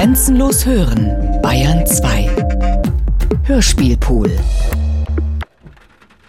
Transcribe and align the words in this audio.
Grenzenlos 0.00 0.64
hören, 0.64 1.42
Bayern 1.42 1.86
2. 1.86 2.34
Hörspielpool. 3.44 4.34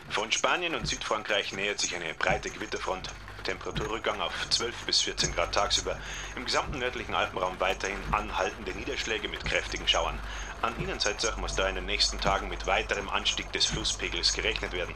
Von 0.10 0.30
Spanien 0.30 0.76
und 0.76 0.86
Südfrankreich 0.86 1.54
nähert 1.54 1.80
sich 1.80 1.96
eine 1.96 2.14
breite 2.16 2.50
Gewitterfront. 2.50 3.08
Temperaturrückgang 3.46 4.20
auf 4.20 4.34
12 4.50 4.76
bis 4.86 5.00
14 5.00 5.34
Grad 5.34 5.54
tagsüber. 5.54 5.98
Im 6.36 6.44
gesamten 6.44 6.80
nördlichen 6.80 7.16
Alpenraum 7.16 7.58
weiterhin 7.60 7.96
anhaltende 8.12 8.74
Niederschläge 8.74 9.30
mit 9.30 9.46
kräftigen 9.46 9.88
Schauern. 9.88 10.20
An 10.62 10.76
Innenseite 10.78 11.34
muss 11.40 11.56
da 11.56 11.70
in 11.70 11.76
den 11.76 11.86
nächsten 11.86 12.20
Tagen 12.20 12.50
mit 12.50 12.68
weiterem 12.68 13.08
Anstieg 13.08 13.54
des 13.54 13.68
Flusspegels 13.68 14.34
gerechnet 14.34 14.74
werden. 14.74 14.94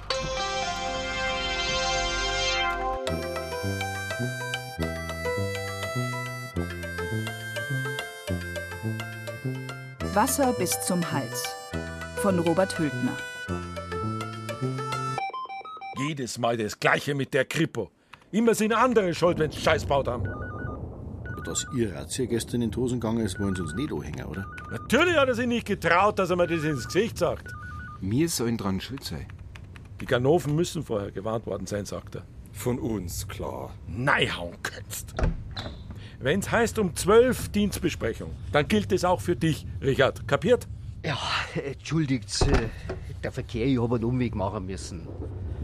Wasser 10.15 10.53
bis 10.53 10.79
zum 10.79 11.11
Hals 11.11 11.43
von 12.21 12.39
Robert 12.39 12.79
Hültner. 12.79 13.17
Jedes 15.97 16.37
Mal 16.37 16.55
das 16.55 16.79
Gleiche 16.79 17.13
mit 17.13 17.33
der 17.33 17.43
Kripo. 17.43 17.91
Immer 18.31 18.55
sind 18.55 18.71
andere 18.71 19.13
schuld, 19.13 19.39
wenn 19.39 19.51
sie 19.51 19.59
Scheiß 19.59 19.83
baut 19.85 20.07
haben. 20.07 20.23
Dass 21.43 21.67
ihr 21.75 21.93
Razzia 21.93 22.27
gestern 22.27 22.61
in 22.61 22.71
die 22.71 22.77
Hosen 22.77 23.01
gegangen 23.01 23.25
ist, 23.25 23.41
wollen 23.41 23.57
sie 23.57 23.61
uns 23.61 23.73
nicht 23.73 23.91
anhängen, 23.91 24.25
oder? 24.25 24.45
Natürlich 24.71 25.17
hat 25.17 25.27
er 25.27 25.35
sich 25.35 25.47
nicht 25.47 25.67
getraut, 25.67 26.17
dass 26.17 26.29
er 26.29 26.37
mir 26.37 26.47
das 26.47 26.63
ins 26.63 26.85
Gesicht 26.85 27.17
sagt. 27.17 27.51
Wir 27.99 28.29
sollen 28.29 28.57
dran 28.57 28.79
schuld 28.79 29.03
sein. 29.03 29.27
Die 29.99 30.05
Ganoven 30.05 30.55
müssen 30.55 30.83
vorher 30.83 31.11
gewarnt 31.11 31.45
worden 31.45 31.67
sein, 31.67 31.83
sagt 31.85 32.15
er. 32.15 32.23
Von 32.53 32.79
uns, 32.79 33.27
klar. 33.27 33.75
Neihauen 33.85 34.55
könntest. 34.63 35.13
Wenn's 36.19 36.51
heißt 36.51 36.79
um 36.79 36.95
zwölf 36.95 37.49
Dienstbesprechung, 37.49 38.31
dann 38.51 38.67
gilt 38.67 38.91
es 38.91 39.03
auch 39.03 39.21
für 39.21 39.35
dich, 39.35 39.65
Richard. 39.81 40.27
Kapiert? 40.27 40.67
Ja, 41.05 41.17
entschuldigt, 41.63 42.41
äh, 42.43 42.69
der 43.23 43.31
Verkehr, 43.31 43.65
ich 43.65 43.79
habe 43.79 43.95
einen 43.95 44.05
Umweg 44.05 44.33
machen 44.33 44.65
müssen. 44.65 45.07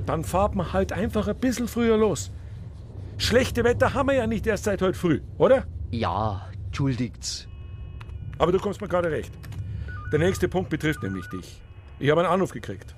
Dann 0.05 0.23
fahrt 0.23 0.55
man 0.55 0.73
halt 0.73 0.91
einfach 0.91 1.27
ein 1.27 1.35
bisschen 1.37 1.67
früher 1.67 1.97
los. 1.97 2.31
Schlechte 3.17 3.63
Wetter 3.63 3.93
haben 3.93 4.09
wir 4.09 4.15
ja 4.15 4.27
nicht 4.27 4.45
erst 4.47 4.65
seit 4.65 4.81
heute 4.81 4.97
früh, 4.97 5.21
oder? 5.37 5.65
Ja, 5.91 6.49
entschuldigt. 6.65 7.47
Aber 8.37 8.51
du 8.51 8.59
kommst 8.59 8.81
mir 8.81 8.87
gerade 8.87 9.11
recht. 9.11 9.31
Der 10.11 10.19
nächste 10.19 10.47
Punkt 10.47 10.69
betrifft 10.69 11.03
nämlich 11.03 11.27
dich. 11.27 11.61
Ich 11.99 12.09
habe 12.09 12.21
einen 12.21 12.31
Anruf 12.31 12.51
gekriegt. 12.51 12.95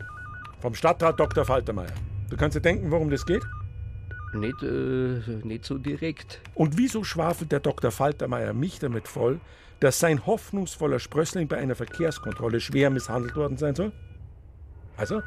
Vom 0.59 0.73
Stadtrat 0.73 1.19
Dr. 1.19 1.45
Faltermeier. 1.45 1.94
Du 2.30 2.38
kannst 2.38 2.56
dir 2.56 2.61
denken, 2.61 2.89
worum 2.89 3.09
das 3.09 3.25
geht? 3.25 3.44
Nicht, 4.34 4.64
äh, 4.64 5.22
nicht 5.44 5.66
so 5.66 5.78
direkt. 5.78 6.42
Und 6.56 6.78
wieso 6.78 7.03
schwafelt 7.03 7.52
der 7.52 7.59
Dr. 7.59 7.92
Faltermeier 7.92 8.53
mich 8.53 8.80
damit 8.80 9.08
voll, 9.08 9.40
dass 9.80 10.00
sein 10.00 10.25
hoffnungsvoller 10.25 11.00
Sprössling 11.00 11.48
bei 11.48 11.58
einer 11.58 11.75
Verkehrskontrolle 11.75 12.59
schwer 12.59 12.90
misshandelt 12.90 13.36
worden 13.36 13.58
sein 13.58 13.75
soll? 13.75 13.92
Also? 14.98 15.22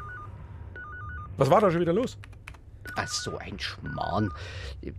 Was 1.37 1.49
war 1.49 1.61
da 1.61 1.71
schon 1.71 1.81
wieder 1.81 1.93
los? 1.93 2.17
Ach, 2.95 3.07
so 3.07 3.37
ein 3.37 3.59
Schmarrn. 3.59 4.33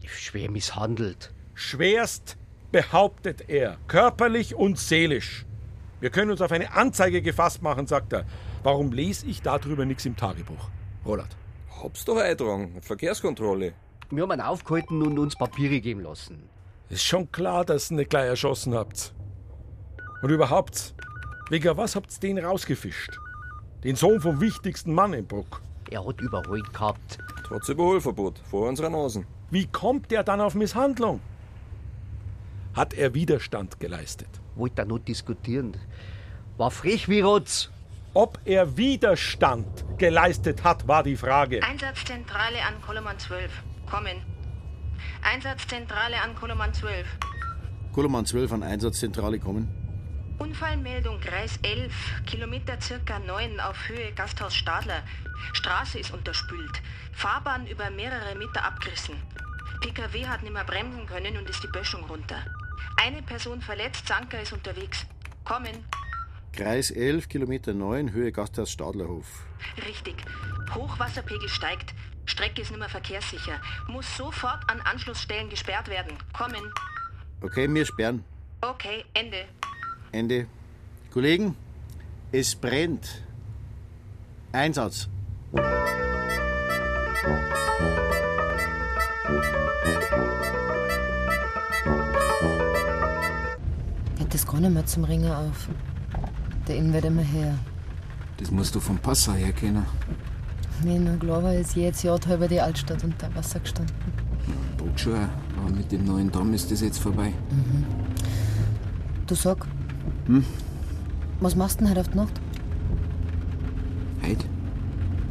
Schwer 0.06 0.50
misshandelt. 0.50 1.33
Schwerst 1.55 2.37
behauptet 2.70 3.48
er, 3.48 3.78
körperlich 3.89 4.55
und 4.55 4.78
seelisch. 4.78 5.45
Wir 6.00 6.11
können 6.11 6.31
uns 6.31 6.41
auf 6.41 6.53
eine 6.53 6.72
Anzeige 6.75 7.22
gefasst 7.22 7.62
machen, 7.62 7.87
sagt 7.87 8.12
er. 8.12 8.25
Warum 8.62 8.93
lese 8.93 9.27
ich 9.27 9.43
darüber 9.43 9.84
nichts 9.84 10.06
im 10.06 10.17
Tagebuch? 10.17 10.70
Roland. 11.05 11.37
Hab's 11.83 12.05
doch 12.05 12.19
eintragen. 12.19 12.81
Verkehrskontrolle. 12.83 13.72
Wir 14.11 14.23
haben 14.23 14.33
ihn 14.33 14.41
aufgehalten 14.41 15.03
und 15.03 15.19
uns 15.19 15.37
Papiere 15.37 15.81
geben 15.81 16.01
lassen. 16.01 16.48
Ist 16.89 17.05
schon 17.05 17.31
klar, 17.31 17.67
dass 17.67 17.91
ihr 17.91 17.95
ihn 17.95 17.97
nicht 17.98 18.11
gleich 18.11 18.27
erschossen 18.27 18.75
habt. 18.75 19.12
Und 20.23 20.31
überhaupt, 20.31 20.95
wegen 21.50 21.77
was 21.77 21.95
habt 21.95 22.12
ihr 22.12 22.20
den 22.34 22.45
rausgefischt? 22.45 23.19
Den 23.84 23.97
Sohn 23.97 24.20
vom 24.20 24.41
wichtigsten 24.41 24.95
Mann 24.95 25.12
im 25.12 25.27
Bruck. 25.27 25.61
Er 25.91 26.06
hat 26.06 26.20
überholt 26.23 26.72
gehabt. 26.72 27.19
Trotz 27.44 27.69
Überholverbot. 27.69 28.41
Vor 28.50 28.69
unserer 28.69 28.88
Nasen. 28.88 29.27
Wie 29.50 29.66
kommt 29.66 30.11
er 30.11 30.25
dann 30.25 30.41
auf 30.41 30.55
Misshandlung? 30.55 31.21
Hat 32.75 32.94
er 32.94 33.12
Widerstand 33.12 33.78
geleistet? 33.78 34.28
Wollte 34.55 34.82
er 34.82 34.84
noch 34.87 34.99
diskutieren. 35.00 35.77
War 36.56 36.71
frech 36.71 37.09
wie 37.09 37.21
Rotz. 37.21 37.71
Ob 38.15 38.38
er 38.47 38.77
Widerstand 38.77 39.84
geleistet 39.99 40.65
hat, 40.65 40.88
war 40.88 41.03
die 41.03 41.16
Frage. 41.16 41.62
Einsatzzentrale 41.62 42.62
an 42.66 42.81
Koloman 42.81 43.19
12. 43.19 43.50
Kommen. 43.91 44.22
Einsatzzentrale 45.22 46.21
an 46.21 46.34
Koloman 46.34 46.75
12. 46.75 47.06
Koloman 47.93 48.26
12 48.26 48.53
an 48.53 48.62
Einsatzzentrale 48.62 49.38
kommen. 49.38 49.69
Unfallmeldung 50.38 51.19
Kreis 51.21 51.59
11, 51.62 51.93
Kilometer 52.26 52.81
circa 52.81 53.19
9 53.19 53.59
auf 53.60 53.88
Höhe 53.88 54.12
Gasthaus 54.12 54.54
Stadler. 54.54 55.03
Straße 55.53 55.99
ist 55.99 56.12
unterspült. 56.12 56.82
Fahrbahn 57.12 57.66
über 57.66 57.91
mehrere 57.91 58.37
Meter 58.37 58.65
abgerissen. 58.65 59.16
PKW 59.81 60.26
hat 60.26 60.43
nicht 60.43 60.53
mehr 60.53 60.65
bremsen 60.65 61.06
können 61.06 61.37
und 61.37 61.49
ist 61.49 61.62
die 61.62 61.69
Böschung 61.69 62.05
runter. 62.05 62.44
Eine 63.03 63.22
Person 63.22 63.60
verletzt, 63.60 64.06
Sanker 64.06 64.41
ist 64.41 64.53
unterwegs. 64.53 65.06
Kommen. 65.44 65.84
Kreis 66.53 66.91
11, 66.91 67.28
Kilometer 67.28 67.72
9, 67.72 68.12
Höhe 68.12 68.32
Gasthaus 68.32 68.70
Stadlerhof. 68.70 69.26
Richtig. 69.87 70.16
Hochwasserpegel 70.75 71.49
steigt. 71.49 71.94
Strecke 72.28 72.62
ist 72.62 72.71
nicht 72.71 72.78
mehr 72.78 72.89
verkehrssicher. 72.89 73.61
Muss 73.89 74.16
sofort 74.16 74.61
an 74.71 74.81
Anschlussstellen 74.81 75.49
gesperrt 75.49 75.89
werden. 75.89 76.12
Kommen. 76.33 76.72
Okay, 77.41 77.72
wir 77.72 77.87
sperren. 77.87 78.22
Okay, 78.61 79.05
Ende. 79.15 79.44
Ende. 80.12 80.47
Kollegen, 81.12 81.56
es 82.33 82.55
brennt. 82.55 83.22
Einsatz. 84.53 85.09
Geht 94.19 94.34
das 94.34 94.47
gar 94.47 94.61
nicht 94.61 94.71
mehr 94.71 94.87
zum 94.87 95.05
Ringen 95.05 95.33
auf. 95.33 95.69
Der 96.67 96.77
Inn 96.77 96.93
wird 96.93 97.05
immer 97.06 97.22
her. 97.22 97.59
Das 98.37 98.50
musst 98.50 98.75
du 98.75 98.81
vom 98.81 98.99
Passau 98.99 99.33
her 99.33 99.53
kennen. 99.53 99.87
Nur 100.84 101.16
klar 101.19 101.43
war 101.43 101.55
ist 101.55 101.75
jedes 101.75 102.03
Jahr 102.03 102.19
halber 102.27 102.47
die 102.49 102.61
Altstadt 102.61 103.03
unter 103.05 103.34
Wasser 103.34 103.61
gestanden. 103.61 103.94
Boot 104.77 104.99
schon, 105.00 105.15
aber 105.15 105.75
mit 105.75 105.91
dem 105.91 106.05
neuen 106.05 106.31
Damm 106.31 106.55
ist 106.55 106.71
das 106.71 106.81
jetzt 106.81 106.99
vorbei. 106.99 107.33
Mhm. 107.50 107.84
Du 109.27 109.34
sag, 109.34 109.67
Hm? 110.27 110.44
was 111.41 111.56
machst 111.56 111.81
du 111.81 111.84
denn 111.84 111.91
heute 111.91 112.00
auf 112.00 112.09
die 112.09 112.17
Nacht? 112.17 112.41
Heute? 114.25 114.44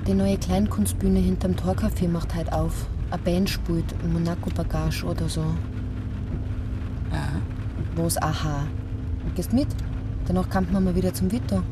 Die 0.05 0.13
neue 0.13 0.37
Kleinkunstbühne 0.37 1.19
hinterm 1.19 1.53
Torcafé 1.53 2.07
macht 2.07 2.35
heute 2.35 2.53
auf. 2.53 2.87
Eine 3.09 3.21
Band 3.21 3.49
spielt, 3.49 3.85
Monaco 4.11 4.49
Bagage 4.49 5.05
oder 5.05 5.27
so. 5.29 5.41
Ja. 7.11 7.27
Was 7.95 8.17
aha. 8.21 8.63
Gehst 9.35 9.53
mit? 9.53 9.67
Danach 10.25 10.49
kommt 10.49 10.71
man 10.73 10.83
mal 10.83 10.95
wieder 10.95 11.13
zum 11.13 11.31
Witter. 11.31 11.63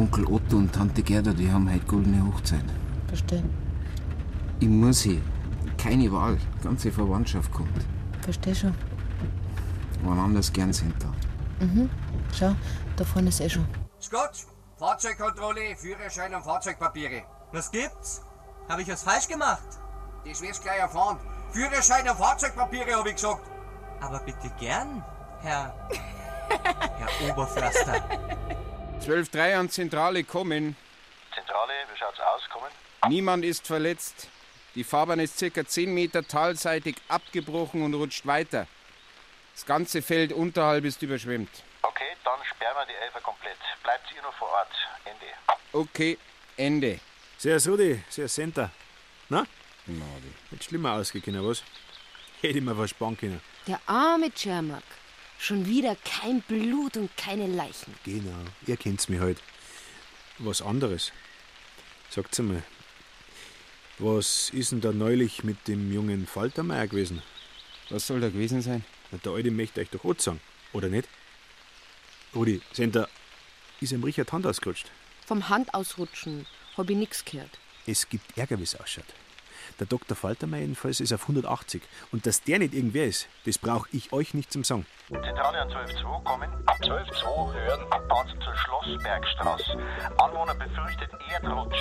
Onkel 0.00 0.24
Otto 0.24 0.56
und 0.56 0.72
Tante 0.72 1.02
Gerda, 1.02 1.34
die 1.34 1.52
haben 1.52 1.70
heute 1.70 1.84
goldene 1.84 2.26
Hochzeit. 2.26 2.64
Versteh. 3.06 3.42
Ich 4.58 4.66
muss 4.66 5.02
hin. 5.02 5.22
Keine 5.76 6.10
Wahl. 6.10 6.38
Die 6.38 6.64
ganze 6.64 6.90
Verwandtschaft 6.90 7.52
kommt. 7.52 7.84
Versteh 8.22 8.54
schon. 8.54 8.74
Wann 10.02 10.18
anders 10.18 10.50
gern 10.50 10.72
sind 10.72 10.94
da. 11.02 11.12
Mhm. 11.62 11.90
Schau, 12.32 12.56
da 12.96 13.04
vorne 13.04 13.28
ist 13.28 13.40
eh 13.42 13.50
schon. 13.50 13.66
Scott, 14.00 14.46
Fahrzeugkontrolle, 14.78 15.76
Führerschein 15.76 16.34
und 16.34 16.44
Fahrzeugpapiere. 16.44 17.24
Was 17.52 17.70
gibt's? 17.70 18.22
Habe 18.70 18.80
ich 18.80 18.88
was 18.88 19.02
falsch 19.02 19.28
gemacht? 19.28 19.68
Das 20.26 20.40
wirst 20.40 20.62
gleich 20.62 20.78
erfahren. 20.78 21.18
Führerschein 21.52 22.08
und 22.08 22.16
Fahrzeugpapiere, 22.16 22.94
habe 22.94 23.10
ich 23.10 23.16
gesagt. 23.16 23.42
Aber 24.00 24.20
bitte 24.20 24.50
gern, 24.58 25.04
Herr. 25.42 25.74
Herr 26.48 27.30
Oberförster. 27.30 28.02
12.3 29.00 29.56
an 29.56 29.70
Zentrale 29.70 30.24
kommen. 30.24 30.76
Zentrale, 31.34 31.72
wie 31.92 31.98
schaut's 31.98 32.20
aus? 32.20 32.42
Kommen? 32.50 32.70
Niemand 33.08 33.44
ist 33.44 33.66
verletzt. 33.66 34.28
Die 34.74 34.84
Fahrbahn 34.84 35.20
ist 35.20 35.38
circa 35.38 35.64
10 35.64 35.92
Meter 35.92 36.26
talseitig 36.26 36.96
abgebrochen 37.08 37.82
und 37.82 37.94
rutscht 37.94 38.26
weiter. 38.26 38.66
Das 39.54 39.64
ganze 39.64 40.02
Feld 40.02 40.32
unterhalb 40.32 40.84
ist 40.84 41.02
überschwemmt. 41.02 41.50
Okay, 41.82 42.10
dann 42.24 42.38
sperren 42.44 42.76
wir 42.76 42.86
die 42.86 43.04
Elfer 43.04 43.20
komplett. 43.20 43.56
Bleibt 43.82 44.12
ihr 44.14 44.22
noch 44.22 44.34
vor 44.34 44.48
Ort. 44.48 44.68
Ende. 45.04 45.26
Okay, 45.72 46.18
Ende. 46.56 47.00
Sehr 47.38 47.58
Rudi, 47.66 48.04
sehr 48.10 48.28
Center. 48.28 48.70
Na? 49.30 49.46
Gnade. 49.86 50.34
Hätte 50.50 50.62
schlimmer 50.62 50.92
ausgegangen, 50.92 51.46
was? 51.46 51.62
Hätte 52.42 52.58
ich 52.58 52.64
mir 52.64 52.74
verspannen 52.74 53.16
können. 53.16 53.40
Der 53.66 53.80
arme 53.86 54.30
Cermak. 54.34 54.82
Schon 55.40 55.64
wieder 55.64 55.96
kein 56.04 56.42
Blut 56.42 56.98
und 56.98 57.16
keine 57.16 57.46
Leichen. 57.46 57.94
Genau, 58.04 58.44
ihr 58.66 58.76
kennt's 58.76 59.08
mich 59.08 59.20
halt. 59.20 59.38
Was 60.38 60.60
anderes. 60.60 61.12
Sagt's 62.10 62.38
einmal. 62.38 62.62
Was 63.98 64.50
ist 64.50 64.72
denn 64.72 64.82
da 64.82 64.92
neulich 64.92 65.42
mit 65.42 65.66
dem 65.66 65.90
jungen 65.92 66.26
Faltermeier 66.26 66.88
gewesen? 66.88 67.22
Was 67.88 68.06
soll 68.06 68.20
da 68.20 68.28
gewesen 68.28 68.60
sein? 68.60 68.84
Na, 69.10 69.18
der 69.18 69.32
Alte 69.32 69.50
möchte 69.50 69.80
euch 69.80 69.88
doch 69.88 70.04
auch 70.04 70.18
sagen, 70.18 70.40
oder 70.74 70.88
nicht? 70.88 71.08
Rudi, 72.34 72.60
Senta, 72.72 73.08
ist 73.80 73.92
ihm 73.92 74.04
Richard 74.04 74.30
Hand 74.32 74.46
ausgerutscht? 74.46 74.90
Vom 75.26 75.48
Handausrutschen 75.48 76.46
hab 76.76 76.90
ich 76.90 76.96
nix 76.96 77.24
gehört. 77.24 77.58
Es 77.86 78.06
gibt 78.06 78.36
Ärger, 78.36 78.58
wie 78.58 78.64
es 78.64 78.78
ausschaut. 78.78 79.06
Der 79.78 79.86
Dr. 79.86 80.16
Faltermeier 80.16 80.60
jedenfalls 80.60 81.00
ist 81.00 81.12
auf 81.12 81.22
180. 81.22 81.82
Und 82.12 82.26
dass 82.26 82.42
der 82.42 82.58
nicht 82.58 82.74
irgendwer 82.74 83.06
ist, 83.06 83.28
das 83.44 83.58
brauche 83.58 83.88
ich 83.92 84.12
euch 84.12 84.34
nicht 84.34 84.52
zum 84.52 84.64
Sagen. 84.64 84.86
Zentrale 85.08 85.60
an 85.60 85.68
12.2 85.70 86.24
kommen. 86.24 86.50
12.2 86.66 87.54
hören 87.54 87.92
Abfahrt 87.92 88.30
zur 88.42 88.56
Schlossbergstraße. 88.56 89.78
Anwohner 90.18 90.54
befürchtet 90.54 91.10
Erdrutsch. 91.30 91.78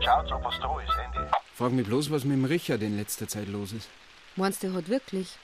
Schaut, 0.00 0.32
ob 0.32 0.44
was 0.44 0.58
da 0.60 0.80
ist, 0.80 0.98
Ende. 1.04 1.30
Frag 1.54 1.72
mich 1.72 1.86
bloß, 1.86 2.10
was 2.10 2.24
mit 2.24 2.36
dem 2.36 2.44
Richard 2.44 2.82
in 2.82 2.96
letzter 2.96 3.28
Zeit 3.28 3.48
los 3.48 3.72
ist. 3.72 3.88
Meinst 4.36 4.62
du, 4.62 4.68
der 4.68 4.76
hat 4.76 4.88
wirklich? 4.88 5.36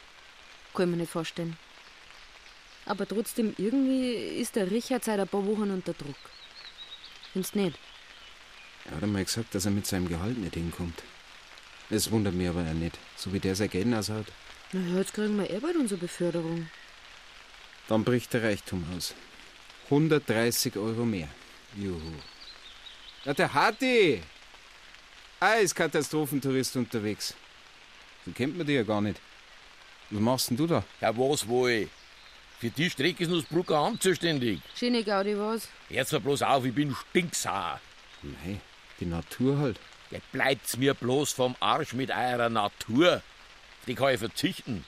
Kann 0.75 0.85
ich 0.87 0.91
mir 0.91 0.97
nicht 1.03 1.13
vorstellen. 1.13 1.57
Aber 2.87 3.07
trotzdem, 3.07 3.55
irgendwie 3.59 4.15
ist 4.15 4.57
der 4.57 4.71
Richard 4.71 5.05
seit 5.05 5.21
ein 5.21 5.29
paar 5.29 5.45
Wochen 5.45 5.71
unter 5.71 5.93
Druck. 5.93 6.17
Findest 7.33 7.55
nicht? 7.55 7.79
Er 8.87 8.97
hat 8.97 9.03
einmal 9.03 9.25
gesagt, 9.25 9.55
dass 9.55 9.67
er 9.67 9.71
mit 9.71 9.87
seinem 9.87 10.09
Gehalt 10.09 10.39
nicht 10.39 10.55
hinkommt. 10.55 11.03
Es 11.91 12.11
wundert 12.11 12.35
mich 12.35 12.49
aber 12.49 12.61
auch 12.61 12.75
nicht, 12.75 12.99
so 13.17 13.33
wie 13.33 13.41
der 13.41 13.55
sein 13.55 13.71
Geld 13.71 13.93
ausschaut. 13.95 14.27
Na 14.73 14.81
ja, 14.81 14.99
jetzt 14.99 15.15
kriegen 15.15 15.39
wir 15.39 15.49
eh 15.49 15.59
bald 15.59 15.77
unsere 15.77 15.99
Beförderung. 16.01 16.69
Dann 17.89 18.05
bricht 18.05 18.35
der 18.35 18.43
Reichtum 18.43 18.85
aus. 18.95 19.15
130 19.85 20.77
Euro 20.77 21.07
mehr. 21.07 21.29
Juhu. 21.75 22.13
Ja, 23.25 23.33
der 23.33 23.53
Hatti! 23.55 24.23
Ah, 25.41 25.55
ist 25.55 25.75
Katastrophentourist 25.75 26.77
unterwegs. 26.77 27.35
So 28.27 28.33
kennt 28.33 28.59
man 28.59 28.67
die 28.67 28.75
ja 28.75 28.83
gar 28.83 29.01
nicht. 29.01 29.21
Was 30.11 30.21
machst 30.21 30.51
denn 30.51 30.57
du 30.59 30.67
da? 30.67 30.85
Ja, 31.01 31.17
was 31.17 31.49
wohl? 31.49 31.89
Für 32.59 32.71
die 32.71 32.91
Strecke 32.91 33.23
ist 33.23 33.31
nur 33.31 33.41
das 33.41 33.49
Brucker 33.49 33.77
Amt 33.77 34.03
zuständig. 34.03 34.61
Schöne 34.75 35.05
Gaudi, 35.05 35.39
was? 35.39 35.69
Jetzt 35.89 36.13
mal 36.13 36.21
bloß 36.21 36.43
auf, 36.43 36.65
ich 36.65 36.75
bin 36.75 36.95
stinksauer. 36.95 37.81
Nein, 38.23 38.61
die 39.01 39.07
Natur 39.07 39.59
halt. 39.59 39.81
Ja, 40.11 40.19
bleibt's 40.33 40.77
mir 40.77 40.95
bloß 40.95 41.33
vom 41.33 41.55
Arsch 41.61 41.93
mit 41.93 42.11
eurer 42.11 42.49
Natur. 42.49 43.23
Die 43.87 43.95
kann 43.95 44.15
ich 44.15 44.21
verzichten. 44.21 44.85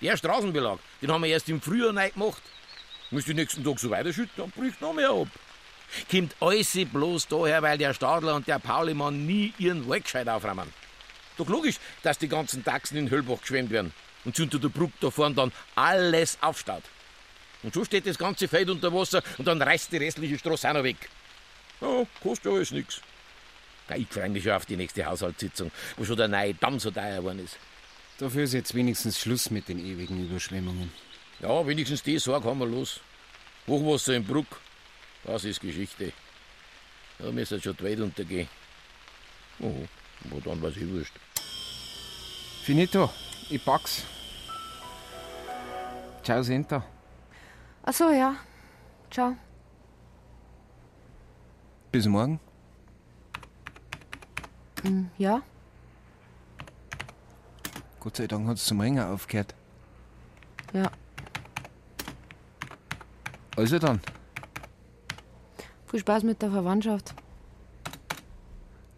Der 0.00 0.16
Straßenbelag, 0.16 0.78
den 1.00 1.10
haben 1.10 1.22
wir 1.22 1.30
erst 1.30 1.48
im 1.48 1.60
Frühjahr 1.60 1.92
neu 1.92 2.10
gemacht. 2.10 2.42
Müsst 3.10 3.28
die 3.28 3.34
nächsten 3.34 3.64
Tag 3.64 3.78
so 3.78 3.88
weiterschütten, 3.90 4.32
dann 4.36 4.50
bricht 4.50 4.80
noch 4.80 4.92
mehr 4.92 5.10
ab. 5.10 5.28
Kommt 6.10 6.34
alles 6.40 6.76
bloß 6.92 7.28
daher, 7.28 7.62
weil 7.62 7.78
der 7.78 7.94
Stadler 7.94 8.34
und 8.34 8.48
der 8.48 8.58
Paulimann 8.58 9.26
nie 9.26 9.54
ihren 9.58 9.88
Wald 9.88 10.04
gescheit 10.04 10.28
aufräumen. 10.28 10.72
Doch 11.38 11.48
logisch, 11.48 11.76
dass 12.02 12.18
die 12.18 12.28
ganzen 12.28 12.64
Taxen 12.64 12.96
in 12.96 13.10
Höllbach 13.10 13.40
geschwemmt 13.40 13.70
werden 13.70 13.92
und 14.24 14.34
sich 14.34 14.44
unter 14.44 14.58
der 14.58 14.68
Brücke 14.68 14.94
da 15.00 15.10
vorne 15.10 15.34
dann 15.34 15.52
alles 15.76 16.38
aufstaut. 16.40 16.82
Und 17.62 17.74
so 17.74 17.84
steht 17.84 18.06
das 18.06 18.18
ganze 18.18 18.48
Feld 18.48 18.70
unter 18.70 18.92
Wasser 18.92 19.22
und 19.38 19.46
dann 19.46 19.62
reißt 19.62 19.92
die 19.92 19.98
restliche 19.98 20.38
Straße 20.38 20.68
auch 20.68 20.74
noch 20.74 20.82
weg. 20.82 21.08
Ja, 21.80 22.04
kostet 22.22 22.46
ja 22.46 22.52
alles 22.52 22.70
nix. 22.70 23.00
Ich 23.94 24.08
freue 24.08 24.28
mich 24.28 24.42
schon 24.42 24.52
auf 24.52 24.66
die 24.66 24.76
nächste 24.76 25.04
Haushaltssitzung, 25.04 25.70
wo 25.96 26.04
schon 26.04 26.16
der 26.16 26.28
neue 26.28 26.54
Damm 26.54 26.78
so 26.78 26.90
teuer 26.90 27.18
geworden 27.18 27.44
ist. 27.44 27.56
Dafür 28.18 28.44
ist 28.44 28.54
jetzt 28.54 28.74
wenigstens 28.74 29.20
Schluss 29.20 29.50
mit 29.50 29.68
den 29.68 29.78
ewigen 29.78 30.26
Überschwemmungen. 30.26 30.90
Ja, 31.40 31.66
wenigstens 31.66 32.02
die 32.02 32.18
Sorge 32.18 32.48
haben 32.48 32.58
wir 32.58 32.66
los. 32.66 33.00
Hochwasser 33.66 34.14
im 34.14 34.24
Bruck, 34.24 34.46
das 35.24 35.44
ist 35.44 35.60
Geschichte. 35.60 36.12
Da 37.18 37.30
müsste 37.30 37.60
schon 37.60 37.76
die 37.76 37.84
Welt 37.84 38.00
untergehen. 38.00 38.48
Oh, 39.60 39.86
aber 40.30 40.40
dann 40.40 40.62
war's 40.62 40.76
eh 40.76 40.88
wurscht. 40.88 41.14
Finito, 42.62 43.10
ich 43.50 43.64
pack's. 43.64 44.04
Ciao, 46.22 46.42
Senta. 46.42 46.84
Ach 47.84 47.92
so, 47.92 48.10
ja. 48.10 48.36
Ciao. 49.10 49.36
Bis 51.92 52.06
morgen. 52.06 52.40
Hm, 54.86 55.10
ja? 55.18 55.42
Gott 57.98 58.16
sei 58.16 58.28
Dank 58.28 58.46
hat's 58.46 58.64
zum 58.64 58.80
Ringen 58.80 59.04
aufgehört. 59.04 59.54
Ja. 60.72 60.90
Also 63.56 63.78
dann. 63.80 64.00
Viel 65.86 66.00
Spaß 66.00 66.22
mit 66.22 66.40
der 66.40 66.50
Verwandtschaft. 66.50 67.14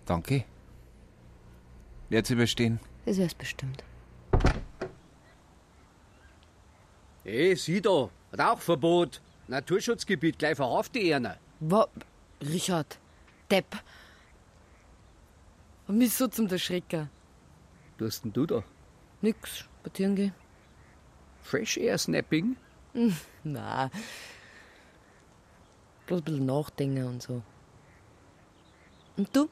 Danke. 0.05 0.45
Wird's 2.11 2.31
überstehen. 2.31 2.81
Das 3.07 3.17
wär's 3.17 3.35
bestimmt. 3.35 3.83
Hey, 7.25 7.57
sieh 7.57 7.81
da, 7.81 8.11
Rauchverbot. 8.39 9.23
Naturschutzgebiet, 9.49 10.39
gleich 10.39 10.57
verhafte 10.57 10.99
ich 10.99 11.15
einer. 11.15 11.39
Wa 11.61 11.89
Richard, 12.43 12.99
Depp. 13.51 13.77
Und 15.89 15.99
mich 15.99 16.15
so 16.15 16.29
zum 16.29 16.47
Erschrecken. 16.49 17.11
Was 17.99 18.07
hast 18.09 18.25
denn 18.25 18.33
du 18.33 18.47
da? 18.47 18.63
Nix, 19.23 19.59
spazieren 19.59 20.15
gehen. 20.15 20.35
Fresh 21.43 21.79
Air 21.79 21.99
Snapping? 21.99 22.57
Hm, 22.93 23.17
Na. 23.43 23.91
Bloß 26.07 26.21
ein 26.21 26.25
bisschen 26.25 26.47
nachdenken 26.47 27.05
und 27.05 27.23
so. 27.23 27.43
Und 29.17 29.35
du? 29.35 29.49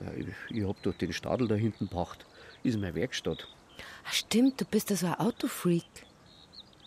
Ja, 0.00 0.12
ich, 0.12 0.26
ich 0.48 0.66
hab 0.66 0.82
doch 0.82 0.94
den 0.94 1.12
Stadel 1.12 1.46
da 1.48 1.54
hinten 1.54 1.88
gebracht. 1.88 2.24
Ist 2.62 2.78
meine 2.78 2.94
Werkstatt. 2.94 3.46
Ah, 4.04 4.12
stimmt, 4.12 4.60
du 4.60 4.64
bist 4.64 4.90
ja 4.90 4.96
so 4.96 5.06
ein 5.06 5.14
Autofreak. 5.14 6.06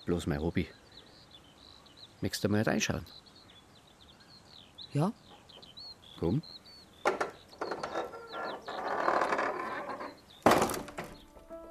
Bloß 0.06 0.28
mein 0.28 0.42
Hobby. 0.42 0.68
Möchtest 2.22 2.44
du 2.44 2.50
mal 2.50 2.62
reinschauen? 2.62 3.06
Ja? 4.94 5.12
Komm. 6.20 6.42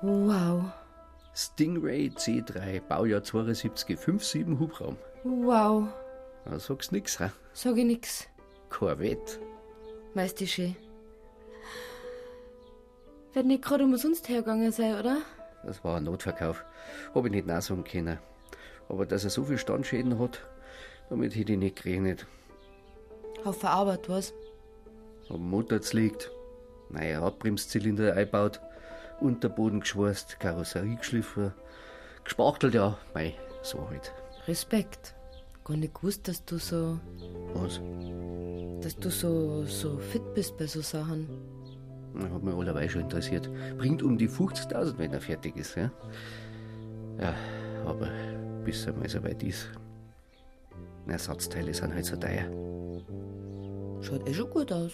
Wow. 0.02 0.64
Stingray 1.34 2.10
C3, 2.14 2.81
Baujahr 2.81 3.22
72, 3.22 3.96
5,7 3.96 4.58
Hubraum. 4.58 4.96
Wow. 5.22 5.88
Da 6.44 6.58
sagst 6.58 6.90
nix, 6.90 7.20
ha? 7.20 7.32
Sag 7.52 7.76
ich 7.76 7.84
nix. 7.84 8.26
Corvette. 8.69 9.38
Weißt 10.14 10.40
du 10.40 10.46
schön. 10.46 10.76
Wird 13.32 13.46
nicht 13.46 13.62
gerade 13.62 13.84
umsonst 13.84 14.28
hergegangen 14.28 14.72
sein, 14.72 14.99
oder? 14.99 15.19
Das 15.64 15.82
war 15.84 15.96
ein 15.96 16.04
Notverkauf. 16.04 16.64
Hab 17.14 17.25
ich 17.25 17.31
nicht 17.31 17.46
nachsagen 17.46 17.84
können. 17.84 18.19
Aber 18.88 19.06
dass 19.06 19.25
er 19.25 19.31
so 19.31 19.44
viel 19.44 19.58
Standschäden 19.58 20.19
hat, 20.19 20.40
damit 21.09 21.35
hätte 21.37 21.52
ich 21.52 21.59
nicht 21.59 21.82
gerechnet. 21.82 22.26
Haufen 23.44 23.68
Arbeit, 23.68 24.09
was? 24.09 24.35
Am 25.28 25.49
Motor 25.49 25.80
liegt, 25.92 26.30
neue 26.90 27.23
Radbremszylinder 27.23 28.14
eingebaut, 28.14 28.61
Unterboden 29.23 29.81
geschweißt, 29.81 30.41
Karosserie 30.41 30.97
geschliffen, 30.97 31.52
gespachtelt, 32.25 32.75
ja, 32.75 32.99
mei, 33.14 33.35
so 33.62 33.88
halt. 33.88 34.12
Respekt. 34.47 35.14
Gar 35.64 35.76
nicht 35.76 35.95
gewusst, 35.95 36.26
dass 36.29 36.45
du 36.45 36.59
so. 36.59 36.99
Was? 37.55 37.81
dass 38.83 38.97
du 38.97 39.11
so, 39.11 39.64
so 39.64 39.97
fit 39.99 40.35
bist 40.35 40.57
bei 40.59 40.67
so 40.67 40.81
Sachen. 40.81 41.29
Das 42.14 42.31
hat 42.31 42.43
mich 42.43 42.55
allerweil 42.55 42.91
schon 42.91 43.02
interessiert. 43.02 43.49
Bringt 43.79 44.02
um 44.02 44.19
die 44.19 44.29
50.000, 44.29 44.99
wenn 44.99 45.12
er 45.12 45.21
fertig 45.21 45.57
ist, 45.57 45.76
ja? 45.76 45.91
Ja, 47.19 47.35
aber 47.87 48.09
bis 48.64 48.87
er 48.87 48.93
mal 48.95 49.09
so 49.09 49.23
weit 49.23 49.43
ist. 49.43 49.71
Ersatzteile 51.07 51.73
sind 51.73 51.95
halt 51.95 52.05
so 52.05 52.17
teuer. 52.17 52.45
Schaut 54.02 54.29
eh 54.29 54.35
schon 54.35 54.50
gut 54.50 54.73
aus. 54.73 54.93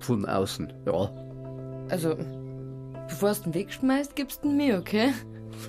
Von 0.00 0.26
außen, 0.26 0.72
ja. 0.86 1.10
Also, 1.88 2.16
bevor 3.08 3.32
du 3.34 3.42
den 3.42 3.54
wegschmeißt, 3.54 4.16
gibst 4.16 4.44
du 4.44 4.48
ihn 4.48 4.56
mir, 4.56 4.78
okay? 4.78 5.12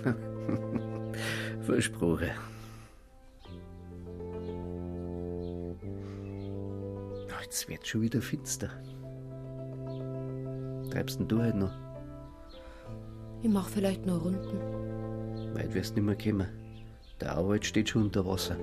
Versprochen. 1.61 2.31
Jetzt 7.55 7.69
wird 7.69 7.87
schon 7.87 8.01
wieder 8.01 8.21
finster. 8.21 8.69
Treibst 10.91 11.21
denn 11.21 11.27
du 11.29 11.39
halt 11.39 11.55
noch? 11.55 11.71
Ich 13.41 13.49
mach 13.49 13.69
vielleicht 13.69 14.05
noch 14.05 14.25
Runden. 14.25 15.55
Weit 15.55 15.73
wirst 15.73 15.95
du 15.95 16.01
nicht 16.01 16.05
mehr 16.05 16.33
kommen. 16.33 16.49
Der 17.21 17.37
Arbeit 17.37 17.65
steht 17.65 17.87
schon 17.87 18.03
unter 18.03 18.25
Wasser. 18.25 18.57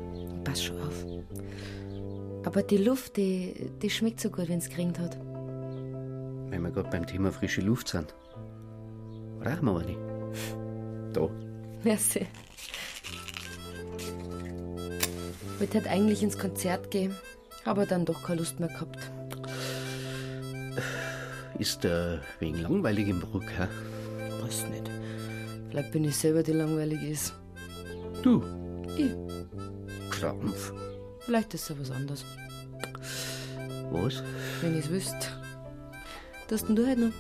Pass 0.45 0.63
schon 0.63 0.79
auf. 0.79 1.07
Aber 2.45 2.63
die 2.63 2.77
Luft, 2.77 3.17
die, 3.17 3.71
die 3.81 3.89
schmeckt 3.89 4.21
so 4.21 4.29
gut, 4.29 4.51
wenn's 4.51 4.69
geregnet 4.69 4.99
hat. 4.99 5.19
Wenn 6.51 6.61
wir 6.61 6.71
gerade 6.71 6.91
beim 6.91 7.07
Thema 7.07 7.33
frische 7.33 7.63
Luft 7.63 7.89
sind. 7.89 8.15
Rauchen 9.45 9.65
wir 9.65 9.79
eine? 9.81 11.13
Da. 11.13 11.29
Merci. 11.85 12.27
Ich 15.55 15.61
wollte 15.61 15.79
halt 15.79 15.89
eigentlich 15.89 16.23
ins 16.23 16.39
Konzert 16.39 16.91
gehen, 16.91 17.15
aber 17.65 17.87
dann 17.87 18.05
doch 18.05 18.23
keine 18.23 18.41
Lust 18.41 18.61
mehr 18.61 18.69
gehabt. 18.69 19.11
Ist 21.59 21.85
äh, 21.85 22.19
wegen 22.41 22.61
langweilig 22.61 23.09
im 23.09 23.21
Bruck, 23.21 23.45
hä? 23.45 23.69
Weiß 24.43 24.67
nicht. 24.69 24.91
Vielleicht 25.69 25.93
bin 25.93 26.05
ich 26.05 26.17
selber 26.17 26.43
die 26.43 26.53
langweilig 26.53 27.03
ist. 27.03 27.35
Du? 28.23 28.43
Ich. 28.97 29.13
Krampf. 30.11 30.73
Vielleicht 31.21 31.55
ist 31.55 31.71
es 31.71 31.79
was 31.79 31.91
anderes. 31.91 32.25
Was? 33.91 34.23
Wenn 34.61 34.79
ich's 34.79 34.91
wüsste. 34.91 35.29
Das 36.49 36.65
denn 36.65 36.77
du 36.77 36.87
halt 36.87 36.99
noch? 36.99 37.13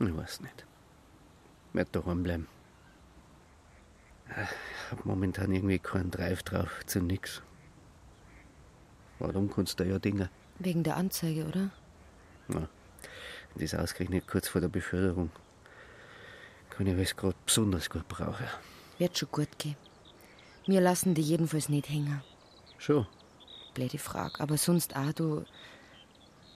Ich 0.00 0.16
weiß 0.16 0.40
nicht. 0.40 0.64
Ich 1.68 1.74
werd 1.74 1.94
daheim 1.94 2.22
bleiben. 2.22 2.48
Ich 4.28 4.90
hab 4.90 5.04
momentan 5.04 5.52
irgendwie 5.52 5.78
keinen 5.78 6.10
Drive 6.10 6.42
drauf 6.42 6.84
zu 6.86 7.00
nix. 7.00 7.42
Warum 9.18 9.50
kannst 9.50 9.78
du 9.78 9.84
ja 9.84 9.98
Dinge? 9.98 10.30
Wegen 10.58 10.82
der 10.82 10.96
Anzeige, 10.96 11.46
oder? 11.46 11.70
Na, 12.48 12.68
das 13.56 13.74
ausgerechnet 13.74 14.26
kurz 14.26 14.48
vor 14.48 14.60
der 14.60 14.68
Beförderung. 14.68 15.30
Kann 16.70 16.86
ich 16.86 16.98
es 16.98 17.16
gerade 17.16 17.36
besonders 17.44 17.90
gut 17.90 18.08
brauchen. 18.08 18.46
Wird 18.98 19.18
schon 19.18 19.30
gut 19.30 19.58
gehen. 19.58 19.76
Wir 20.66 20.80
lassen 20.80 21.14
die 21.14 21.22
jedenfalls 21.22 21.68
nicht 21.68 21.88
hängen. 21.88 22.22
Schon? 22.78 23.06
Blöde 23.74 23.98
Frage. 23.98 24.40
Aber 24.40 24.56
sonst 24.56 24.96
auch, 24.96 25.12
du. 25.12 25.44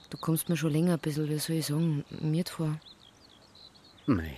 Du 0.09 0.17
kommst 0.17 0.49
mir 0.49 0.57
schon 0.57 0.71
länger 0.71 0.93
ein 0.93 0.99
bisschen, 0.99 1.27
wie 1.27 1.37
soll 1.39 1.57
ich 1.57 1.65
sagen, 1.65 2.05
mir 2.09 2.45
vor. 2.45 2.79
Nein. 4.07 4.37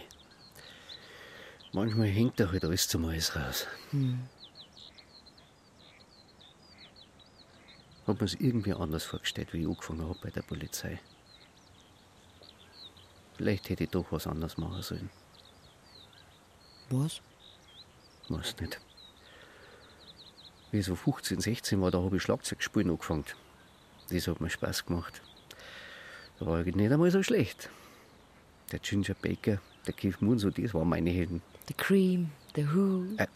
Manchmal 1.73 2.07
hängt 2.07 2.39
da 2.39 2.49
halt 2.51 2.63
alles 2.63 2.87
zum 2.87 3.05
Alles 3.05 3.35
raus. 3.35 3.67
Hm. 3.91 4.27
Hab 8.05 8.21
mir's 8.21 8.35
irgendwie 8.35 8.73
anders 8.73 9.03
vorgestellt, 9.03 9.51
wie 9.53 9.61
ich 9.61 9.67
angefangen 9.67 10.07
hab 10.07 10.21
bei 10.21 10.29
der 10.29 10.41
Polizei. 10.41 10.99
Vielleicht 13.35 13.69
hätte 13.69 13.83
ich 13.83 13.89
doch 13.89 14.11
was 14.11 14.25
anderes 14.25 14.57
machen 14.57 14.81
sollen. 14.81 15.09
Was? 16.89 17.21
Weiß 18.29 18.55
nicht. 18.61 18.79
Wie 20.71 20.81
so 20.81 20.95
15, 20.95 21.41
16 21.41 21.81
war, 21.81 21.91
da 21.91 22.01
habe 22.01 22.15
ich 22.15 22.23
Schlagzeug 22.23 22.63
spielen 22.63 22.89
angefangen. 22.89 23.25
Das 24.09 24.27
hat 24.27 24.39
mir 24.39 24.49
Spaß 24.49 24.85
gemacht. 24.85 25.21
Da 26.39 26.45
war 26.45 26.65
ich 26.65 26.75
nicht 26.75 26.91
einmal 26.91 27.11
so 27.11 27.23
schlecht. 27.23 27.69
Der 28.71 28.79
Ginger 28.79 29.15
Baker, 29.21 29.59
der 29.85 29.93
Keith 29.93 30.21
Moon, 30.21 30.37
so 30.39 30.49
das 30.49 30.73
waren 30.73 30.89
meine 30.89 31.09
Helden. 31.09 31.41
The 31.67 31.73
Cream, 31.73 32.29
The 32.55 32.67
Who. 32.73 33.03
Äh, 33.17 33.27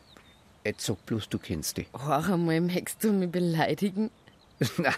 jetzt 0.65 0.85
sag 0.85 1.05
bloß, 1.05 1.29
du 1.29 1.37
kennst 1.39 1.77
die. 1.77 1.87
Hör 1.97 2.33
einmal, 2.33 2.59
möchtest 2.61 3.03
du 3.03 3.11
mich 3.13 3.31
beleidigen? 3.31 4.09
Nein. 4.77 4.93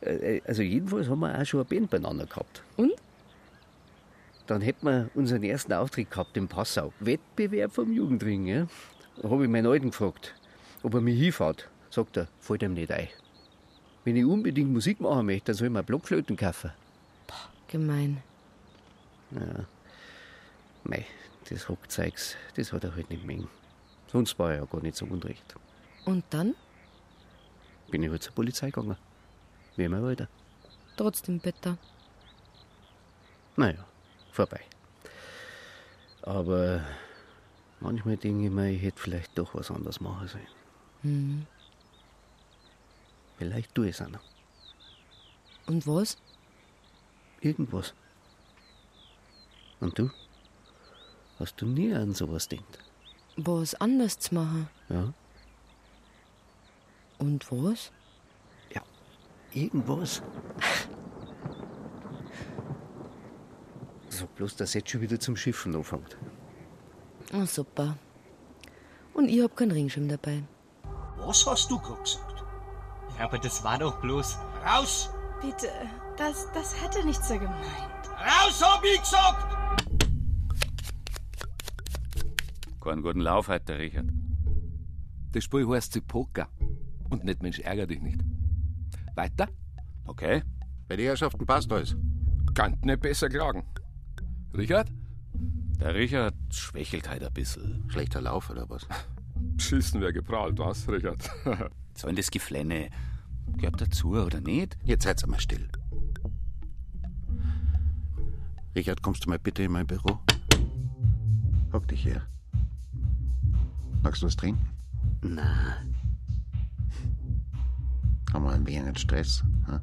Äh, 0.00 0.40
Also 0.46 0.62
jedenfalls 0.62 1.08
haben 1.08 1.20
wir 1.20 1.38
auch 1.38 1.44
schon 1.44 1.60
eine 1.60 1.64
Band 1.68 1.90
beieinander 1.90 2.26
gehabt. 2.26 2.62
Und? 2.76 2.92
Dann 4.46 4.60
hätten 4.60 4.86
wir 4.86 5.10
unseren 5.14 5.42
ersten 5.42 5.72
Auftritt 5.72 6.10
gehabt 6.10 6.36
in 6.36 6.48
Passau. 6.48 6.92
Wettbewerb 7.00 7.72
vom 7.72 7.92
Jugendring. 7.92 8.46
Ja? 8.46 8.66
Da 9.20 9.30
habe 9.30 9.44
ich 9.44 9.50
meinen 9.50 9.66
Alten 9.66 9.90
gefragt, 9.90 10.34
ob 10.82 10.94
er 10.94 11.00
mich 11.00 11.18
hinfährt. 11.18 11.68
Sagt 11.90 12.16
er, 12.18 12.28
fällt 12.40 12.62
ihm 12.62 12.74
nicht 12.74 12.90
ein. 12.90 13.08
Wenn 14.04 14.16
ich 14.16 14.24
unbedingt 14.24 14.70
Musik 14.70 15.00
machen 15.00 15.26
möchte, 15.26 15.46
dann 15.46 15.54
soll 15.54 15.68
ich 15.68 15.72
mir 15.72 15.82
Blockflöten 15.82 16.36
kaufen. 16.36 16.72
Gemein. 17.68 18.22
Ja. 19.34 19.64
Mei, 20.84 21.06
das 21.48 21.68
Rockzeugs, 21.68 22.36
das 22.56 22.72
hat 22.72 22.84
er 22.84 22.94
halt 22.94 23.10
nicht 23.10 23.24
mengen. 23.24 23.48
Sonst 24.06 24.38
war 24.38 24.52
er 24.52 24.58
ja 24.60 24.64
gar 24.64 24.82
nicht 24.82 24.96
so 24.96 25.06
unrecht. 25.06 25.54
Und 26.04 26.24
dann? 26.30 26.54
Bin 27.90 28.02
ich 28.02 28.10
halt 28.10 28.22
zur 28.22 28.34
Polizei 28.34 28.66
gegangen. 28.66 28.96
Wie 29.76 29.84
immer 29.84 30.02
weiter. 30.02 30.28
Trotzdem 30.96 31.40
bitter. 31.40 31.78
Naja, 33.56 33.84
vorbei. 34.30 34.60
Aber 36.22 36.84
manchmal 37.80 38.16
denke 38.16 38.44
ich 38.44 38.50
mir, 38.50 38.70
ich 38.70 38.82
hätte 38.82 39.00
vielleicht 39.00 39.36
doch 39.36 39.54
was 39.54 39.70
anderes 39.70 40.00
machen 40.00 40.28
sollen. 40.28 40.46
Hm. 41.02 41.46
Vielleicht 43.38 43.74
tue 43.74 43.88
ich 43.88 43.94
es 43.94 44.02
auch 44.02 44.08
noch. 44.08 44.22
Und 45.66 45.86
was? 45.86 46.18
Irgendwas. 47.40 47.94
Und 49.84 49.98
du? 49.98 50.10
Hast 51.38 51.60
du 51.60 51.66
nie 51.66 51.92
an 51.94 52.14
sowas 52.14 52.48
gedacht? 52.48 52.78
Was 53.36 53.74
anders 53.74 54.18
zu 54.18 54.34
machen. 54.34 54.68
Ja? 54.88 55.12
Und 57.18 57.46
was? 57.52 57.92
Irgendwas? 59.52 60.20
Sag 64.08 64.34
bloß, 64.34 64.56
dass 64.56 64.74
jetzt 64.74 64.90
schon 64.90 65.00
wieder 65.00 65.20
zum 65.20 65.36
Schiffen 65.36 65.76
anfängt. 65.76 66.16
Oh, 67.32 67.44
super. 67.44 67.96
Und 69.12 69.28
ich 69.28 69.40
hab 69.42 69.56
keinen 69.56 69.70
Ringschirm 69.70 70.08
dabei. 70.08 70.42
Was 71.18 71.46
hast 71.46 71.70
du 71.70 71.78
gerade 71.78 72.02
gesagt? 72.02 72.44
Ja, 73.18 73.26
aber 73.26 73.38
das 73.38 73.62
war 73.62 73.78
doch 73.78 74.00
bloß. 74.00 74.38
Raus! 74.66 75.10
Bitte, 75.40 75.70
das, 76.16 76.48
das 76.52 76.82
hätte 76.82 77.04
nicht 77.04 77.22
so 77.22 77.34
gemeint. 77.34 78.08
Raus, 78.18 78.60
hab 78.60 78.84
ich 78.84 79.00
gesagt! 79.00 79.53
Keinen 82.84 83.00
guten 83.00 83.20
Lauf 83.20 83.48
heute, 83.48 83.64
der 83.64 83.78
Richard. 83.78 84.10
Das 85.32 85.42
Spiel 85.42 85.66
heißt 85.66 85.94
sie 85.94 86.02
Poker. 86.02 86.48
Und 87.08 87.24
nicht 87.24 87.42
Mensch, 87.42 87.58
ärger 87.60 87.86
dich 87.86 88.02
nicht. 88.02 88.20
Weiter? 89.14 89.48
Okay. 90.04 90.42
Bei 90.86 90.96
den 90.96 91.06
Herrschaften 91.06 91.46
passt 91.46 91.72
alles. 91.72 91.96
Kann 92.52 92.76
nicht 92.82 93.00
besser 93.00 93.30
klagen. 93.30 93.64
Richard? 94.52 94.92
Der 95.80 95.94
Richard 95.94 96.34
schwächelt 96.50 97.08
halt 97.08 97.24
ein 97.24 97.32
bisschen. 97.32 97.88
Schlechter 97.88 98.20
Lauf 98.20 98.50
oder 98.50 98.68
was? 98.68 98.86
Beschissen 99.34 100.02
wer 100.02 100.12
geprahlt, 100.12 100.58
was, 100.58 100.86
Richard? 100.86 101.30
Sollen 101.94 102.16
das 102.16 102.30
Geflenne 102.30 102.90
gehört 103.56 103.80
dazu 103.80 104.10
oder 104.10 104.42
nicht? 104.42 104.76
Jetzt 104.84 105.04
seid's 105.04 105.24
einmal 105.24 105.40
still. 105.40 105.70
Richard, 108.76 109.00
kommst 109.00 109.24
du 109.24 109.30
mal 109.30 109.38
bitte 109.38 109.62
in 109.62 109.72
mein 109.72 109.86
Büro? 109.86 110.20
Hock 111.72 111.88
dich 111.88 112.04
her. 112.04 112.26
Magst 114.04 114.20
du 114.20 114.26
was 114.26 114.36
trinken? 114.36 114.68
Na, 115.22 115.78
Haben 118.34 118.44
wir 118.44 118.50
ein 118.50 118.66
wenig 118.66 118.98
Stress? 118.98 119.42
Hm? 119.64 119.80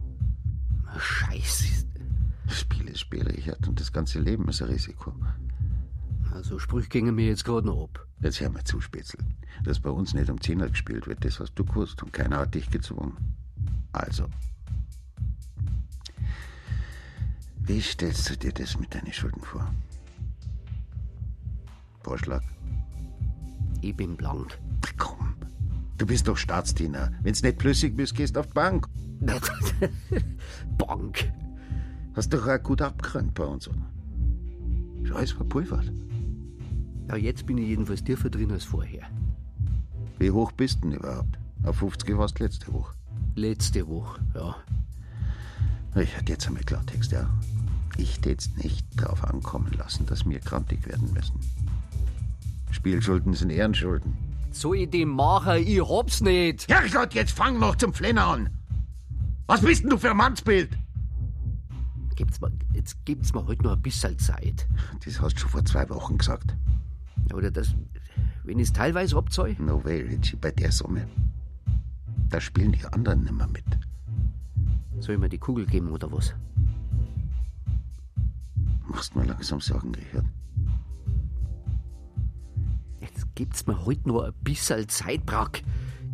Scheiße. 0.96 1.88
Spiel 2.48 2.88
ist 2.88 3.12
Richard, 3.12 3.68
und 3.68 3.80
das 3.80 3.92
ganze 3.92 4.20
Leben 4.20 4.48
ist 4.48 4.62
ein 4.62 4.68
Risiko. 4.68 5.16
Also 6.32 6.60
Sprüche 6.60 6.90
gingen 6.90 7.16
mir 7.16 7.26
jetzt 7.26 7.46
gerade 7.46 7.66
noch 7.66 7.86
ab. 7.86 8.08
Jetzt 8.22 8.40
hör 8.40 8.52
mal 8.52 8.64
zu, 8.64 8.80
Spitzel. 8.80 9.20
Dass 9.64 9.80
bei 9.80 9.90
uns 9.90 10.14
nicht 10.14 10.30
um 10.30 10.40
Zehner 10.40 10.70
gespielt 10.70 11.08
wird, 11.08 11.26
das 11.26 11.40
hast 11.40 11.56
du 11.56 11.66
gewusst 11.66 12.04
und 12.04 12.14
keiner 12.14 12.38
hat 12.38 12.54
dich 12.54 12.70
gezwungen. 12.70 13.18
Also. 13.92 14.28
Wie 17.58 17.82
stellst 17.82 18.30
du 18.30 18.38
dir 18.38 18.54
das 18.54 18.78
mit 18.78 18.94
deinen 18.94 19.12
Schulden 19.12 19.42
vor? 19.42 19.74
Vorschlag? 22.04 22.44
Ich 23.82 23.96
bin 23.96 24.16
blank. 24.16 24.60
Komm, 24.98 25.34
du 25.98 26.06
bist 26.06 26.28
doch 26.28 26.38
Staatsdiener. 26.38 27.12
Wenn's 27.24 27.42
nicht 27.42 27.62
flüssig 27.62 27.96
bist, 27.96 28.16
gehst 28.16 28.38
auf 28.38 28.48
die 28.48 28.54
Bank. 28.54 28.88
Bank? 30.78 31.32
Hast 32.14 32.34
doch 32.34 32.48
auch 32.48 32.62
gut 32.62 32.82
abgerannt 32.82 33.34
bei 33.34 33.44
uns, 33.44 33.68
oder? 33.68 33.92
Ist 35.04 35.12
alles 35.12 35.32
verpulvert. 35.32 35.92
Ja, 37.08 37.16
jetzt 37.16 37.46
bin 37.46 37.58
ich 37.58 37.68
jedenfalls 37.68 38.04
tiefer 38.04 38.30
drin 38.30 38.52
als 38.52 38.64
vorher. 38.64 39.08
Wie 40.20 40.32
hoch 40.32 40.52
bist 40.52 40.78
du 40.78 40.90
denn 40.90 41.00
überhaupt? 41.00 41.40
Auf 41.64 41.78
50 41.78 42.18
warst 42.18 42.40
du 42.40 42.44
letzte 42.44 42.72
Woche. 42.74 42.96
Letzte 43.36 43.88
Woche, 43.88 44.22
ja. 44.36 44.56
Ich 46.02 46.16
hatte 46.16 46.32
jetzt 46.32 46.48
einmal 46.48 46.64
Klartext, 46.64 47.12
ja. 47.12 47.30
Ich 47.98 48.20
tät's 48.20 48.50
nicht 48.58 48.86
drauf 48.96 49.24
ankommen 49.24 49.72
lassen, 49.78 50.06
dass 50.06 50.28
wir 50.28 50.40
krantig 50.40 50.88
werden 50.88 51.12
müssen. 51.14 51.40
Spielschulden 52.72 53.34
sind 53.34 53.52
Ehrenschulden. 53.52 54.14
Soll 54.52 54.78
ich 54.78 54.90
den 54.90 55.10
machen? 55.10 55.58
Ich 55.66 55.82
hab's 55.82 56.22
nicht. 56.22 56.68
Herrgott, 56.70 57.14
jetzt 57.14 57.32
fang 57.32 57.60
noch 57.60 57.76
zum 57.76 57.94
Flenner 57.94 58.28
an. 58.28 58.50
Was 59.48 59.62
bist 59.62 59.84
denn 59.84 59.90
du 59.90 59.98
für 59.98 60.12
ein 60.12 60.18
Mannsbild? 60.18 60.78
Gibt's 62.16 62.40
mir, 62.42 62.52
jetzt 62.74 62.98
gibt's 63.06 63.34
mir 63.34 63.46
heute 63.46 63.64
noch 63.64 63.74
ein 63.74 63.82
bisschen 63.82 64.18
Zeit. 64.20 64.68
Das 65.04 65.22
hast 65.22 65.36
du 65.36 65.40
schon 65.42 65.50
vor 65.50 65.66
zwei 65.66 65.90
Wochen 65.90 66.18
gesagt. 66.18 66.56
Oder 67.34 67.52
das, 67.52 67.76
wenn 68.44 68.60
ich's 68.60 68.74
teilweise 68.74 69.18
abzahl? 69.18 69.56
No 69.60 69.84
way, 69.84 70.02
Richie, 70.02 70.36
bei 70.36 70.52
der 70.52 70.72
Summe. 70.72 71.08
Da 72.30 72.40
spielen 72.40 72.72
die 72.74 72.86
anderen 72.86 73.24
nimmer 73.24 73.48
mit. 73.48 73.66
Soll 75.00 75.16
ich 75.16 75.22
mir 75.22 75.30
die 75.30 75.38
Kugel 75.38 75.66
geben 75.66 75.90
oder 75.90 76.12
was? 76.12 76.34
Machst 78.88 79.16
mir 79.16 79.26
langsam 79.26 79.60
Sorgen, 79.60 79.96
Richard. 79.96 80.26
Gibt's 83.36 83.68
mir 83.68 83.86
heute 83.86 84.08
noch 84.08 84.24
ein 84.24 84.34
bisschen 84.44 84.88
Zeit, 84.90 85.26
Brack. 85.26 85.64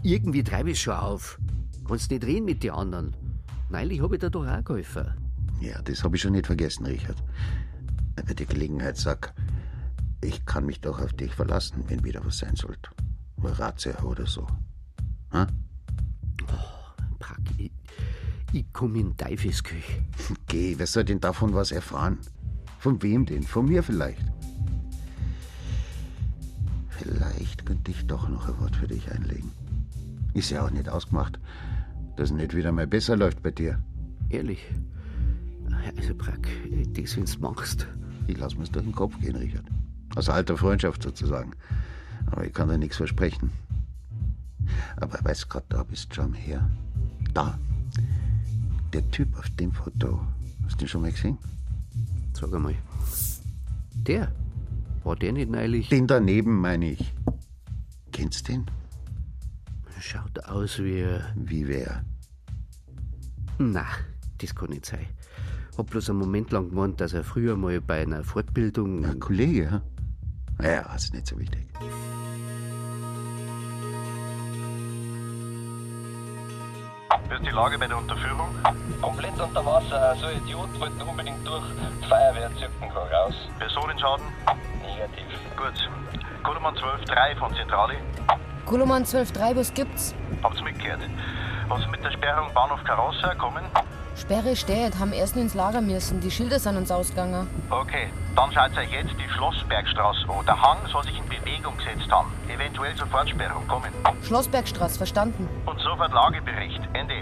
Irgendwie 0.03 0.43
treibe 0.43 0.71
ich 0.71 0.81
schon 0.81 0.95
auf. 0.95 1.39
Kannst 1.87 2.11
nicht 2.11 2.23
reden 2.23 2.45
mit 2.45 2.63
den 2.63 2.71
anderen. 2.71 3.15
Neulich 3.69 4.01
hab 4.01 4.13
ich 4.13 4.19
dir 4.19 4.29
doch 4.29 4.47
auch 4.47 4.63
geholfen. 4.63 5.07
Ja, 5.59 5.81
das 5.81 6.03
habe 6.03 6.15
ich 6.15 6.21
schon 6.21 6.33
nicht 6.33 6.47
vergessen, 6.47 6.85
Richard. 6.85 7.21
Bei 8.15 8.33
der 8.33 8.45
Gelegenheit 8.45 8.97
sag, 8.97 9.33
Ich 10.21 10.45
kann 10.45 10.65
mich 10.65 10.81
doch 10.81 10.99
auf 10.99 11.13
dich 11.13 11.33
verlassen, 11.33 11.83
wenn 11.87 12.03
wieder 12.03 12.25
was 12.25 12.39
sein 12.39 12.55
sollte. 12.55 12.89
Razzia 13.43 14.01
oder 14.01 14.25
so. 14.25 14.47
Ha? 15.31 15.47
Pack, 17.19 17.39
ich, 17.57 17.71
ich 18.51 18.71
komme 18.73 18.99
in 18.99 19.15
Teufelsküche. 19.15 20.03
Geh, 20.47 20.75
wer 20.77 20.87
soll 20.87 21.03
denn 21.03 21.19
davon 21.19 21.53
was 21.53 21.71
erfahren? 21.71 22.17
Von 22.79 23.01
wem 23.03 23.25
denn? 23.25 23.43
Von 23.43 23.67
mir 23.67 23.83
vielleicht? 23.83 24.25
Vielleicht 27.37 27.67
könnte 27.67 27.91
ich 27.91 28.07
doch 28.07 28.27
noch 28.29 28.47
ein 28.47 28.59
Wort 28.59 28.75
für 28.75 28.87
dich 28.87 29.11
einlegen. 29.11 29.51
Ist 30.33 30.49
ja 30.49 30.65
auch 30.65 30.71
nicht 30.71 30.89
ausgemacht, 30.89 31.39
dass 32.15 32.31
es 32.31 32.35
nicht 32.35 32.55
wieder 32.55 32.71
mal 32.71 32.87
besser 32.87 33.15
läuft 33.15 33.43
bei 33.43 33.51
dir. 33.51 33.77
Ehrlich? 34.29 34.65
Also, 35.95 36.15
Brack, 36.15 36.47
das, 36.93 37.15
wenn's 37.15 37.37
machst. 37.37 37.87
Ich 38.25 38.39
lass 38.39 38.57
mir's 38.57 38.71
durch 38.71 38.85
den 38.85 38.95
Kopf 38.95 39.19
gehen, 39.19 39.35
Richard. 39.35 39.65
Aus 40.15 40.29
alter 40.29 40.57
Freundschaft 40.57 41.03
sozusagen. 41.03 41.51
Aber 42.25 42.43
ich 42.43 42.53
kann 42.53 42.69
dir 42.69 42.79
nichts 42.79 42.97
versprechen. 42.97 43.51
Aber 44.95 45.23
weißt 45.23 45.47
grad, 45.47 45.65
da 45.69 45.83
bist 45.83 46.15
schon 46.15 46.33
her. 46.33 46.67
Da. 47.35 47.59
Der 48.93 49.07
Typ 49.11 49.37
auf 49.37 49.47
dem 49.51 49.71
Foto. 49.71 50.21
Hast 50.65 50.73
du 50.73 50.77
den 50.79 50.87
schon 50.87 51.01
mal 51.03 51.11
gesehen? 51.11 51.37
Sag 52.33 52.51
einmal. 52.51 52.73
Der? 53.93 54.31
War 55.07 55.15
der 55.15 55.31
nicht 55.31 55.49
neulich? 55.49 55.87
Den 55.87 56.05
daneben, 56.05 56.59
meine 56.59 56.91
ich. 56.91 57.13
Kennst 58.11 58.45
du 58.49 58.51
den? 58.51 58.65
Schaut 60.01 60.37
aus 60.43 60.79
wie. 60.79 61.05
Wie 61.33 61.65
wer? 61.65 62.03
Na, 63.57 63.85
das 64.39 64.53
kann 64.53 64.71
nicht 64.71 64.85
sein. 64.85 65.07
Hab 65.77 65.91
bloß 65.91 66.09
einen 66.09 66.19
Moment 66.19 66.51
lang 66.51 66.71
gemeint, 66.71 66.99
dass 66.99 67.13
er 67.13 67.23
früher 67.23 67.55
mal 67.55 67.79
bei 67.79 68.01
einer 68.01 68.25
Fortbildung. 68.25 69.05
Ein 69.05 69.21
Kollege, 69.21 69.63
ja? 69.63 69.81
Naja, 70.59 70.93
ist 70.93 71.13
nicht 71.13 71.27
so 71.27 71.39
wichtig. 71.39 71.65
Wie 77.29 77.33
ist 77.33 77.45
die 77.45 77.49
Lage 77.49 77.79
bei 77.79 77.87
der 77.87 77.97
Unterführung? 77.97 78.49
Komplett 79.01 79.39
unter 79.39 79.65
Wasser. 79.65 80.17
So 80.19 80.25
ein 80.25 80.43
Idiot 80.43 80.77
wollte 80.81 81.05
unbedingt 81.05 81.47
durch. 81.47 81.63
Die 82.01 82.07
Feuerwehr 82.09 82.51
gerade 82.81 83.11
raus. 83.11 83.35
Personenschaden? 83.57 84.25
Negativ. 84.97 85.39
Gut. 85.55 85.89
Koloman 86.43 86.75
12.3 86.75 87.37
von 87.37 87.53
Zentrale. 87.55 87.93
Koloman 88.65 89.03
12.3, 89.03 89.55
was 89.55 89.73
gibt's? 89.73 90.15
Habt's 90.43 90.61
mitgehört. 90.63 90.99
Was 91.67 91.81
ist 91.81 91.91
mit 91.91 92.03
der 92.03 92.11
Sperrung 92.11 92.51
Bahnhof 92.53 92.83
Karossa 92.83 93.35
kommen? 93.35 93.63
Sperre 94.15 94.55
steht, 94.55 94.97
haben 94.97 95.13
erst 95.13 95.35
ins 95.35 95.53
Lager 95.53 95.81
müssen. 95.81 96.19
Die 96.19 96.31
Schilder 96.31 96.57
sind 96.59 96.75
uns 96.77 96.91
ausgegangen. 96.91 97.47
Okay, 97.69 98.09
dann 98.35 98.51
schaut 98.51 98.75
euch 98.77 98.91
jetzt 98.91 99.11
die 99.19 99.29
Schlossbergstraße 99.29 100.27
an. 100.27 100.45
Der 100.47 100.59
Hang 100.59 100.77
soll 100.91 101.03
sich 101.03 101.17
in 101.17 101.25
Bewegung 101.29 101.77
gesetzt 101.77 102.11
haben. 102.11 102.31
Eventuell 102.49 102.95
Sofortsperrung 102.97 103.67
kommen. 103.67 103.91
Schlossbergstraße, 104.23 104.97
verstanden. 104.97 105.47
Und 105.65 105.79
sofort 105.79 106.11
Lagebericht. 106.11 106.81
Ende. 106.93 107.13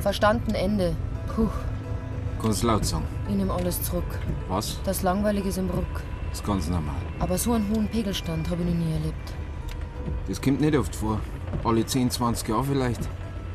Verstanden, 0.00 0.54
Ende. 0.54 0.94
Puh, 1.34 1.48
Ganz 2.40 2.62
laut 2.62 2.84
sagen. 2.84 3.04
ich 3.28 3.34
nehme 3.34 3.52
alles 3.52 3.82
zurück. 3.82 4.04
Was? 4.48 4.80
Das 4.84 5.02
Langweilige 5.02 5.48
ist 5.48 5.58
im 5.58 5.68
Ruck. 5.70 6.02
Ist 6.32 6.44
ganz 6.44 6.68
normal. 6.68 6.94
Aber 7.20 7.38
so 7.38 7.52
einen 7.52 7.68
hohen 7.74 7.88
Pegelstand 7.88 8.48
habe 8.50 8.62
ich 8.62 8.68
noch 8.68 8.74
nie 8.74 8.92
erlebt. 8.92 9.32
Das 10.28 10.40
kommt 10.40 10.60
nicht 10.60 10.76
oft 10.76 10.94
vor. 10.94 11.20
Alle 11.64 11.84
10, 11.84 12.10
20 12.10 12.48
Jahre 12.48 12.64
vielleicht. 12.64 13.00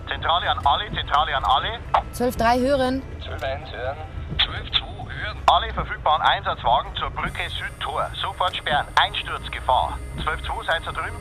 Zentrale 0.07 0.49
an 0.49 0.59
alle, 0.65 0.91
Zentrale 0.93 1.35
an 1.35 1.43
alle. 1.43 1.79
12.3 2.13 2.59
hören. 2.61 3.01
12.1 3.21 3.71
hören. 3.71 3.97
12.2 4.37 4.81
hören. 4.81 5.37
Alle 5.45 5.73
verfügbaren 5.73 6.21
Einsatzwagen 6.21 6.91
zur 6.95 7.09
Brücke 7.11 7.49
Südtor. 7.49 8.09
Sofort 8.21 8.55
sperren. 8.55 8.85
Einsturzgefahr. 8.95 9.97
12.2 10.19 10.65
seid 10.65 10.85
ihr 10.85 10.93
drüben? 10.93 11.17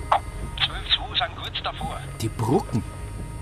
12.2 0.58 1.18
sind 1.18 1.36
kurz 1.36 1.62
davor. 1.62 1.98
Die 2.20 2.28
Brücken. 2.28 2.82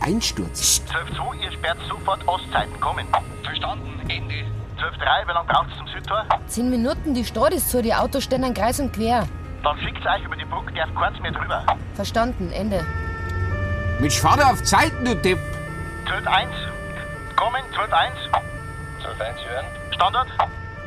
Einsturz. 0.00 0.82
12.2, 0.88 1.44
ihr 1.44 1.52
sperrt 1.52 1.78
sofort 1.88 2.26
Ostseiten. 2.26 2.80
Kommen. 2.80 3.06
Verstanden. 3.42 4.00
Ende. 4.08 4.44
12.3, 4.80 5.28
wie 5.28 5.32
lange 5.32 5.46
braucht 5.46 5.70
es 5.70 5.76
zum 5.76 5.86
Südtor? 5.88 6.24
Zehn 6.46 6.70
Minuten, 6.70 7.12
die 7.12 7.24
Stadt 7.24 7.52
ist 7.52 7.70
zu, 7.70 7.82
die 7.82 7.94
Autos 7.94 8.24
stehen 8.24 8.42
an 8.44 8.54
Kreis 8.54 8.80
und 8.80 8.92
quer. 8.92 9.26
Dann 9.62 9.78
schickt 9.78 10.06
euch 10.06 10.24
über 10.24 10.36
die 10.36 10.46
Brücke, 10.46 10.72
der 10.72 10.86
ist 10.86 10.94
kurz 10.94 11.18
mehr 11.20 11.32
drüber. 11.32 11.64
Verstanden, 11.94 12.50
Ende. 12.50 12.84
Mit 14.00 14.12
Schwader 14.12 14.50
auf 14.50 14.62
Zeiten, 14.62 15.04
du 15.04 15.14
Depp. 15.14 15.38
12.1. 16.06 16.46
Kommen, 17.36 17.62
12.1. 17.74 18.10
12.1 19.04 19.48
hören. 19.48 19.66
Standard. 19.92 20.28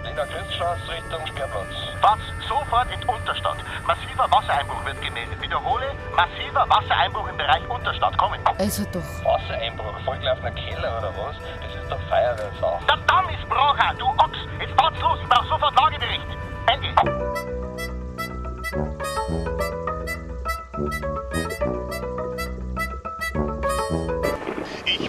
Linda 0.04 0.26
Christstraße 0.26 0.92
Richtung 0.92 1.26
Sperrplatz. 1.28 1.74
Was? 2.02 2.20
Sofort 2.50 2.88
in 2.92 3.08
Unterstadt. 3.08 3.58
Massiver 3.88 4.30
Wassereinbruch 4.30 4.84
wird 4.86 5.02
gemeldet. 5.02 5.40
Wiederhole, 5.42 5.86
massiver 6.16 6.66
Wassereinbruch 6.68 7.28
im 7.30 7.38
Bereich 7.38 7.70
Unterstadt. 7.70 8.18
Kommen. 8.18 8.40
Also 8.58 8.84
doch. 8.92 9.02
Wassereinbruch? 9.24 10.00
Vollgelaufener 10.04 10.52
Keller 10.52 10.98
oder 10.98 11.14
was? 11.16 11.36
Das 11.62 11.82
ist 11.82 11.83
doch 11.94 12.02
Feuerwehrsache. 12.10 12.86
Der 12.88 12.98
Damm 13.08 13.30
ist 13.30 13.48
Brocher, 13.48 13.94
du 13.98 14.06
Ochs. 14.06 14.40
Jetzt 14.60 14.74
fahrt's 14.80 15.00
los. 15.02 15.20
Ich 15.22 15.30
brauch 15.30 15.46
sofort 15.46 15.76
Lagebericht. 15.76 16.28
Ende. 16.68 17.53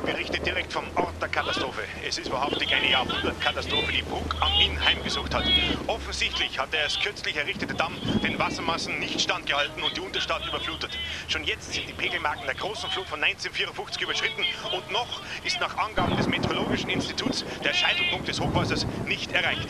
Ich 0.07 0.13
berichte 0.13 0.39
direkt 0.39 0.71
vom 0.71 0.85
Ort 0.97 1.15
der 1.23 1.31
Katastrophe. 1.31 1.81
Es 2.07 2.19
ist 2.19 2.31
wahrhaftig 2.31 2.75
eine 2.75 2.91
Jahrhundertkatastrophe, 2.91 3.91
die 3.91 4.03
Bruck 4.03 4.37
am 4.39 4.53
Inn 4.61 4.79
heimgesucht 4.85 5.35
hat. 5.35 5.45
Offensichtlich 5.87 6.59
hat 6.59 6.75
der 6.75 6.81
erst 6.81 7.01
kürzlich 7.01 7.35
errichtete 7.37 7.75
Damm 7.75 7.95
den 8.23 8.39
Wassermassen 8.39 8.99
nicht 8.99 9.19
standgehalten 9.19 9.83
und 9.83 9.97
die 9.97 10.03
Unterstadt 10.03 10.47
überflutet. 10.47 10.99
Schon 11.27 11.45
jetzt 11.45 11.73
sind 11.73 11.89
die 11.89 11.95
Pegelmarken 11.95 12.45
der 12.45 12.55
großen 12.55 12.91
Flut 12.91 13.09
von 13.09 13.25
1954 13.25 14.03
überschritten 14.03 14.45
und 14.73 14.91
noch 14.91 15.23
ist 15.43 15.59
nach 15.59 15.75
Angaben 15.79 16.19
des 16.19 16.29
Meteorologischen 16.29 16.91
Instituts 16.91 17.43
der 17.65 17.73
Scheitelpunkt 17.73 18.29
des 18.29 18.39
Hochwassers 18.39 18.87
nicht 19.07 19.33
erreicht. 19.33 19.69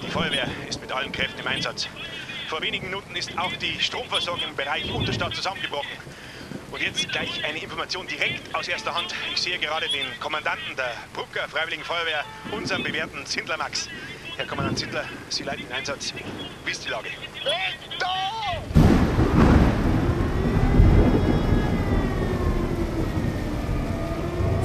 Die 0.00 0.10
Feuerwehr 0.10 0.46
ist 0.68 0.80
mit 0.80 0.92
allen 0.92 1.10
Kräften 1.10 1.40
im 1.40 1.48
Einsatz. 1.48 1.88
Vor 2.46 2.62
wenigen 2.62 2.86
Minuten 2.86 3.16
ist 3.16 3.36
auch 3.36 3.52
die 3.56 3.80
Stromversorgung 3.80 4.50
im 4.50 4.54
Bereich 4.54 4.92
Unterstadt 4.92 5.34
zusammengebrochen. 5.34 5.90
Und 6.72 6.80
jetzt 6.80 7.06
gleich 7.10 7.44
eine 7.44 7.58
Information 7.58 8.06
direkt 8.06 8.54
aus 8.54 8.66
erster 8.66 8.94
Hand. 8.94 9.14
Ich 9.34 9.42
sehe 9.42 9.58
gerade 9.58 9.86
den 9.90 10.06
Kommandanten 10.20 10.74
der 10.74 10.94
Brucker 11.12 11.46
Freiwilligen 11.46 11.84
Feuerwehr, 11.84 12.24
unseren 12.50 12.82
bewährten 12.82 13.26
Zindler 13.26 13.58
Max. 13.58 13.90
Herr 14.38 14.46
Kommandant 14.46 14.78
Zindler, 14.78 15.04
Sie 15.28 15.42
leiten 15.42 15.66
den 15.66 15.72
Einsatz. 15.72 16.14
Wie 16.64 16.70
ist 16.70 16.82
die 16.82 16.88
Lage? 16.88 17.10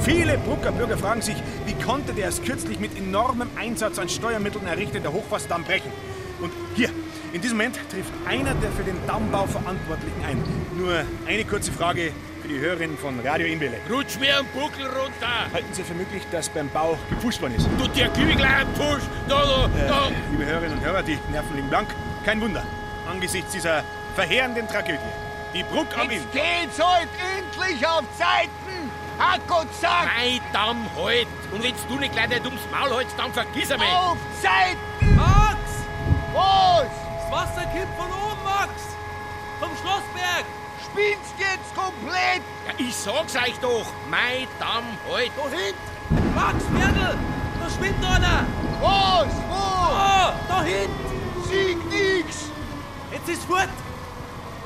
Viele 0.05 0.37
Brucker 0.37 0.71
Bürger 0.71 0.97
fragen 0.97 1.21
sich, 1.21 1.35
wie 1.65 1.73
konnte 1.73 2.13
der 2.13 2.25
erst 2.25 2.45
kürzlich 2.45 2.79
mit 2.79 2.97
enormem 2.97 3.49
Einsatz 3.57 3.99
an 3.99 4.07
Steuermitteln 4.07 4.65
errichtete 4.65 5.11
Hochwasserdamm 5.11 5.65
brechen? 5.65 5.91
Und 6.39 6.53
hier, 6.77 6.89
in 7.33 7.41
diesem 7.41 7.57
Moment 7.57 7.79
trifft 7.89 8.11
einer 8.27 8.53
der 8.55 8.71
für 8.71 8.83
den 8.83 8.95
Dammbau 9.05 9.45
Verantwortlichen 9.45 10.23
ein. 10.25 10.43
Nur 10.77 11.03
eine 11.27 11.43
kurze 11.45 11.71
Frage 11.71 12.11
für 12.41 12.47
die 12.47 12.59
Hörerinnen 12.59 12.97
von 12.97 13.19
Radio 13.19 13.47
Inwelle. 13.47 13.77
Rutsch 13.89 14.17
mir 14.19 14.39
einen 14.39 14.47
Buckel 14.47 14.85
runter! 14.85 15.51
Halten 15.53 15.73
Sie 15.73 15.83
für 15.83 15.93
möglich, 15.93 16.23
dass 16.31 16.49
beim 16.49 16.69
Bau 16.69 16.97
gepusht 17.09 17.41
worden 17.41 17.55
ist? 17.55 17.67
Du, 17.77 17.85
ich 17.85 18.37
gleich 18.37 18.55
einen 18.55 18.73
Push! 18.73 19.03
Da, 19.27 19.41
da, 19.41 19.69
da! 19.87 20.07
Äh, 20.07 20.11
liebe 20.31 20.45
Hörerinnen 20.45 20.77
und 20.77 20.85
Hörer, 20.85 21.03
die 21.03 21.17
Nerven 21.31 21.55
liegen 21.55 21.69
blank. 21.69 21.89
Kein 22.25 22.41
Wunder, 22.41 22.63
angesichts 23.09 23.51
dieser 23.51 23.83
verheerenden 24.15 24.67
Tragödie. 24.67 24.99
Die 25.53 25.63
Bruck 25.63 25.87
am 25.97 26.09
Inn. 26.09 26.21
Jetzt 26.21 26.31
geht's 26.31 26.85
halt 26.85 27.09
endlich 27.37 27.85
auf 27.87 28.03
Zeiten! 28.17 28.91
Herrgott 29.17 29.67
sagt! 29.81 30.09
Mein 30.17 30.39
Damm 30.53 30.85
halt! 30.95 31.27
Und 31.51 31.63
wenn 31.63 31.73
du 31.89 31.95
nicht 31.99 32.13
gleich 32.13 32.29
nicht 32.29 32.45
ums 32.45 32.61
Maul 32.71 32.97
hältst, 32.97 33.17
dann 33.17 33.33
vergiss 33.33 33.71
einmal! 33.71 33.87
Auf 33.87 34.17
Zeiten! 34.41 35.15
Max! 35.15 35.57
Was? 36.33 37.07
Das 37.29 37.39
Wasser 37.41 37.63
kommt 37.63 37.93
von 37.97 38.07
oben, 38.07 38.43
Max! 38.43 38.71
Vom 39.59 39.69
Schlossberg! 39.81 40.45
Spinnst 40.85 41.33
jetzt 41.37 41.75
komplett! 41.75 42.41
Ja, 42.65 42.73
ich 42.77 42.95
sag's 42.95 43.35
euch 43.35 43.57
doch! 43.61 43.85
Mein 44.09 44.47
Damm 44.59 44.85
halt! 45.09 45.31
Da 45.35 45.49
hinten! 45.49 46.35
Max, 46.35 46.63
Mädel! 46.69 47.17
Da 47.59 47.69
schwimmt 47.69 48.05
einer! 48.05 48.45
Was? 48.79 49.35
Wo? 49.49 49.55
Oh, 49.55 50.33
da 50.47 50.61
hinten! 50.63 51.43
Sieg 51.49 51.77
nix! 51.89 52.45
Jetzt 53.11 53.27
ist 53.27 53.43
fort! 53.43 53.67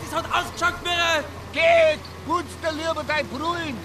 Das 0.04 0.20
hat 0.20 0.26
ausgeschaut 0.26 0.76
ein... 0.86 1.24
Geht! 1.54 2.00
Putz 2.28 2.46
dir 2.62 2.74
lieber 2.74 3.04
dein 3.08 3.28
Brüllen! 3.28 3.78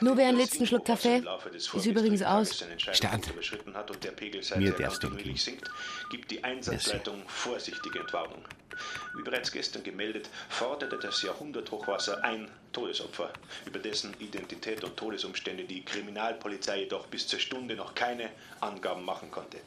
Nur 0.00 0.16
wer 0.16 0.28
einen 0.28 0.38
letzten 0.38 0.66
Schluck 0.66 0.84
Kaffee. 0.84 1.22
Ist 1.54 1.86
übrigens 1.86 2.22
aus. 2.22 2.64
Stand. 2.92 3.28
Überschritten 3.30 3.74
hat 3.74 3.90
und 3.90 4.02
der 4.02 4.12
Pegel 4.12 4.42
Mir 4.56 4.72
darfst 4.72 5.02
du 5.02 5.08
sinkt, 5.36 5.70
gibt 6.10 6.30
die 6.30 6.42
Einsatzleitung 6.42 7.22
vorsichtige 7.26 8.00
Entwarnung. 8.00 8.44
Wie 9.16 9.22
bereits 9.22 9.50
gestern 9.50 9.82
gemeldet, 9.82 10.28
forderte 10.50 10.98
das 10.98 11.22
Jahrhunderthochwasser 11.22 12.22
ein 12.22 12.50
Todesopfer, 12.72 13.32
über 13.64 13.78
dessen 13.78 14.12
Identität 14.20 14.84
und 14.84 14.96
Todesumstände 14.96 15.64
die 15.64 15.82
Kriminalpolizei 15.82 16.80
jedoch 16.80 17.06
bis 17.06 17.26
zur 17.26 17.38
Stunde 17.38 17.74
noch 17.74 17.94
keine 17.94 18.28
Angaben 18.60 19.04
machen 19.04 19.30
konnte. 19.30 19.58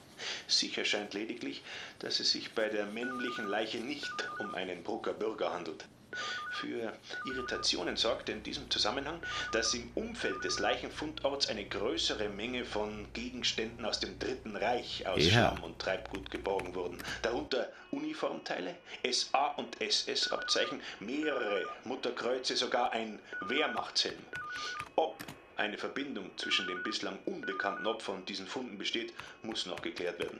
Sicher 0.47 0.85
scheint 0.85 1.15
lediglich, 1.15 1.63
dass 1.99 2.19
es 2.19 2.31
sich 2.31 2.51
bei 2.53 2.69
der 2.69 2.85
männlichen 2.85 3.47
Leiche 3.47 3.79
nicht 3.79 4.29
um 4.39 4.53
einen 4.53 4.83
Brucker 4.83 5.13
Bürger 5.13 5.53
handelt. 5.53 5.85
Für 6.51 6.93
Irritationen 7.25 7.95
sorgte 7.95 8.31
in 8.31 8.43
diesem 8.43 8.69
Zusammenhang, 8.69 9.21
dass 9.51 9.73
im 9.73 9.89
Umfeld 9.95 10.43
des 10.43 10.59
Leichenfundorts 10.59 11.47
eine 11.47 11.65
größere 11.65 12.29
Menge 12.29 12.65
von 12.65 13.07
Gegenständen 13.13 13.85
aus 13.85 13.99
dem 13.99 14.17
Dritten 14.19 14.55
Reich 14.55 15.07
aus 15.07 15.23
Ja. 15.23 15.31
Schlamm 15.31 15.63
und 15.63 15.79
Treibgut 15.79 16.29
geborgen 16.31 16.75
wurden. 16.75 16.97
Darunter 17.21 17.69
Uniformteile, 17.91 18.75
SA- 19.09 19.53
und 19.57 19.79
SS-Abzeichen, 19.81 20.81
mehrere 20.99 21.65
Mutterkreuze, 21.85 22.55
sogar 22.55 22.91
ein 22.91 23.19
Wehrmachtshelm. 23.41 24.19
Ob 24.95 25.23
eine 25.55 25.77
Verbindung 25.77 26.31
zwischen 26.37 26.67
den 26.67 26.81
bislang 26.83 27.19
unbekannten 27.25 27.85
Opfern 27.85 28.17
und 28.17 28.29
diesen 28.29 28.47
Funden 28.47 28.77
besteht, 28.77 29.13
muss 29.43 29.65
noch 29.65 29.81
geklärt 29.81 30.19
werden. 30.19 30.39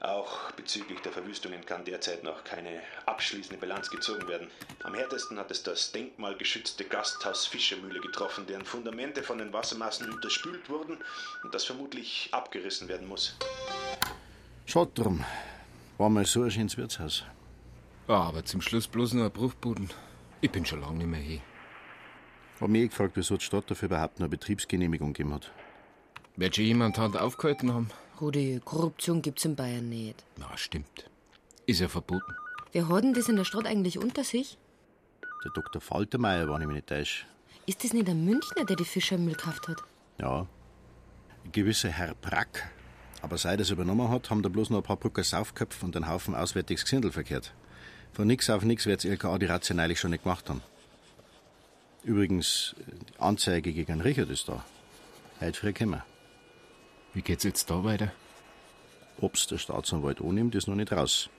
Auch 0.00 0.52
bezüglich 0.52 1.00
der 1.00 1.12
Verwüstungen 1.12 1.64
kann 1.64 1.84
derzeit 1.84 2.22
noch 2.22 2.44
keine 2.44 2.80
abschließende 3.06 3.58
Bilanz 3.58 3.88
gezogen 3.88 4.28
werden. 4.28 4.50
Am 4.82 4.94
härtesten 4.94 5.38
hat 5.38 5.50
es 5.50 5.62
das 5.62 5.90
denkmalgeschützte 5.92 6.84
Gasthaus 6.84 7.46
Fischermühle 7.46 8.00
getroffen, 8.00 8.46
deren 8.46 8.66
Fundamente 8.66 9.22
von 9.22 9.38
den 9.38 9.52
Wassermassen 9.52 10.12
unterspült 10.12 10.68
wurden 10.68 10.98
und 11.42 11.54
das 11.54 11.64
vermutlich 11.64 12.28
abgerissen 12.32 12.88
werden 12.88 13.08
muss. 13.08 13.36
Schade 14.66 14.90
drum. 14.94 15.24
War 15.96 16.10
mal 16.10 16.26
so 16.26 16.42
ein 16.42 16.50
schönes 16.50 16.76
Wirtshaus. 16.76 17.24
Ja, 18.06 18.20
aber 18.20 18.44
zum 18.44 18.60
Schluss 18.60 18.86
bloß 18.86 19.14
nur 19.14 19.24
ein 19.24 19.32
Bruchbuden. 19.32 19.90
Ich 20.42 20.50
bin 20.50 20.66
schon 20.66 20.82
lange 20.82 20.98
nicht 20.98 21.06
mehr 21.06 21.20
hier. 21.20 21.40
Hab 22.60 22.68
mich 22.68 22.82
eh 22.82 22.88
gefragt, 22.88 23.12
wieso 23.14 23.36
die 23.36 23.44
Stadt 23.44 23.70
dafür 23.70 23.86
überhaupt 23.86 24.18
noch 24.18 24.24
eine 24.24 24.28
Betriebsgenehmigung 24.28 25.14
gegeben 25.14 25.34
hat. 25.34 25.50
Wird 26.36 26.54
schon 26.54 26.64
jemand 26.64 26.98
Hand 26.98 27.16
aufgehalten 27.16 27.72
haben? 27.72 27.90
Rudi, 28.20 28.60
Korruption 28.64 29.22
gibt's 29.22 29.44
in 29.44 29.56
Bayern 29.56 29.88
nicht. 29.88 30.24
Na, 30.36 30.56
stimmt. 30.56 31.08
Ist 31.66 31.80
ja 31.80 31.88
verboten. 31.88 32.32
Wer 32.72 32.88
hat 32.88 33.04
denn 33.04 33.14
das 33.14 33.28
in 33.28 33.36
der 33.36 33.44
Stadt 33.44 33.66
eigentlich 33.66 33.98
unter 33.98 34.24
sich? 34.24 34.58
Der 35.44 35.50
Dr. 35.52 35.80
Faltermeier, 35.80 36.48
wenn 36.48 36.60
ich 36.60 36.66
mich 36.66 36.76
nicht 36.76 36.88
täusche. 36.88 37.24
Ist 37.66 37.82
das 37.84 37.92
nicht 37.92 38.08
ein 38.08 38.24
Münchner, 38.24 38.64
der 38.64 38.76
die 38.76 38.84
Fischermüll 38.84 39.34
gekauft 39.34 39.68
hat? 39.68 39.78
Ja. 40.20 40.46
Ein 41.44 41.52
gewisser 41.52 41.88
Herr 41.88 42.14
Brack. 42.14 42.70
Aber 43.22 43.38
seit 43.38 43.58
er 43.58 43.62
es 43.62 43.70
übernommen 43.70 44.08
hat, 44.08 44.30
haben 44.30 44.42
da 44.42 44.48
bloß 44.48 44.70
noch 44.70 44.78
ein 44.78 44.84
paar 44.84 44.96
Brücker 44.96 45.24
Saufköpfe 45.24 45.84
und 45.84 45.96
einen 45.96 46.08
Haufen 46.08 46.34
auswärtiges 46.34 46.84
Gesindel 46.84 47.12
verkehrt. 47.12 47.52
Von 48.12 48.26
nix 48.28 48.48
auf 48.50 48.62
nix 48.62 48.86
wird's 48.86 49.04
LKA 49.04 49.38
die 49.38 49.46
Razzien 49.46 49.80
eigentlich 49.80 50.00
schon 50.00 50.10
nicht 50.10 50.22
gemacht 50.22 50.48
haben. 50.48 50.62
Übrigens, 52.04 52.76
die 52.86 53.20
Anzeige 53.20 53.72
gegen 53.72 54.00
Richard 54.00 54.30
ist 54.30 54.48
da. 54.48 54.64
Heute 55.40 55.58
früh 55.58 55.72
gekommen. 55.72 56.02
Wie 57.16 57.22
geht's 57.22 57.44
jetzt 57.44 57.70
da 57.70 57.82
weiter? 57.82 58.12
Ob's 59.22 59.46
der 59.46 59.56
Staatsanwalt 59.56 60.20
annimmt, 60.20 60.54
ist 60.54 60.66
noch 60.68 60.74
nicht 60.74 60.92
raus. 60.92 61.30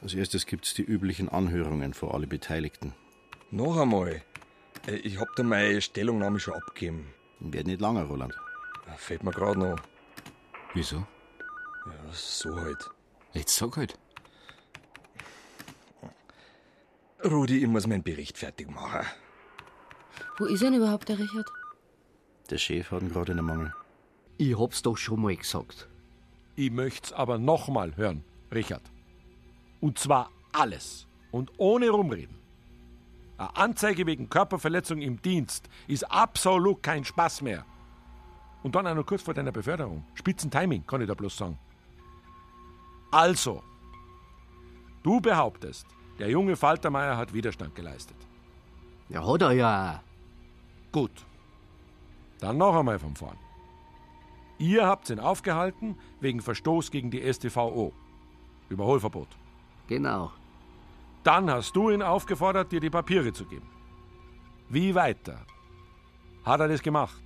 Als 0.00 0.14
erstes 0.14 0.46
gibt's 0.46 0.72
die 0.72 0.84
üblichen 0.84 1.28
Anhörungen 1.28 1.92
für 1.92 2.14
alle 2.14 2.26
Beteiligten. 2.26 2.94
Noch 3.50 3.76
einmal. 3.76 4.22
Äh, 4.86 4.94
Ich 4.94 5.20
hab 5.20 5.28
da 5.36 5.42
meine 5.42 5.82
Stellungnahme 5.82 6.40
schon 6.40 6.54
abgegeben. 6.54 7.12
Wird 7.40 7.66
nicht 7.66 7.82
lange, 7.82 8.04
Roland. 8.04 8.34
Fällt 8.96 9.22
mir 9.22 9.32
gerade 9.32 9.58
noch. 9.58 9.78
Wieso? 10.72 10.96
Ja, 10.96 12.12
so 12.12 12.56
halt. 12.56 12.88
Jetzt 13.34 13.54
sag 13.54 13.76
halt. 13.76 13.98
Rudi, 17.22 17.58
ich 17.58 17.66
muss 17.68 17.86
meinen 17.86 18.02
Bericht 18.02 18.38
fertig 18.38 18.70
machen. 18.70 19.04
Wo 20.38 20.46
ist 20.46 20.62
denn 20.62 20.72
überhaupt 20.72 21.10
der 21.10 21.18
Richard? 21.18 21.50
Der 22.48 22.56
Chef 22.56 22.90
hat 22.90 23.02
ihn 23.02 23.10
gerade 23.10 23.32
in 23.32 23.36
der 23.36 23.44
Mangel. 23.44 23.74
Ich 24.38 24.58
hab's 24.58 24.82
doch 24.82 24.96
schon 24.96 25.22
mal 25.22 25.36
gesagt. 25.36 25.88
Ich 26.56 26.70
möcht's 26.70 27.12
aber 27.12 27.38
nochmal 27.38 27.96
hören, 27.96 28.24
Richard. 28.52 28.82
Und 29.80 29.98
zwar 29.98 30.30
alles 30.52 31.06
und 31.30 31.52
ohne 31.56 31.88
rumreden. 31.90 32.36
Eine 33.38 33.56
Anzeige 33.56 34.06
wegen 34.06 34.28
Körperverletzung 34.30 35.00
im 35.00 35.20
Dienst 35.20 35.68
ist 35.88 36.10
absolut 36.10 36.82
kein 36.82 37.04
Spaß 37.04 37.42
mehr. 37.42 37.64
Und 38.62 38.74
dann 38.74 38.86
auch 38.86 38.94
noch 38.94 39.06
kurz 39.06 39.22
vor 39.22 39.34
deiner 39.34 39.52
Beförderung. 39.52 40.04
Spitzentiming, 40.14 40.86
kann 40.86 41.00
ich 41.00 41.08
da 41.08 41.14
bloß 41.14 41.36
sagen. 41.36 41.58
Also, 43.10 43.62
du 45.02 45.20
behauptest, 45.20 45.86
der 46.18 46.30
junge 46.30 46.56
Faltermeier 46.56 47.16
hat 47.16 47.32
Widerstand 47.32 47.74
geleistet. 47.74 48.16
Ja, 49.08 49.26
hat 49.26 49.42
er 49.42 49.52
ja. 49.52 50.02
Gut. 50.90 51.24
Dann 52.40 52.58
noch 52.58 52.74
einmal 52.74 52.98
von 52.98 53.14
vorn. 53.14 53.45
Ihr 54.58 54.86
habt 54.86 55.10
ihn 55.10 55.20
aufgehalten 55.20 55.96
wegen 56.20 56.40
Verstoß 56.40 56.90
gegen 56.90 57.10
die 57.10 57.32
StVO. 57.32 57.92
Überholverbot. 58.68 59.28
Genau. 59.88 60.32
Dann 61.22 61.50
hast 61.50 61.74
du 61.76 61.90
ihn 61.90 62.02
aufgefordert, 62.02 62.72
dir 62.72 62.80
die 62.80 62.90
Papiere 62.90 63.32
zu 63.32 63.44
geben. 63.44 63.68
Wie 64.68 64.94
weiter? 64.94 65.44
Hat 66.44 66.60
er 66.60 66.68
das 66.68 66.82
gemacht? 66.82 67.22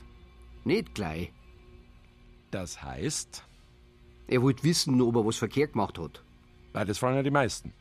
Nicht 0.65 0.95
gleich. 0.95 1.33
Das 2.51 2.83
heißt? 2.83 3.45
Er 4.27 4.43
wollte 4.43 4.65
wissen, 4.65 5.01
ob 5.01 5.17
er 5.17 5.27
was 5.27 5.37
verkehrt 5.37 5.73
gemacht 5.73 5.99
hat. 5.99 6.23
Weil 6.73 6.87
das 6.87 6.99
fragen 6.99 7.17
ja 7.17 7.23
die 7.23 7.31
meisten. 7.31 7.73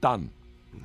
Dann? 0.00 0.30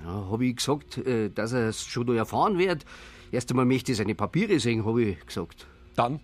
Ja, 0.03 0.29
hab 0.29 0.41
ich 0.41 0.55
gesagt, 0.55 0.97
äh, 0.97 1.29
dass 1.29 1.53
er 1.53 1.69
es 1.69 1.83
schon 1.83 2.15
erfahren 2.15 2.57
wird. 2.57 2.85
Erst 3.31 3.49
einmal 3.49 3.65
möchte 3.65 3.91
ich 3.91 3.97
seine 3.97 4.15
Papiere 4.15 4.59
sehen, 4.59 4.85
hab 4.85 4.97
ich 4.97 5.25
gesagt. 5.25 5.67
Dann? 5.95 6.19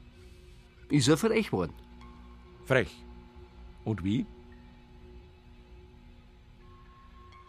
Ist 0.89 1.07
er 1.07 1.17
frech 1.17 1.51
worden. 1.51 1.73
Frech. 2.65 3.03
Und 3.83 4.03
wie? 4.03 4.25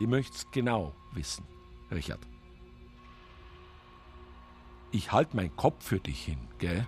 Ich 0.00 0.06
möcht's 0.06 0.50
genau 0.50 0.94
wissen, 1.12 1.44
Richard. 1.90 2.20
Ich 4.90 5.12
halt 5.12 5.34
meinen 5.34 5.54
Kopf 5.56 5.84
für 5.84 6.00
dich 6.00 6.24
hin, 6.24 6.38
gell? 6.58 6.86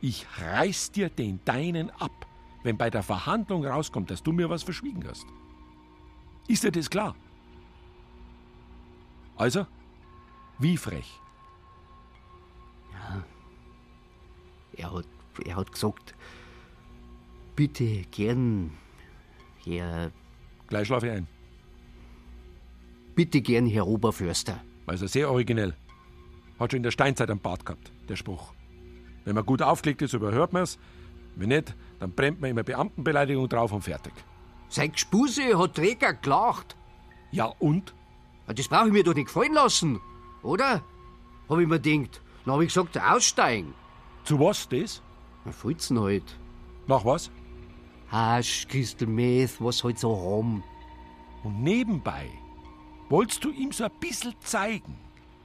Ich 0.00 0.26
reiß 0.38 0.92
dir 0.92 1.08
den 1.08 1.40
deinen 1.44 1.90
ab, 1.90 2.26
wenn 2.62 2.76
bei 2.76 2.90
der 2.90 3.02
Verhandlung 3.02 3.64
rauskommt, 3.64 4.10
dass 4.10 4.22
du 4.22 4.32
mir 4.32 4.50
was 4.50 4.62
verschwiegen 4.62 5.06
hast. 5.08 5.26
Ist 6.48 6.64
dir 6.64 6.72
das 6.72 6.90
klar? 6.90 7.16
Also, 9.36 9.66
wie 10.58 10.76
frech? 10.76 11.20
Er 14.76 14.92
hat, 14.92 15.06
er 15.44 15.56
hat 15.56 15.72
gesagt, 15.72 16.14
bitte 17.54 18.02
gern, 18.10 18.72
Herr. 19.64 20.10
Gleich 20.68 20.86
schlafe 20.86 21.06
ich 21.06 21.12
ein. 21.12 21.26
Bitte 23.14 23.40
gern, 23.40 23.66
Herr 23.66 23.86
Oberförster. 23.86 24.62
Also 24.86 25.06
sehr 25.06 25.30
originell. 25.30 25.74
Hat 26.58 26.70
schon 26.70 26.78
in 26.78 26.82
der 26.82 26.90
Steinzeit 26.90 27.30
einen 27.30 27.40
Bart 27.40 27.64
gehabt, 27.64 27.90
der 28.08 28.16
Spruch. 28.16 28.52
Wenn 29.24 29.34
man 29.34 29.44
gut 29.46 29.62
aufgelegt 29.62 30.02
ist, 30.02 30.14
überhört 30.14 30.52
man 30.52 30.62
es. 30.62 30.78
Wenn 31.34 31.48
nicht, 31.48 31.74
dann 31.98 32.12
brennt 32.12 32.40
man 32.40 32.50
immer 32.50 32.62
Beamtenbeleidigung 32.62 33.48
drauf 33.48 33.72
und 33.72 33.82
fertig. 33.82 34.12
Sein 34.68 34.92
Gespuse 34.92 35.58
hat 35.58 35.74
Träger 35.74 36.14
gelacht. 36.14 36.76
Ja, 37.30 37.46
und? 37.58 37.94
Das 38.46 38.68
brauche 38.68 38.86
ich 38.86 38.92
mir 38.92 39.02
doch 39.02 39.14
nicht 39.14 39.26
gefallen 39.26 39.54
lassen, 39.54 40.00
oder? 40.42 40.82
Hab 41.48 41.58
ich 41.58 41.66
mir 41.66 41.80
gedacht. 41.80 42.22
Dann 42.44 42.54
hab 42.54 42.60
ich 42.60 42.68
gesagt, 42.68 42.98
aussteigen. 43.00 43.74
Zu 44.26 44.40
was 44.40 44.68
das? 44.68 45.02
Na, 45.44 45.52
Fulzen 45.52 46.00
halt. 46.00 46.36
Nach 46.88 47.04
was? 47.04 47.30
Hasch, 48.10 48.66
Crystal 48.68 49.06
Meth, 49.06 49.60
was 49.60 49.84
halt 49.84 50.00
so 50.00 50.16
haben. 50.16 50.64
Und 51.44 51.62
nebenbei 51.62 52.28
wolltest 53.08 53.44
du 53.44 53.50
ihm 53.50 53.70
so 53.70 53.84
ein 53.84 53.90
bisschen 54.00 54.34
zeigen, 54.40 54.98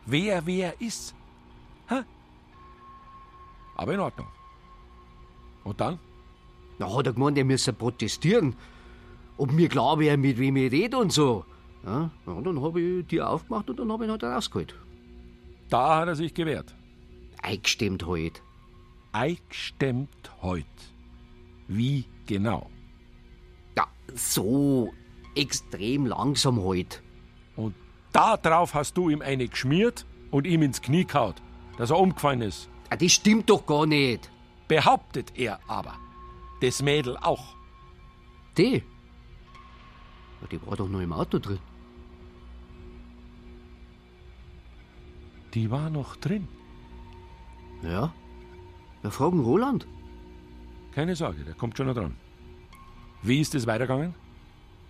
wer 0.08 0.48
wer 0.48 0.82
ist. 0.82 1.14
Hä? 1.90 2.02
Aber 3.76 3.94
in 3.94 4.00
Ordnung. 4.00 4.28
Und 5.64 5.80
dann? 5.80 6.00
Na, 6.80 6.92
hat 6.92 7.06
er 7.06 7.14
gemeint, 7.14 7.38
er 7.38 7.46
müsse 7.46 7.74
protestieren. 7.74 8.56
Ob 9.38 9.52
mir 9.52 9.70
klar 9.70 10.00
wäre, 10.00 10.18
mit 10.18 10.40
wem 10.40 10.56
ich 10.56 10.72
rede 10.72 10.98
und 10.98 11.14
so. 11.14 11.46
Ja, 11.86 12.10
ja 12.26 12.42
dann 12.42 12.60
hab 12.62 12.76
ich 12.76 13.06
die 13.06 13.22
aufgemacht 13.22 13.70
und 13.70 13.80
dann 13.80 13.92
hab 13.92 14.02
ich 14.02 14.08
ihn 14.08 14.12
halt 14.12 14.24
rausgeholt. 14.24 14.76
Da 15.70 16.00
hat 16.00 16.08
er 16.08 16.16
sich 16.16 16.34
gewehrt. 16.34 16.76
Eingestimmt 17.44 18.08
halt. 18.08 18.42
Eingestemmt 19.12 20.32
heut. 20.42 20.66
Wie 21.68 22.06
genau? 22.26 22.70
Ja, 23.78 23.88
so 24.14 24.94
extrem 25.36 26.06
langsam 26.06 26.64
halt. 26.64 27.02
Und 27.56 27.76
da 28.12 28.38
drauf 28.38 28.74
hast 28.74 28.98
du 28.98 29.10
ihm 29.10 29.22
eine 29.22 29.48
geschmiert 29.48 30.06
und 30.32 30.48
ihm 30.48 30.62
ins 30.62 30.82
Knie 30.82 31.06
kaut, 31.06 31.42
dass 31.78 31.90
er 31.90 32.00
umgefallen 32.00 32.42
ist. 32.42 32.70
Ah, 32.90 32.96
das 32.98 33.12
stimmt 33.12 33.50
doch 33.50 33.66
gar 33.66 33.86
nicht. 33.86 34.30
Behauptet 34.68 35.34
er 35.36 35.60
aber. 35.68 35.98
Das 36.62 36.82
Mädel 36.82 37.18
auch. 37.18 37.56
Die? 38.58 38.84
Ja, 40.42 40.48
die 40.52 40.66
war 40.66 40.76
doch 40.76 40.90
noch 40.90 41.00
im 41.00 41.14
Auto 41.14 41.40
drin. 41.40 41.60
Die 45.54 45.70
war 45.70 45.90
noch 45.90 46.16
drin. 46.16 46.48
Ja. 47.84 48.14
Wir 49.02 49.12
fragen 49.12 49.40
Roland. 49.42 49.88
Keine 50.94 51.16
Sorge, 51.16 51.44
der 51.44 51.54
kommt 51.54 51.78
schon 51.78 51.88
noch 51.88 51.96
dran. 51.96 52.16
Wie 53.24 53.40
ist 53.40 53.56
es 53.56 53.68
weitergegangen? 53.68 54.14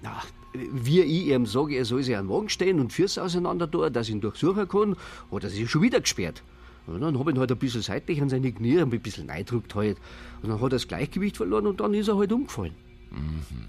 Na, 0.01 0.21
wie 0.53 1.01
ich 1.01 1.27
ihm 1.27 1.45
sage, 1.45 1.75
er 1.75 1.85
soll 1.85 2.01
sich 2.03 2.15
an 2.17 2.25
den 2.27 2.33
Wagen 2.33 2.49
stellen 2.49 2.79
und 2.79 2.91
Füße 2.91 3.21
auseinander 3.21 3.69
tun, 3.69 3.91
dass 3.93 4.07
ich 4.07 4.15
ihn 4.15 4.21
durchsuchen 4.21 4.67
kann, 4.67 4.95
hat 5.31 5.43
er 5.43 5.49
sich 5.49 5.69
schon 5.69 5.81
wieder 5.83 6.01
gesperrt. 6.01 6.43
Und 6.87 7.01
dann 7.01 7.19
habe 7.19 7.29
ich 7.29 7.35
ihn 7.35 7.39
halt 7.39 7.51
ein 7.51 7.57
bisschen 7.59 7.83
seitlich 7.83 8.21
an 8.21 8.29
seine 8.29 8.51
Knie 8.51 8.79
ein 8.79 8.89
bisschen 8.89 9.29
reingedrückt 9.29 9.75
halt. 9.75 9.97
Und 10.41 10.49
dann 10.49 10.57
hat 10.59 10.63
er 10.63 10.69
das 10.69 10.87
Gleichgewicht 10.87 11.37
verloren 11.37 11.67
und 11.67 11.79
dann 11.79 11.93
ist 11.93 12.07
er 12.07 12.17
halt 12.17 12.31
umgefallen. 12.33 12.73
Mhm. 13.11 13.67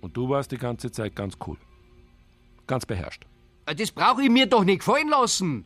Und 0.00 0.16
du 0.16 0.28
warst 0.30 0.50
die 0.52 0.56
ganze 0.56 0.90
Zeit 0.90 1.14
ganz 1.14 1.36
cool. 1.46 1.58
Ganz 2.66 2.86
beherrscht. 2.86 3.26
Ah, 3.66 3.74
Das 3.74 3.90
brauche 3.92 4.22
ich 4.22 4.30
mir 4.30 4.46
doch 4.46 4.64
nicht 4.64 4.78
gefallen 4.78 5.08
lassen. 5.10 5.64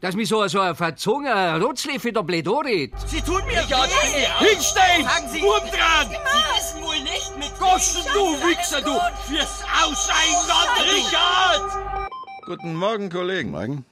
Dass 0.00 0.14
mich 0.14 0.28
so, 0.28 0.46
so 0.46 0.60
ein 0.60 0.76
verzogener 0.76 1.60
Rotzleffe 1.60 2.12
da 2.12 2.22
blöd 2.22 2.46
anredet. 2.46 2.94
Sie 3.08 3.20
tun 3.20 3.42
mir 3.46 3.64
Ja, 3.68 3.82
weh! 3.82 5.04
Fangen 5.04 5.28
Sie 5.28 5.42
Wurm 5.42 5.64
dran! 5.70 6.08
Sie 6.08 6.16
wissen 6.54 6.82
wohl 6.84 7.00
nicht 7.02 7.36
mit 7.36 7.58
Goschen, 7.58 8.02
du 8.14 8.48
Wichser, 8.48 8.80
du! 8.80 8.92
Fürs 9.26 9.64
Auseinander, 9.82 10.84
Richard! 10.94 12.10
Guten 12.46 12.76
Morgen, 12.76 13.10
Kollegen. 13.10 13.50
Morgen. 13.50 13.84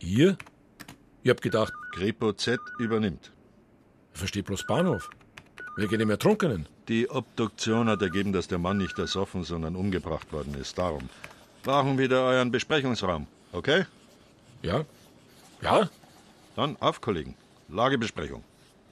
Ihr? 0.00 0.36
Ich 1.22 1.30
hab 1.30 1.40
gedacht. 1.40 1.72
Kripo 1.94 2.34
Z 2.34 2.60
übernimmt. 2.78 3.32
Ich 4.12 4.18
verstehe 4.18 4.42
bloß 4.42 4.66
Bahnhof. 4.66 5.08
Wegen 5.76 5.98
dem 5.98 6.10
Ertrunkenen. 6.10 6.68
Die 6.88 7.08
Obduktion 7.08 7.88
hat 7.88 8.02
ergeben, 8.02 8.34
dass 8.34 8.46
der 8.46 8.58
Mann 8.58 8.76
nicht 8.76 8.98
ersoffen, 8.98 9.42
sondern 9.42 9.74
umgebracht 9.74 10.32
worden 10.34 10.54
ist. 10.60 10.76
Darum. 10.76 11.08
Brauchen 11.62 11.96
wieder 11.96 12.24
euren 12.24 12.50
Besprechungsraum, 12.50 13.26
okay? 13.52 13.86
Ja. 14.64 14.84
Ja? 15.60 15.88
Dann 16.56 16.76
auf, 16.80 17.00
Kollegen. 17.00 17.36
Lagebesprechung. 17.68 18.42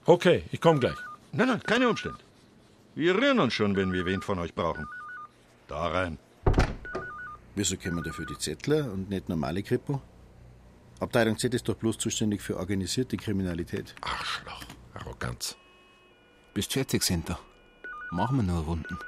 Okay, 0.05 0.45
ich 0.53 0.61
komme 0.61 0.81
gleich. 0.81 0.97
Nein, 1.33 1.49
nein, 1.49 1.63
keine 1.63 1.89
Umstände. 1.89 2.19
Wir 2.95 3.15
rühren 3.15 3.41
uns 3.41 3.55
schon, 3.55 3.75
wenn 3.75 3.93
wir 3.93 4.05
wen 4.05 4.21
von 4.21 4.39
euch 4.39 4.55
brauchen. 4.55 4.87
Da 5.69 5.87
rein. 5.87 6.19
Wieso 7.55 7.77
können 7.77 8.03
dafür 8.03 8.27
die 8.27 8.39
Zettler 8.39 8.93
und 8.93 9.09
nicht 9.09 9.29
normale 9.29 9.63
Kripo? 9.63 10.03
Abteilung 11.01 11.39
Z 11.39 11.55
ist 11.55 11.69
doch 11.69 11.77
bloß 11.77 11.99
zuständig 11.99 12.43
für 12.43 12.59
organisierte 12.59 13.17
Kriminalität. 13.17 13.95
Arschloch. 14.03 14.65
Arroganz. 14.95 15.57
Bist 16.55 16.73
fertig, 16.73 17.03
Center? 17.03 17.39
Machen 18.11 18.37
wir 18.37 18.43
nur 18.43 18.63
Runden. 18.65 18.99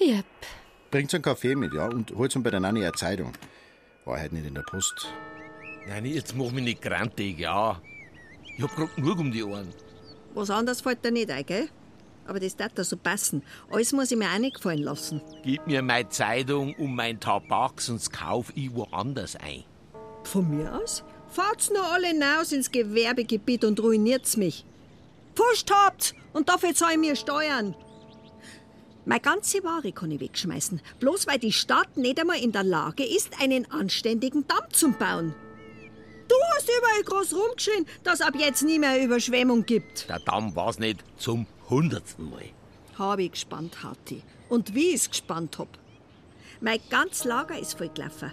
Yep. 0.00 0.24
Bringt 0.90 1.12
einen 1.14 1.22
Kaffee 1.22 1.54
mit, 1.54 1.74
ja, 1.74 1.86
und 1.86 2.12
holt 2.12 2.42
bei 2.42 2.50
der 2.50 2.60
Nanny 2.60 2.82
eine 2.82 2.92
Zeitung. 2.92 3.32
War 4.04 4.18
halt 4.18 4.32
nicht 4.32 4.46
in 4.46 4.54
der 4.54 4.62
Post. 4.62 5.08
Nein, 5.86 6.06
jetzt 6.06 6.34
mach 6.34 6.50
mich 6.50 6.64
nicht 6.64 6.82
grantig, 6.82 7.38
ja. 7.38 7.80
Ich 8.56 8.62
hab 8.62 8.74
grad 8.74 8.94
genug 8.96 9.18
um 9.18 9.30
die 9.30 9.42
Ohren. 9.42 9.68
Was 10.34 10.50
anderes 10.50 10.80
fällt 10.80 11.04
dir 11.04 11.10
nicht 11.10 11.30
ein, 11.30 11.44
gell? 11.44 11.68
Aber 12.26 12.40
das 12.40 12.56
darf 12.56 12.72
da 12.74 12.84
so 12.84 12.96
passen. 12.96 13.42
Alles 13.70 13.92
muss 13.92 14.10
ich 14.10 14.16
mir 14.16 14.28
auch 14.30 14.38
nicht 14.38 14.56
gefallen 14.56 14.82
lassen. 14.82 15.20
Gib 15.42 15.66
mir 15.66 15.82
meine 15.82 16.08
Zeitung 16.08 16.74
und 16.74 16.94
mein 16.94 17.20
Tabak, 17.20 17.80
sonst 17.80 18.12
kauf 18.12 18.50
ich 18.54 18.74
woanders 18.74 19.36
ein. 19.36 19.64
Von 20.24 20.48
mir 20.48 20.74
aus? 20.74 21.04
Fahrt's 21.28 21.70
nur 21.70 21.84
alle 21.84 22.08
hinaus 22.08 22.52
ins 22.52 22.70
Gewerbegebiet 22.70 23.64
und 23.64 23.80
ruiniert's 23.80 24.36
mich. 24.36 24.64
Pfuscht 25.34 25.70
habt's 25.70 26.14
und 26.32 26.48
dafür 26.48 26.74
zahl 26.74 26.92
ich 26.92 26.98
mir 26.98 27.16
Steuern. 27.16 27.74
Meine 29.04 29.20
ganze 29.20 29.62
Ware 29.64 29.92
kann 29.92 30.10
ich 30.12 30.20
wegschmeißen, 30.20 30.80
bloß 31.00 31.26
weil 31.26 31.38
die 31.38 31.52
Stadt 31.52 31.96
nicht 31.98 32.18
einmal 32.18 32.38
in 32.42 32.52
der 32.52 32.64
Lage 32.64 33.04
ist, 33.04 33.38
einen 33.42 33.70
anständigen 33.70 34.46
Damm 34.48 34.70
zu 34.72 34.92
bauen. 34.92 35.34
Du 36.28 36.34
hast 36.54 36.68
überall 36.68 37.02
groß 37.04 37.34
rumgeschrien, 37.34 37.86
dass 38.02 38.20
ab 38.20 38.34
jetzt 38.38 38.62
nie 38.62 38.78
mehr 38.78 39.02
Überschwemmung 39.02 39.64
gibt. 39.64 40.08
Der 40.08 40.18
Damm 40.20 40.54
war's 40.56 40.78
nicht 40.78 41.04
zum 41.16 41.46
hundertsten 41.68 42.30
Mal. 42.30 42.44
Hab 42.98 43.18
ich 43.18 43.32
gespannt, 43.32 43.82
Hatti. 43.82 44.22
Und 44.48 44.74
wie 44.74 44.94
ich's 44.94 45.08
gespannt 45.08 45.58
hab. 45.58 45.68
Mein 46.60 46.78
ganz 46.90 47.24
Lager 47.24 47.58
ist 47.58 47.76
vollgelaufen. 47.76 48.32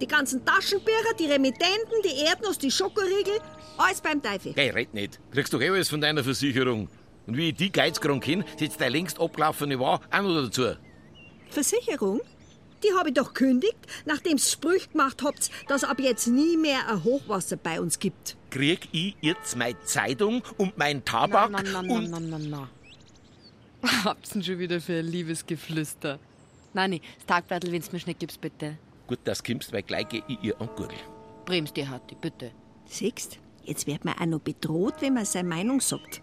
Die 0.00 0.06
ganzen 0.06 0.44
Taschenbücher, 0.44 1.14
die 1.18 1.26
Remittenten, 1.26 2.02
die 2.04 2.24
Erdnuss, 2.24 2.58
die 2.58 2.70
Schokoriegel, 2.70 3.38
alles 3.78 4.00
beim 4.00 4.20
Teufel. 4.22 4.52
Geh, 4.52 4.70
red 4.70 4.92
nicht. 4.92 5.20
Kriegst 5.30 5.54
doch 5.54 5.60
eh 5.60 5.70
alles 5.70 5.88
von 5.88 6.00
deiner 6.00 6.24
Versicherung. 6.24 6.88
Und 7.26 7.36
wie 7.36 7.50
ich 7.50 7.54
die 7.56 7.72
Geizkrank 7.72 8.22
kenne, 8.22 8.44
sitzt 8.58 8.80
deine 8.80 8.90
längst 8.90 9.20
abgelaufene 9.20 9.78
War 9.78 10.00
auch 10.10 10.22
noch 10.22 10.44
dazu. 10.44 10.74
Versicherung? 11.48 12.20
Die 12.84 12.92
habe 12.92 13.08
ich 13.08 13.14
doch 13.14 13.32
kündigt, 13.32 13.78
nachdem's 14.04 14.52
Sprüch 14.52 14.90
gemacht 14.90 15.22
habt, 15.24 15.50
dass 15.68 15.84
ab 15.84 16.00
jetzt 16.00 16.26
nie 16.26 16.56
mehr 16.56 16.88
ein 16.88 17.02
Hochwasser 17.02 17.56
bei 17.56 17.80
uns 17.80 17.98
gibt. 17.98 18.36
Krieg 18.50 18.88
ich 18.92 19.16
jetzt 19.20 19.56
meine 19.56 19.80
Zeitung 19.84 20.42
und 20.58 20.76
mein 20.76 21.04
Tabak 21.04 21.50
Na, 21.50 21.62
na, 21.62 21.82
na, 21.82 21.94
und... 21.94 22.10
na, 22.10 22.20
na, 22.20 22.38
na, 22.38 22.68
na. 23.82 23.94
Habt's 24.04 24.30
denn 24.30 24.42
schon 24.42 24.58
wieder 24.58 24.80
für 24.80 24.98
ein 24.98 25.06
Liebesgeflüster? 25.06 26.18
Nein, 26.74 27.00
das 27.16 27.26
Tagblattel, 27.26 27.72
wenn's 27.72 27.92
mir 27.92 28.00
schnell 28.00 28.16
gibst, 28.18 28.40
bitte. 28.40 28.76
Gut, 29.06 29.20
dass 29.24 29.42
du 29.42 29.52
kommst, 29.52 29.72
weil 29.72 29.82
gleich 29.82 30.08
geh 30.08 30.22
ich 30.28 30.38
ihr 30.42 30.60
angurgel. 30.60 30.98
Bremst 31.44 31.76
die 31.76 31.88
Hatti, 31.88 32.16
bitte. 32.20 32.50
Siehst, 32.86 33.38
jetzt 33.64 33.86
wird 33.86 34.04
man 34.04 34.18
auch 34.18 34.26
noch 34.26 34.40
bedroht, 34.40 34.94
wenn 35.00 35.14
man 35.14 35.24
seine 35.24 35.48
Meinung 35.48 35.80
sagt. 35.80 36.20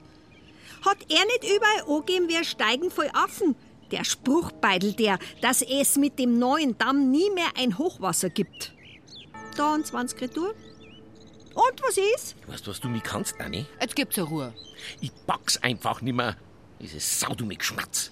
Hat 0.86 0.98
er 1.10 1.26
nicht 1.26 1.44
überall 1.44 1.96
angegeben, 1.96 2.28
wir 2.28 2.44
steigen 2.44 2.90
voll 2.90 3.10
Affen? 3.14 3.56
Der 3.92 4.04
Spruchbeidel, 4.06 4.94
der, 4.94 5.20
dass 5.42 5.62
es 5.62 5.98
mit 5.98 6.18
dem 6.18 6.40
neuen 6.40 6.78
Damm 6.78 7.12
nie 7.12 7.30
mehr 7.32 7.50
ein 7.58 7.78
Hochwasser 7.78 8.30
gibt. 8.30 8.74
Da 9.58 9.74
ein 9.74 9.84
20 9.84 10.22
Retour. 10.22 10.54
Und 11.54 11.82
was 11.86 11.98
ist? 12.16 12.36
Weißt 12.48 12.66
du, 12.66 12.72
was 12.72 12.80
du 12.80 12.88
mich 12.88 13.04
kannst, 13.04 13.40
Anni? 13.42 13.66
Jetzt 13.82 13.96
gibt's 13.96 14.18
eine 14.18 14.28
Ruhe. 14.28 14.54
Ich 15.02 15.12
pack's 15.28 15.58
einfach 15.62 16.02
nimmer. 16.02 16.38
Dieses 16.80 17.20
saudumme 17.20 17.56
Geschmatz. 17.56 18.12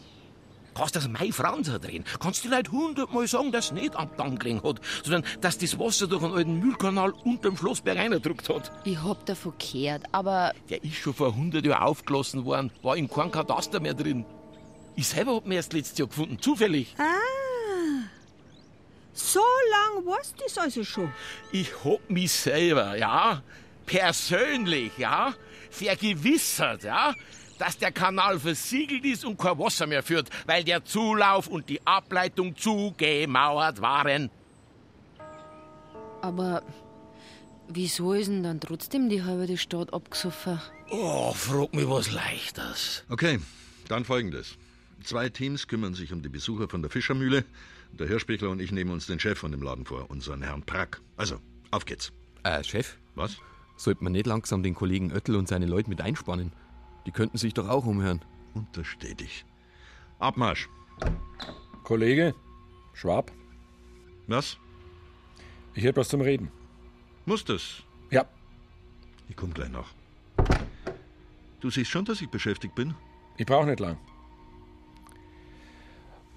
Kannst 0.76 0.96
das 0.96 1.08
Mai 1.08 1.32
Franzer 1.32 1.80
drehen. 1.80 2.04
Kannst 2.20 2.44
die 2.44 2.48
Leute 2.50 2.72
hundertmal 2.72 3.28
sagen, 3.28 3.52
dass 3.52 3.66
es 3.66 3.72
nicht 3.72 3.96
am 3.96 4.10
Damm 4.18 4.38
gelegen 4.38 4.62
hat, 4.64 4.80
sondern 5.04 5.24
dass 5.42 5.58
das 5.58 5.80
Wasser 5.80 6.08
durch 6.08 6.24
einen 6.24 6.34
alten 6.34 6.60
Mühlkanal 6.60 7.12
unterm 7.12 7.58
Schlossberg 7.58 7.98
reingedrückt 7.98 8.48
hat. 8.50 8.72
Ich 8.84 9.02
hab 9.02 9.26
da 9.26 9.36
verkehrt, 9.36 10.04
aber 10.12 10.54
Der 10.70 10.84
ist 10.84 10.96
schon 10.96 11.14
vor 11.14 11.30
100 11.30 11.66
Jahren 11.66 11.84
aufgelassen 11.84 12.46
worden, 12.46 12.72
war 12.82 12.96
in 12.96 13.10
kein 13.10 13.32
Kataster 13.32 13.80
mehr 13.80 13.94
drin. 13.94 14.26
Ich 15.00 15.08
selber 15.08 15.36
hab 15.36 15.46
mir 15.46 15.56
erst 15.56 15.72
letztes 15.72 15.98
Jahr 15.98 16.10
gefunden, 16.10 16.38
zufällig. 16.42 16.94
Ah, 16.98 17.04
so 19.14 19.40
lang 19.72 20.06
war's 20.06 20.34
das 20.38 20.58
also 20.58 20.84
schon. 20.84 21.10
Ich 21.54 21.72
hab 21.86 22.10
mich 22.10 22.30
selber, 22.34 22.98
ja, 22.98 23.42
persönlich, 23.86 24.92
ja, 24.98 25.34
vergewissert, 25.70 26.84
ja, 26.84 27.14
dass 27.60 27.78
der 27.78 27.94
Kanal 27.94 28.42
versiegelt 28.42 29.06
ist 29.06 29.24
und 29.24 29.40
kein 29.40 29.58
Wasser 29.58 29.88
mehr 29.88 30.04
führt, 30.04 30.30
weil 30.46 30.66
der 30.66 30.84
Zulauf 30.84 31.48
und 31.48 31.70
die 31.70 31.80
Ableitung 31.88 32.58
zugemauert 32.58 33.80
waren. 33.80 34.30
Aber 36.22 36.62
wieso 37.70 38.12
ist 38.12 38.28
denn 38.28 38.44
dann 38.44 38.60
trotzdem 38.60 39.08
die 39.08 39.24
halbe 39.24 39.58
Stadt 39.58 39.94
abgesoffen? 39.94 40.60
Oh, 40.90 41.32
frag 41.32 41.74
mich 41.74 41.88
was 41.88 42.12
Leichtes. 42.12 43.06
Okay, 43.08 43.40
dann 43.88 44.04
folgendes. 44.04 44.59
Zwei 45.04 45.30
Teams 45.30 45.68
kümmern 45.68 45.94
sich 45.94 46.12
um 46.12 46.22
die 46.22 46.30
Besucher 46.30 46.68
von 46.68 46.82
der 46.82 46.92
Fischermühle. 46.92 47.46
Der 47.94 48.08
Hirschbichler 48.08 48.50
und 48.50 48.62
ich 48.62 48.72
nehmen 48.72 48.92
uns 48.92 49.08
den 49.08 49.20
Chef 49.20 49.40
von 49.40 49.52
dem 49.52 49.62
Laden 49.62 49.86
vor, 49.86 50.10
unseren 50.10 50.42
Herrn 50.42 50.64
Prack. 50.64 51.02
Also, 51.18 51.40
auf 51.72 51.86
geht's. 51.86 52.12
Äh, 52.44 52.64
Chef? 52.64 52.98
Was? 53.16 53.38
Sollte 53.78 54.04
man 54.04 54.14
nicht 54.14 54.28
langsam 54.28 54.62
den 54.62 54.76
Kollegen 54.76 55.12
Oettel 55.12 55.36
und 55.36 55.48
seine 55.48 55.66
Leute 55.66 55.90
mit 55.90 56.02
einspannen? 56.02 56.52
Die 57.06 57.12
könnten 57.12 57.38
sich 57.38 57.54
doch 57.54 57.68
auch 57.68 57.86
umhören. 57.86 58.22
Untersteh 58.54 59.16
dich. 59.16 59.46
Abmarsch. 60.20 60.68
Kollege, 61.84 62.36
Schwab, 62.94 63.32
Was? 64.28 64.58
ich 65.74 65.84
hätte 65.84 66.02
was 66.02 66.10
zum 66.10 66.22
Reden. 66.22 66.52
Muss 67.26 67.46
das? 67.46 67.84
Ja. 68.12 68.26
Ich 69.30 69.36
komm 69.36 69.54
gleich 69.54 69.70
nach. 69.70 69.88
Du 71.62 71.70
siehst 71.70 71.90
schon, 71.90 72.06
dass 72.06 72.22
ich 72.22 72.30
beschäftigt 72.30 72.76
bin? 72.76 72.94
Ich 73.38 73.46
brauche 73.46 73.66
nicht 73.66 73.80
lang. 73.80 73.98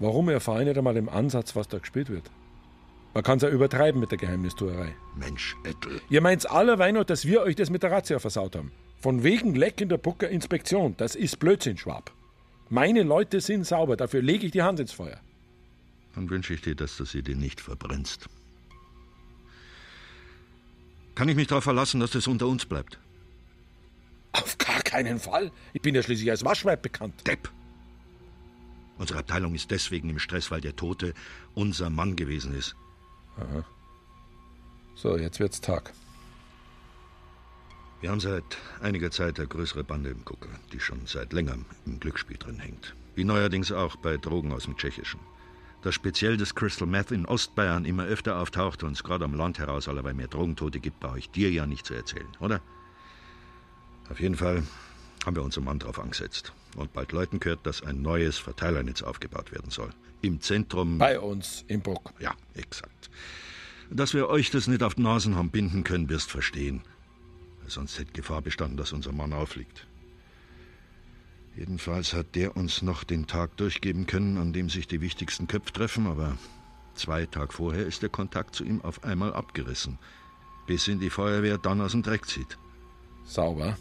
Warum 0.03 0.27
erfahre 0.27 0.63
ich 0.63 0.67
nicht 0.67 0.77
einmal 0.77 0.97
im 0.97 1.07
Ansatz, 1.07 1.55
was 1.55 1.69
da 1.69 1.77
gespielt 1.77 2.09
wird? 2.09 2.29
Man 3.13 3.23
kann 3.23 3.37
es 3.37 3.43
ja 3.43 3.47
übertreiben 3.47 4.01
mit 4.01 4.11
der 4.11 4.17
Geheimnistuerei. 4.17 4.93
Mensch, 5.15 5.55
Ettel. 5.63 6.01
Ihr 6.09 6.19
meint's 6.19 6.45
allerweil 6.45 6.91
noch, 6.91 7.05
dass 7.05 7.25
wir 7.25 7.41
euch 7.41 7.55
das 7.55 7.69
mit 7.69 7.83
der 7.83 7.91
Razzia 7.91 8.19
versaut 8.19 8.57
haben. 8.57 8.73
Von 8.99 9.23
wegen 9.23 9.55
Leck 9.55 9.79
in 9.79 9.87
der 9.87 10.01
Inspektion. 10.29 10.95
Das 10.97 11.15
ist 11.15 11.39
Blödsinn, 11.39 11.77
Schwab. 11.77 12.11
Meine 12.67 13.03
Leute 13.03 13.39
sind 13.39 13.65
sauber, 13.65 13.95
dafür 13.95 14.21
lege 14.21 14.45
ich 14.45 14.51
die 14.51 14.61
Hand 14.61 14.81
ins 14.81 14.91
Feuer. 14.91 15.21
Dann 16.15 16.29
wünsche 16.29 16.53
ich 16.53 16.59
dir, 16.59 16.75
dass 16.75 16.97
du 16.97 17.05
sie 17.05 17.23
dir 17.23 17.37
nicht 17.37 17.61
verbrennst. 17.61 18.27
Kann 21.15 21.29
ich 21.29 21.37
mich 21.37 21.47
darauf 21.47 21.63
verlassen, 21.63 22.01
dass 22.01 22.11
das 22.11 22.27
unter 22.27 22.47
uns 22.47 22.65
bleibt? 22.65 22.99
Auf 24.33 24.57
gar 24.57 24.81
keinen 24.81 25.17
Fall. 25.17 25.49
Ich 25.71 25.81
bin 25.81 25.95
ja 25.95 26.03
schließlich 26.03 26.29
als 26.29 26.43
Waschweib 26.43 26.81
bekannt. 26.81 27.25
Depp! 27.25 27.49
Unsere 29.03 29.19
Abteilung 29.19 29.53
ist 29.53 29.69
deswegen 29.69 30.09
im 30.09 30.17
Stress, 30.17 30.49
weil 30.49 30.61
der 30.61 30.77
Tote 30.77 31.13
unser 31.55 31.89
Mann 31.89 32.15
gewesen 32.15 32.55
ist. 32.55 32.73
Aha. 33.35 33.65
So, 34.95 35.17
jetzt 35.17 35.41
wird's 35.41 35.59
Tag. 35.59 35.91
Wir 37.99 38.11
haben 38.11 38.21
seit 38.21 38.45
einiger 38.79 39.11
Zeit 39.11 39.39
eine 39.39 39.49
größere 39.49 39.83
Bande 39.83 40.11
im 40.11 40.23
Gucker, 40.23 40.47
die 40.71 40.79
schon 40.79 41.05
seit 41.05 41.33
längerem 41.33 41.65
im 41.85 41.99
Glücksspiel 41.99 42.37
drin 42.37 42.59
hängt. 42.59 42.95
Wie 43.13 43.25
neuerdings 43.25 43.73
auch 43.73 43.97
bei 43.97 44.15
Drogen 44.15 44.53
aus 44.53 44.63
dem 44.63 44.77
Tschechischen. 44.77 45.19
Dass 45.81 45.95
speziell 45.95 46.37
das 46.37 46.55
Crystal 46.55 46.87
Meth 46.87 47.11
in 47.11 47.25
Ostbayern 47.25 47.83
immer 47.83 48.05
öfter 48.05 48.39
auftaucht 48.39 48.83
und 48.83 48.93
es 48.93 49.03
gerade 49.03 49.25
am 49.25 49.33
Land 49.33 49.59
heraus 49.59 49.89
allerweil 49.89 50.13
mehr 50.13 50.29
Drogentote 50.29 50.79
gibt, 50.79 51.01
brauche 51.01 51.19
ich 51.19 51.29
dir 51.29 51.51
ja 51.51 51.67
nicht 51.67 51.85
zu 51.85 51.93
erzählen, 51.93 52.29
oder? 52.39 52.61
Auf 54.09 54.21
jeden 54.21 54.35
Fall 54.35 54.63
haben 55.25 55.35
wir 55.35 55.43
unseren 55.43 55.65
Mann 55.65 55.79
darauf 55.79 55.99
angesetzt. 55.99 56.53
Und 56.75 56.93
bald 56.93 57.11
läuten 57.11 57.39
gehört, 57.39 57.65
dass 57.65 57.83
ein 57.83 58.01
neues 58.01 58.37
Verteilernetz 58.37 59.01
aufgebaut 59.03 59.51
werden 59.51 59.69
soll. 59.69 59.91
Im 60.21 60.41
Zentrum. 60.41 60.97
Bei 60.97 61.19
uns, 61.19 61.65
im 61.67 61.81
Bruck. 61.81 62.13
Ja, 62.19 62.33
exakt. 62.55 63.09
Dass 63.89 64.13
wir 64.13 64.27
euch 64.27 64.49
das 64.49 64.67
nicht 64.67 64.81
auf 64.81 64.95
die 64.95 65.03
Nasen 65.03 65.35
haben 65.35 65.51
binden 65.51 65.83
können, 65.83 66.09
wirst 66.09 66.31
verstehen. 66.31 66.81
Sonst 67.67 67.99
hätte 67.99 68.11
Gefahr 68.13 68.41
bestanden, 68.41 68.77
dass 68.77 68.91
unser 68.91 69.11
Mann 69.11 69.33
aufliegt. 69.33 69.87
Jedenfalls 71.55 72.13
hat 72.13 72.35
der 72.35 72.57
uns 72.57 72.81
noch 72.81 73.03
den 73.03 73.27
Tag 73.27 73.55
durchgeben 73.57 74.07
können, 74.07 74.37
an 74.37 74.53
dem 74.53 74.69
sich 74.69 74.87
die 74.87 75.01
wichtigsten 75.01 75.47
Köpfe 75.47 75.71
treffen, 75.71 76.07
aber 76.07 76.37
zwei 76.95 77.27
Tage 77.27 77.53
vorher 77.53 77.85
ist 77.85 78.01
der 78.01 78.09
Kontakt 78.09 78.55
zu 78.55 78.63
ihm 78.63 78.81
auf 78.81 79.03
einmal 79.03 79.33
abgerissen, 79.33 79.99
bis 80.65 80.87
ihn 80.87 80.99
die 80.99 81.11
Feuerwehr 81.11 81.59
dann 81.59 81.81
aus 81.81 81.91
dem 81.91 82.01
Dreck 82.01 82.25
zieht. 82.25 82.57
Sauber. 83.25 83.77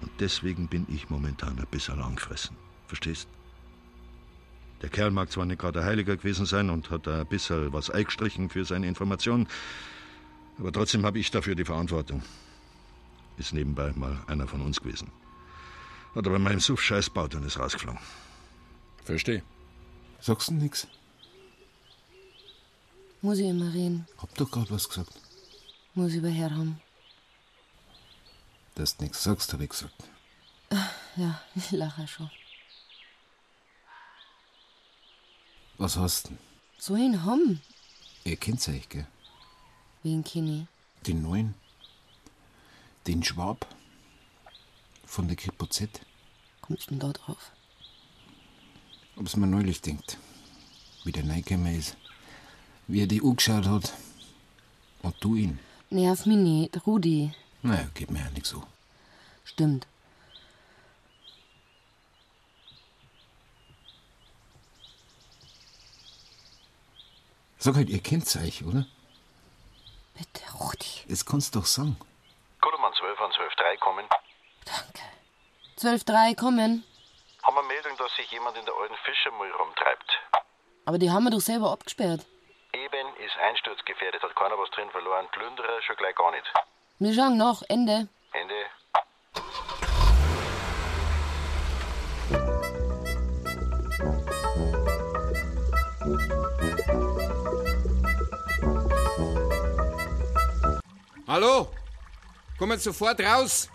Und 0.00 0.10
deswegen 0.18 0.68
bin 0.68 0.86
ich 0.88 1.10
momentan 1.10 1.58
ein 1.58 1.66
bisschen 1.70 1.98
langfressen. 1.98 2.56
Verstehst? 2.86 3.28
Der 4.82 4.88
Kerl 4.88 5.10
mag 5.10 5.30
zwar 5.30 5.44
nicht 5.44 5.60
gerade 5.60 5.80
ein 5.80 5.86
Heiliger 5.86 6.16
gewesen 6.16 6.46
sein 6.46 6.70
und 6.70 6.90
hat 6.90 7.06
ein 7.06 7.26
bisschen 7.26 7.72
was 7.72 7.90
eingestrichen 7.90 8.48
für 8.48 8.64
seine 8.64 8.86
Informationen, 8.86 9.46
aber 10.58 10.72
trotzdem 10.72 11.04
habe 11.04 11.18
ich 11.18 11.30
dafür 11.30 11.54
die 11.54 11.64
Verantwortung. 11.64 12.22
Ist 13.36 13.52
nebenbei 13.54 13.92
mal 13.94 14.18
einer 14.26 14.46
von 14.46 14.60
uns 14.60 14.80
gewesen. 14.80 15.10
Hat 16.14 16.26
aber 16.26 16.38
meinem 16.38 16.60
Suff 16.60 16.82
scheiß 16.82 17.10
baut 17.10 17.34
und 17.34 17.44
ist 17.44 17.58
rausgeflogen. 17.58 18.00
Versteh. 19.04 19.42
Sagst 20.20 20.48
du 20.48 20.54
nix? 20.54 20.86
Muss 23.22 23.38
ich 23.38 23.46
immer 23.46 23.72
reden. 23.72 24.06
Hab 24.18 24.34
doch 24.34 24.50
grad 24.50 24.70
was 24.70 24.88
gesagt. 24.88 25.12
Muss 25.94 26.12
ich 26.12 26.18
überhört 26.18 26.52
haben. 26.52 26.80
Dass 28.74 28.96
du 28.96 29.04
nix 29.04 29.22
sagst, 29.22 29.52
hab 29.52 29.60
ich 29.60 29.70
gesagt. 29.70 29.94
Ja, 31.16 31.40
ich 31.54 31.70
lache 31.72 32.06
schon. 32.06 32.30
Was 35.78 35.96
hast 35.96 36.26
du 36.26 36.28
denn? 36.30 36.38
So 36.78 36.96
ihn 36.96 37.24
haben. 37.24 37.60
Ihr 38.24 38.36
kennt 38.36 38.66
euch, 38.68 38.88
gell? 38.88 39.06
Wen 40.02 40.22
kenn 40.24 40.62
ich? 40.62 41.06
Den 41.06 41.22
neuen. 41.22 41.54
Den 43.06 43.22
Schwab. 43.22 43.66
Von 45.04 45.26
der 45.26 45.36
Kripo 45.36 45.66
Z. 45.66 46.00
Kommst 46.60 46.86
du 46.86 46.90
denn 46.90 47.00
da 47.00 47.12
drauf? 47.12 47.50
Ob's 49.16 49.36
mir 49.36 49.46
neulich 49.46 49.80
denkt. 49.80 50.18
Wie 51.04 51.12
der 51.12 51.28
reingekommen 51.28 51.78
ist. 51.78 51.96
Wie 52.86 53.00
er 53.00 53.06
die 53.06 53.22
angeschaut 53.22 53.66
hat. 53.66 53.92
Und 55.02 55.16
du 55.20 55.34
ihn. 55.34 55.58
Nerv 55.90 56.26
mich 56.26 56.36
nicht, 56.36 56.86
Rudi. 56.86 57.32
Naja, 57.62 57.86
geht 57.94 58.10
mir 58.10 58.20
ja 58.20 58.30
nix 58.30 58.48
so. 58.48 58.62
Stimmt. 59.44 59.86
Sag 67.58 67.74
halt, 67.74 67.90
ihr 67.90 68.00
kennt 68.00 68.24
euch, 68.36 68.64
oder? 68.64 68.86
Bitte, 70.14 70.42
Rudi. 70.58 71.04
Das 71.08 71.26
kannst 71.26 71.54
du 71.54 71.60
doch 71.60 71.66
sagen. 71.66 71.96
Kudelmann 72.62 72.94
12 72.94 73.20
an 73.20 73.30
12.3 73.32 73.78
kommen. 73.78 74.06
12.3 75.76 76.36
kommen. 76.36 76.84
Haben 77.42 77.56
wir 77.56 77.62
Meldung, 77.64 77.96
dass 77.98 78.14
sich 78.16 78.30
jemand 78.30 78.56
in 78.56 78.64
der 78.64 78.74
alten 78.74 78.94
Fischermüll 79.04 79.50
rumtreibt. 79.52 80.10
Aber 80.86 80.98
die 80.98 81.10
haben 81.10 81.24
wir 81.24 81.30
doch 81.30 81.40
selber 81.40 81.70
abgesperrt. 81.70 82.24
Eben 82.72 83.16
ist 83.16 83.36
einsturzgefährdet, 83.36 84.22
hat 84.22 84.34
keiner 84.36 84.58
was 84.58 84.70
drin 84.70 84.90
verloren. 84.90 85.26
Plünderer 85.32 85.82
schon 85.82 85.96
gleich 85.96 86.14
gar 86.14 86.30
nicht. 86.30 86.46
Wir 87.02 87.14
schauen 87.14 87.38
nach. 87.38 87.62
Ende. 87.70 88.08
Ende. 88.34 88.54
Hallo? 101.26 101.72
Kommen 102.58 102.78
sofort 102.78 103.18
raus! 103.22 103.70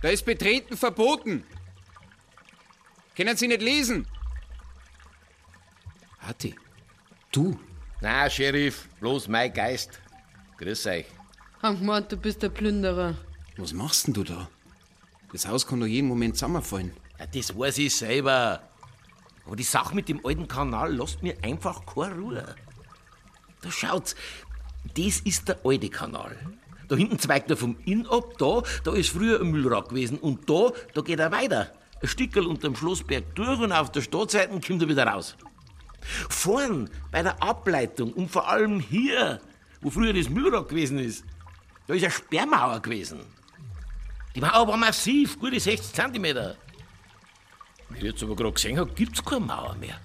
Da 0.00 0.08
ist 0.08 0.24
Betreten 0.24 0.78
verboten. 0.78 1.44
Können 3.14 3.36
Sie 3.36 3.48
nicht 3.48 3.60
lesen? 3.60 4.06
Hatti, 6.20 6.54
du? 7.32 7.60
Na, 8.00 8.30
Sheriff, 8.30 8.88
bloß 9.00 9.28
mein 9.28 9.52
Geist. 9.52 10.00
Grüß 10.56 10.86
euch. 10.86 11.17
Haben 11.62 11.80
gemeint, 11.80 12.12
du 12.12 12.16
bist 12.16 12.42
der 12.42 12.50
Plünderer. 12.50 13.16
Was 13.56 13.72
machst 13.72 14.06
denn 14.06 14.14
du 14.14 14.22
da? 14.22 14.48
Das 15.32 15.48
Haus 15.48 15.66
kann 15.66 15.80
doch 15.80 15.86
jeden 15.86 16.06
Moment 16.06 16.36
zusammenfallen. 16.36 16.92
Ja, 17.18 17.26
das 17.26 17.58
weiß 17.58 17.78
ich 17.78 17.96
selber. 17.96 18.62
Aber 19.44 19.56
die 19.56 19.64
Sache 19.64 19.94
mit 19.94 20.08
dem 20.08 20.24
alten 20.24 20.46
Kanal 20.46 20.94
lässt 20.94 21.22
mir 21.22 21.36
einfach 21.42 21.84
keine 21.84 22.14
Ruhe. 22.14 22.54
Da 23.62 23.70
schaut's, 23.72 24.14
das 24.96 25.18
ist 25.20 25.48
der 25.48 25.58
alte 25.64 25.88
Kanal. 25.88 26.36
Da 26.86 26.94
hinten 26.94 27.18
zweigt 27.18 27.50
er 27.50 27.56
vom 27.56 27.76
Inn 27.84 28.06
ab, 28.06 28.38
da, 28.38 28.62
da 28.84 28.94
ist 28.94 29.10
früher 29.10 29.40
ein 29.40 29.50
Müllrad 29.50 29.88
gewesen 29.88 30.18
und 30.18 30.48
da, 30.48 30.70
da 30.94 31.00
geht 31.00 31.18
er 31.18 31.32
weiter. 31.32 31.72
Ein 32.00 32.08
Stückel 32.08 32.46
unterm 32.46 32.76
Schlossberg 32.76 33.34
durch 33.34 33.58
und 33.58 33.72
auf 33.72 33.90
der 33.90 34.02
Stadtseite 34.02 34.60
kommt 34.60 34.82
er 34.82 34.88
wieder 34.88 35.06
raus. 35.08 35.36
Vorn, 36.28 36.88
bei 37.10 37.24
der 37.24 37.42
Ableitung 37.42 38.12
und 38.12 38.30
vor 38.30 38.48
allem 38.48 38.78
hier, 38.78 39.40
wo 39.80 39.90
früher 39.90 40.12
das 40.12 40.30
Müllrad 40.30 40.68
gewesen 40.68 41.00
ist, 41.00 41.24
da 41.88 41.94
ist 41.94 42.04
eine 42.04 42.12
Sperrmauer 42.12 42.80
gewesen. 42.80 43.20
Die 44.34 44.40
Mauer 44.40 44.68
war 44.68 44.76
massiv, 44.76 45.38
gute 45.40 45.58
60 45.58 45.92
Zentimeter. 45.92 46.56
Wie 47.88 47.96
ich 47.96 48.04
jetzt 48.04 48.22
aber 48.22 48.36
gerade 48.36 48.52
gesehen 48.52 48.78
habe, 48.78 48.92
gibt's 48.92 49.24
keine 49.24 49.46
Mauer 49.46 49.74
mehr. 49.74 49.98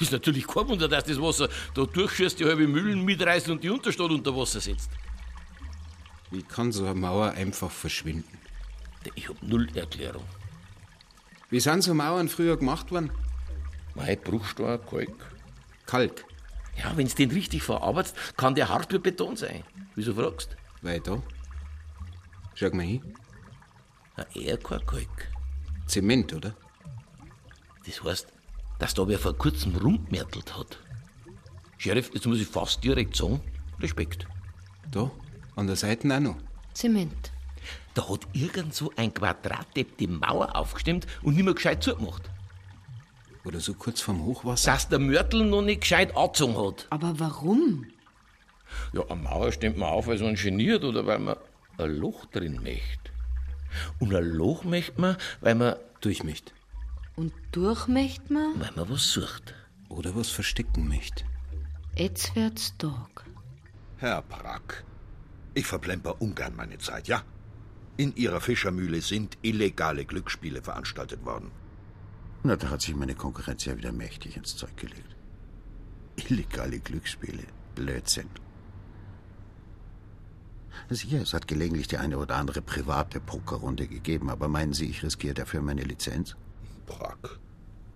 Ist 0.00 0.12
natürlich 0.12 0.46
kein 0.46 0.68
Wunder, 0.68 0.88
dass 0.88 1.04
das 1.04 1.20
Wasser 1.20 1.48
da 1.74 1.84
durchschießt, 1.84 2.38
die 2.38 2.44
halbe 2.44 2.68
Mühlen 2.68 3.04
mitreißt 3.04 3.48
und 3.48 3.64
die 3.64 3.70
Unterstadt 3.70 4.10
unter 4.10 4.36
Wasser 4.36 4.60
setzt. 4.60 4.90
Wie 6.30 6.42
kann 6.42 6.70
so 6.70 6.84
eine 6.84 6.94
Mauer 6.94 7.32
einfach 7.32 7.70
verschwinden? 7.70 8.38
Ich 9.14 9.28
hab 9.28 9.42
null 9.42 9.68
Erklärung. 9.74 10.24
Wie 11.50 11.60
sind 11.60 11.82
so 11.82 11.94
Mauern 11.94 12.28
früher 12.28 12.56
gemacht 12.56 12.90
worden? 12.90 13.10
Mei, 13.94 14.16
Bruchstein, 14.16 14.80
Kalk. 14.86 15.34
Kalk? 15.86 16.24
Ja, 16.76 16.96
wenn's 16.96 17.14
den 17.14 17.30
richtig 17.30 17.62
verarbeitest, 17.62 18.36
kann 18.36 18.54
der 18.54 18.68
hart 18.68 18.92
wie 18.92 18.98
Beton 18.98 19.36
sein. 19.36 19.64
Wieso 19.96 20.14
fragst? 20.14 20.56
Weil 20.82 21.00
da. 21.00 21.22
Schau 22.54 22.70
mal 22.70 22.82
hin. 22.86 23.02
Na, 24.16 24.26
eher 24.34 24.58
kein 24.58 24.84
Kalk. 24.86 25.32
Zement, 25.86 26.32
oder? 26.32 26.54
Das 27.86 28.02
heißt, 28.04 28.28
dass 28.78 28.94
da 28.94 29.08
wer 29.08 29.18
vor 29.18 29.36
kurzem 29.36 29.74
rumgemertelt 29.76 30.56
hat. 30.56 30.78
Sheriff, 31.78 32.10
jetzt 32.14 32.26
muss 32.26 32.40
ich 32.40 32.46
fast 32.46 32.84
direkt 32.84 33.16
sagen, 33.16 33.40
Respekt. 33.80 34.26
Da, 34.90 35.10
an 35.56 35.66
der 35.66 35.76
Seite 35.76 36.14
auch 36.14 36.20
noch. 36.20 36.36
Zement. 36.74 37.32
Da 37.94 38.08
hat 38.08 38.26
irgend 38.34 38.74
so 38.74 38.92
ein 38.96 39.12
Quadratdepp 39.12 39.96
die 39.96 40.06
Mauer 40.06 40.54
aufgestimmt 40.54 41.06
und 41.22 41.34
nicht 41.34 41.44
mehr 41.44 41.54
gescheit 41.54 41.82
zugemacht. 41.82 42.30
Oder 43.44 43.60
so 43.60 43.74
kurz 43.74 44.00
vorm 44.02 44.24
Hochwasser. 44.24 44.72
Dass 44.72 44.88
der 44.88 44.98
Mörtel 44.98 45.44
noch 45.44 45.62
nicht 45.62 45.82
gescheit 45.82 46.14
angezogen 46.16 46.58
hat. 46.58 46.86
Aber 46.90 47.18
warum? 47.18 47.86
Ja, 48.92 49.02
eine 49.08 49.20
Mauer 49.20 49.52
stemmt 49.52 49.78
man 49.78 49.88
auf, 49.88 50.06
weil 50.06 50.18
man 50.18 50.34
geniert 50.34 50.84
oder 50.84 51.06
weil 51.06 51.18
man 51.18 51.36
ein 51.78 51.90
Loch 51.90 52.26
drin 52.26 52.62
möchte. 52.62 53.10
Und 53.98 54.14
ein 54.14 54.24
Loch 54.24 54.64
möchte 54.64 55.00
man, 55.00 55.16
weil 55.40 55.54
man 55.54 55.76
durch 56.00 56.24
möchte. 56.24 56.52
Und 57.16 57.32
durch 57.52 57.88
möchte 57.88 58.32
man? 58.32 58.60
Weil 58.60 58.72
man 58.76 58.90
was 58.90 59.10
sucht. 59.12 59.54
Oder 59.88 60.14
was 60.16 60.30
verstecken 60.30 60.88
möchte. 60.88 61.24
Jetzt 61.94 62.34
wird's 62.36 62.76
Tag. 62.76 63.24
Herr 63.98 64.22
Brack, 64.22 64.84
ich 65.54 65.66
verplemper 65.66 66.20
ungern 66.20 66.54
meine 66.54 66.78
Zeit, 66.78 67.08
ja? 67.08 67.22
In 67.96 68.14
Ihrer 68.14 68.42
Fischermühle 68.42 69.00
sind 69.00 69.38
illegale 69.40 70.04
Glücksspiele 70.04 70.60
veranstaltet 70.60 71.24
worden. 71.24 71.50
Na, 72.42 72.56
da 72.56 72.68
hat 72.68 72.82
sich 72.82 72.94
meine 72.94 73.14
Konkurrenz 73.14 73.64
ja 73.64 73.76
wieder 73.76 73.92
mächtig 73.92 74.36
ins 74.36 74.54
Zeug 74.56 74.76
gelegt. 74.76 75.16
Illegale 76.16 76.78
Glücksspiele. 76.78 77.44
Blödsinn. 77.74 78.28
Sicher, 80.90 81.20
es 81.22 81.34
hat 81.34 81.48
gelegentlich 81.48 81.88
die 81.88 81.98
eine 81.98 82.18
oder 82.18 82.36
andere 82.36 82.62
private 82.62 83.20
Pokerrunde 83.20 83.86
gegeben, 83.86 84.30
aber 84.30 84.48
meinen 84.48 84.72
Sie, 84.72 84.86
ich 84.86 85.02
riskiere 85.02 85.34
dafür 85.34 85.62
meine 85.62 85.82
Lizenz? 85.82 86.36
Brack. 86.86 87.38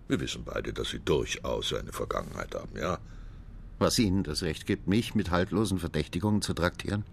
Wir 0.07 0.19
wissen 0.19 0.43
beide, 0.43 0.73
dass 0.73 0.89
Sie 0.89 0.99
durchaus 0.99 1.73
eine 1.73 1.93
Vergangenheit 1.93 2.53
haben, 2.53 2.77
ja? 2.77 2.99
Was 3.79 3.97
Ihnen 3.97 4.23
das 4.23 4.43
Recht 4.43 4.65
gibt, 4.65 4.87
mich 4.87 5.15
mit 5.15 5.31
haltlosen 5.31 5.79
Verdächtigungen 5.79 6.41
zu 6.41 6.53
traktieren? 6.53 7.05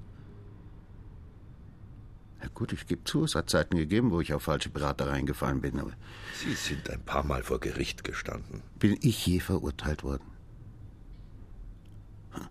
Na 2.40 2.48
gut, 2.54 2.72
ich 2.72 2.86
gebe 2.86 3.04
zu, 3.04 3.24
es 3.24 3.34
hat 3.34 3.50
Zeiten 3.50 3.76
gegeben, 3.76 4.10
wo 4.10 4.20
ich 4.20 4.32
auf 4.32 4.42
falsche 4.42 4.68
Berater 4.68 5.08
reingefallen 5.08 5.60
bin, 5.60 5.80
aber 5.80 5.92
Sie 6.34 6.54
sind 6.54 6.88
ein 6.90 7.00
paar 7.00 7.24
Mal 7.24 7.42
vor 7.42 7.58
Gericht 7.58 8.04
gestanden. 8.04 8.62
bin 8.78 8.96
ich 9.00 9.26
je 9.26 9.40
verurteilt 9.40 10.04
worden? 10.04 10.24
Hm. 12.32 12.48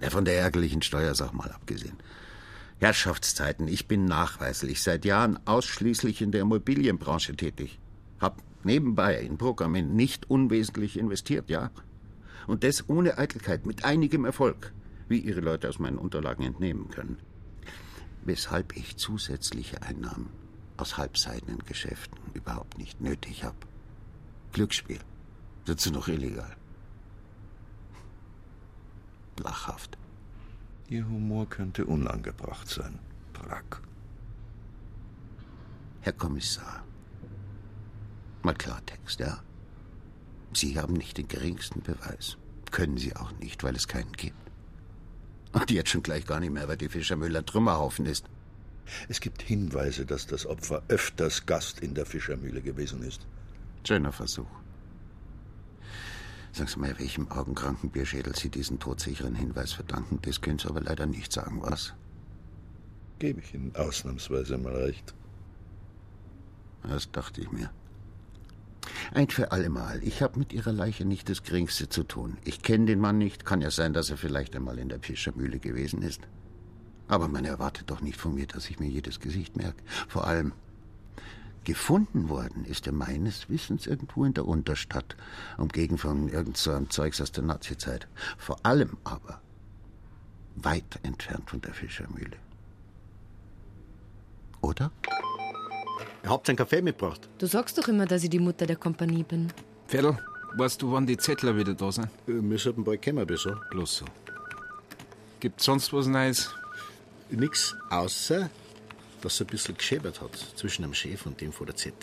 Ja, 0.00 0.10
von 0.10 0.24
der 0.24 0.38
ärgerlichen 0.38 0.82
Steuersache 0.82 1.34
mal 1.34 1.50
abgesehen. 1.50 1.96
Herrschaftszeiten, 2.78 3.68
ich 3.68 3.86
bin 3.88 4.06
nachweislich 4.06 4.82
seit 4.82 5.04
Jahren 5.04 5.38
ausschließlich 5.46 6.22
in 6.22 6.32
der 6.32 6.40
Immobilienbranche 6.40 7.36
tätig. 7.36 7.78
Hab 8.18 8.42
nebenbei 8.64 9.20
in 9.20 9.36
Programmen 9.36 9.94
nicht 9.94 10.30
unwesentlich 10.30 10.98
investiert, 10.98 11.50
ja? 11.50 11.70
Und 12.46 12.64
das 12.64 12.88
ohne 12.88 13.18
Eitelkeit, 13.18 13.66
mit 13.66 13.84
einigem 13.84 14.24
Erfolg, 14.24 14.72
wie 15.08 15.18
Ihre 15.18 15.40
Leute 15.40 15.68
aus 15.68 15.78
meinen 15.78 15.98
Unterlagen 15.98 16.42
entnehmen 16.44 16.88
können. 16.88 17.18
Weshalb 18.24 18.76
ich 18.76 18.96
zusätzliche 18.96 19.82
Einnahmen 19.82 20.30
aus 20.78 20.96
halbseidenen 20.96 21.58
Geschäften 21.66 22.18
überhaupt 22.32 22.78
nicht 22.78 23.00
nötig 23.02 23.44
habe. 23.44 23.56
Glücksspiel. 24.52 25.00
Dazu 25.66 25.90
noch 25.90 26.08
illegal. 26.08 26.56
Lachhaft. 29.40 29.98
Ihr 30.88 31.06
Humor 31.06 31.48
könnte 31.48 31.84
unangebracht 31.84 32.68
sein, 32.68 32.98
Brack. 33.32 33.80
Herr 36.00 36.12
Kommissar, 36.12 36.82
mal 38.42 38.54
Klartext, 38.54 39.20
ja? 39.20 39.42
Sie 40.52 40.78
haben 40.78 40.94
nicht 40.94 41.18
den 41.18 41.28
geringsten 41.28 41.82
Beweis. 41.82 42.36
Können 42.70 42.96
Sie 42.96 43.14
auch 43.14 43.32
nicht, 43.32 43.62
weil 43.62 43.76
es 43.76 43.86
keinen 43.86 44.12
gibt. 44.12 44.36
Und 45.52 45.70
jetzt 45.70 45.90
schon 45.90 46.02
gleich 46.02 46.26
gar 46.26 46.40
nicht 46.40 46.52
mehr, 46.52 46.68
weil 46.68 46.76
die 46.76 46.88
Fischermüller 46.88 47.44
Trümmerhaufen 47.44 48.06
ist. 48.06 48.26
Es 49.08 49.20
gibt 49.20 49.42
Hinweise, 49.42 50.06
dass 50.06 50.26
das 50.26 50.46
Opfer 50.46 50.82
öfters 50.88 51.46
Gast 51.46 51.80
in 51.80 51.94
der 51.94 52.06
Fischermühle 52.06 52.62
gewesen 52.62 53.02
ist. 53.02 53.26
Schöner 53.86 54.12
Versuch. 54.12 54.50
Sagen 56.52 56.68
Sie 56.68 56.80
mal, 56.80 56.98
welchem 56.98 57.30
augenkranken 57.30 57.90
Bierschädel 57.90 58.34
Sie 58.34 58.48
diesen 58.48 58.78
todsicheren 58.78 59.34
Hinweis 59.34 59.72
verdanken, 59.72 60.18
das 60.22 60.40
können 60.40 60.58
Sie 60.58 60.68
aber 60.68 60.80
leider 60.80 61.06
nicht 61.06 61.32
sagen, 61.32 61.62
was? 61.62 61.94
Gebe 63.18 63.40
ich 63.40 63.54
Ihnen 63.54 63.74
ausnahmsweise 63.76 64.58
mal 64.58 64.74
recht. 64.74 65.14
Das 66.82 67.10
dachte 67.12 67.40
ich 67.40 67.52
mir. 67.52 67.70
Ein 69.12 69.28
für 69.28 69.52
allemal. 69.52 70.02
Ich 70.02 70.22
habe 70.22 70.38
mit 70.38 70.52
Ihrer 70.52 70.72
Leiche 70.72 71.04
nicht 71.04 71.28
das 71.28 71.42
Geringste 71.42 71.88
zu 71.88 72.02
tun. 72.04 72.38
Ich 72.44 72.62
kenne 72.62 72.86
den 72.86 73.00
Mann 73.00 73.18
nicht. 73.18 73.44
Kann 73.44 73.60
ja 73.60 73.70
sein, 73.70 73.92
dass 73.92 74.10
er 74.10 74.16
vielleicht 74.16 74.56
einmal 74.56 74.78
in 74.78 74.88
der 74.88 75.00
Fischermühle 75.00 75.58
gewesen 75.58 76.02
ist. 76.02 76.22
Aber 77.08 77.28
man 77.28 77.44
erwartet 77.44 77.90
doch 77.90 78.00
nicht 78.00 78.18
von 78.18 78.34
mir, 78.34 78.46
dass 78.46 78.70
ich 78.70 78.78
mir 78.78 78.88
jedes 78.88 79.20
Gesicht 79.20 79.56
merke. 79.56 79.82
Vor 80.08 80.26
allem, 80.26 80.52
gefunden 81.64 82.28
worden 82.28 82.64
ist 82.64 82.86
er 82.86 82.92
meines 82.92 83.48
Wissens 83.48 83.86
irgendwo 83.86 84.24
in 84.24 84.34
der 84.34 84.46
Unterstadt, 84.46 85.16
umgegen 85.58 85.98
von 85.98 86.28
irgend 86.28 86.56
so 86.56 86.72
einem 86.72 86.90
Zeugs 86.90 87.20
aus 87.20 87.32
der 87.32 87.44
Nazizeit. 87.44 88.08
Vor 88.38 88.58
allem 88.62 88.96
aber 89.04 89.40
weit 90.56 90.98
entfernt 91.02 91.50
von 91.50 91.60
der 91.60 91.74
Fischermühle. 91.74 92.36
Oder? 94.60 94.90
Ihr 96.22 96.30
habt 96.30 96.48
einen 96.48 96.58
Kaffee 96.58 96.82
mitgebracht. 96.82 97.28
Du 97.38 97.46
sagst 97.46 97.78
doch 97.78 97.88
immer, 97.88 98.06
dass 98.06 98.22
ich 98.22 98.30
die 98.30 98.38
Mutter 98.38 98.66
der 98.66 98.76
Kompanie 98.76 99.22
bin. 99.22 99.52
Pferdl, 99.88 100.18
weißt 100.56 100.82
du, 100.82 100.92
wann 100.92 101.06
die 101.06 101.16
Zettler 101.16 101.56
wieder 101.56 101.74
da 101.74 101.90
sind? 101.90 102.08
Wir 102.26 102.58
sollten 102.58 102.84
bald 102.84 103.02
kommen, 103.02 103.26
besser. 103.26 103.60
Bloß 103.70 103.96
so. 103.96 104.04
Gibt's 105.40 105.64
sonst 105.64 105.92
was 105.92 106.06
Neues? 106.06 106.50
Nix, 107.30 107.74
außer, 107.88 108.50
dass 109.20 109.34
es 109.34 109.40
ein 109.40 109.46
bisschen 109.46 109.76
geschäbert 109.76 110.20
hat 110.20 110.36
zwischen 110.56 110.82
dem 110.82 110.94
Chef 110.94 111.26
und 111.26 111.40
dem 111.40 111.52
von 111.52 111.66
der 111.66 111.76
Z. 111.76 111.94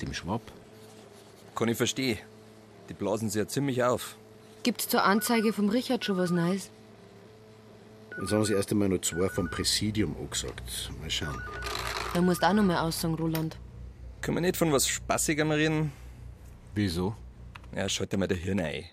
Dem 0.00 0.12
Schwab? 0.12 0.42
Kann 1.54 1.68
ich 1.68 1.76
verstehen. 1.76 2.18
Die 2.88 2.94
blasen 2.94 3.30
sich 3.30 3.38
ja 3.38 3.48
ziemlich 3.48 3.82
auf. 3.82 4.16
Gibt's 4.62 4.88
zur 4.88 5.04
Anzeige 5.04 5.52
vom 5.52 5.68
Richard 5.68 6.04
schon 6.04 6.18
was 6.18 6.30
Neues? 6.30 6.70
Jetzt 8.20 8.32
haben 8.32 8.44
sie 8.44 8.54
erst 8.54 8.70
einmal 8.70 8.88
noch 8.88 9.00
zwei 9.00 9.28
vom 9.28 9.50
Präsidium 9.50 10.16
angesagt. 10.16 10.90
Mal 11.00 11.10
schauen. 11.10 11.42
Da 12.14 12.20
musst 12.20 12.42
auch 12.42 12.52
noch 12.52 12.62
mal 12.62 12.78
aussagen, 12.78 13.14
Roland. 13.14 13.58
Können 14.22 14.38
wir 14.38 14.40
nicht 14.40 14.56
von 14.56 14.72
was 14.72 14.88
Spaßigem 14.88 15.50
reden? 15.50 15.92
Wieso? 16.74 17.14
Ja, 17.74 17.88
schalt 17.88 18.12
dir 18.12 18.16
mal 18.16 18.26
der 18.26 18.38
Hirn 18.38 18.60
ein. 18.60 18.84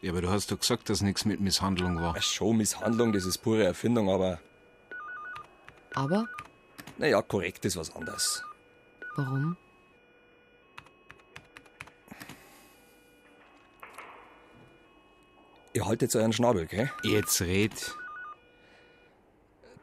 Ja, 0.00 0.12
aber 0.12 0.22
du 0.22 0.30
hast 0.30 0.50
doch 0.50 0.58
gesagt, 0.58 0.88
dass 0.88 1.02
nichts 1.02 1.24
mit 1.24 1.40
Misshandlung 1.40 2.00
war. 2.00 2.14
Ach 2.16 2.22
schon, 2.22 2.56
Misshandlung, 2.56 3.12
das 3.12 3.24
ist 3.24 3.38
pure 3.38 3.64
Erfindung, 3.64 4.08
aber 4.08 4.40
Aber? 5.96 6.28
naja, 6.98 7.22
korrekt 7.22 7.64
ist 7.64 7.76
was 7.76 7.94
anderes. 7.96 8.42
Warum? 9.16 9.56
Ihr 15.72 15.86
haltet 15.86 16.14
euren 16.14 16.32
Schnabel, 16.32 16.66
gell? 16.66 16.90
Jetzt 17.02 17.40
red. 17.40 17.94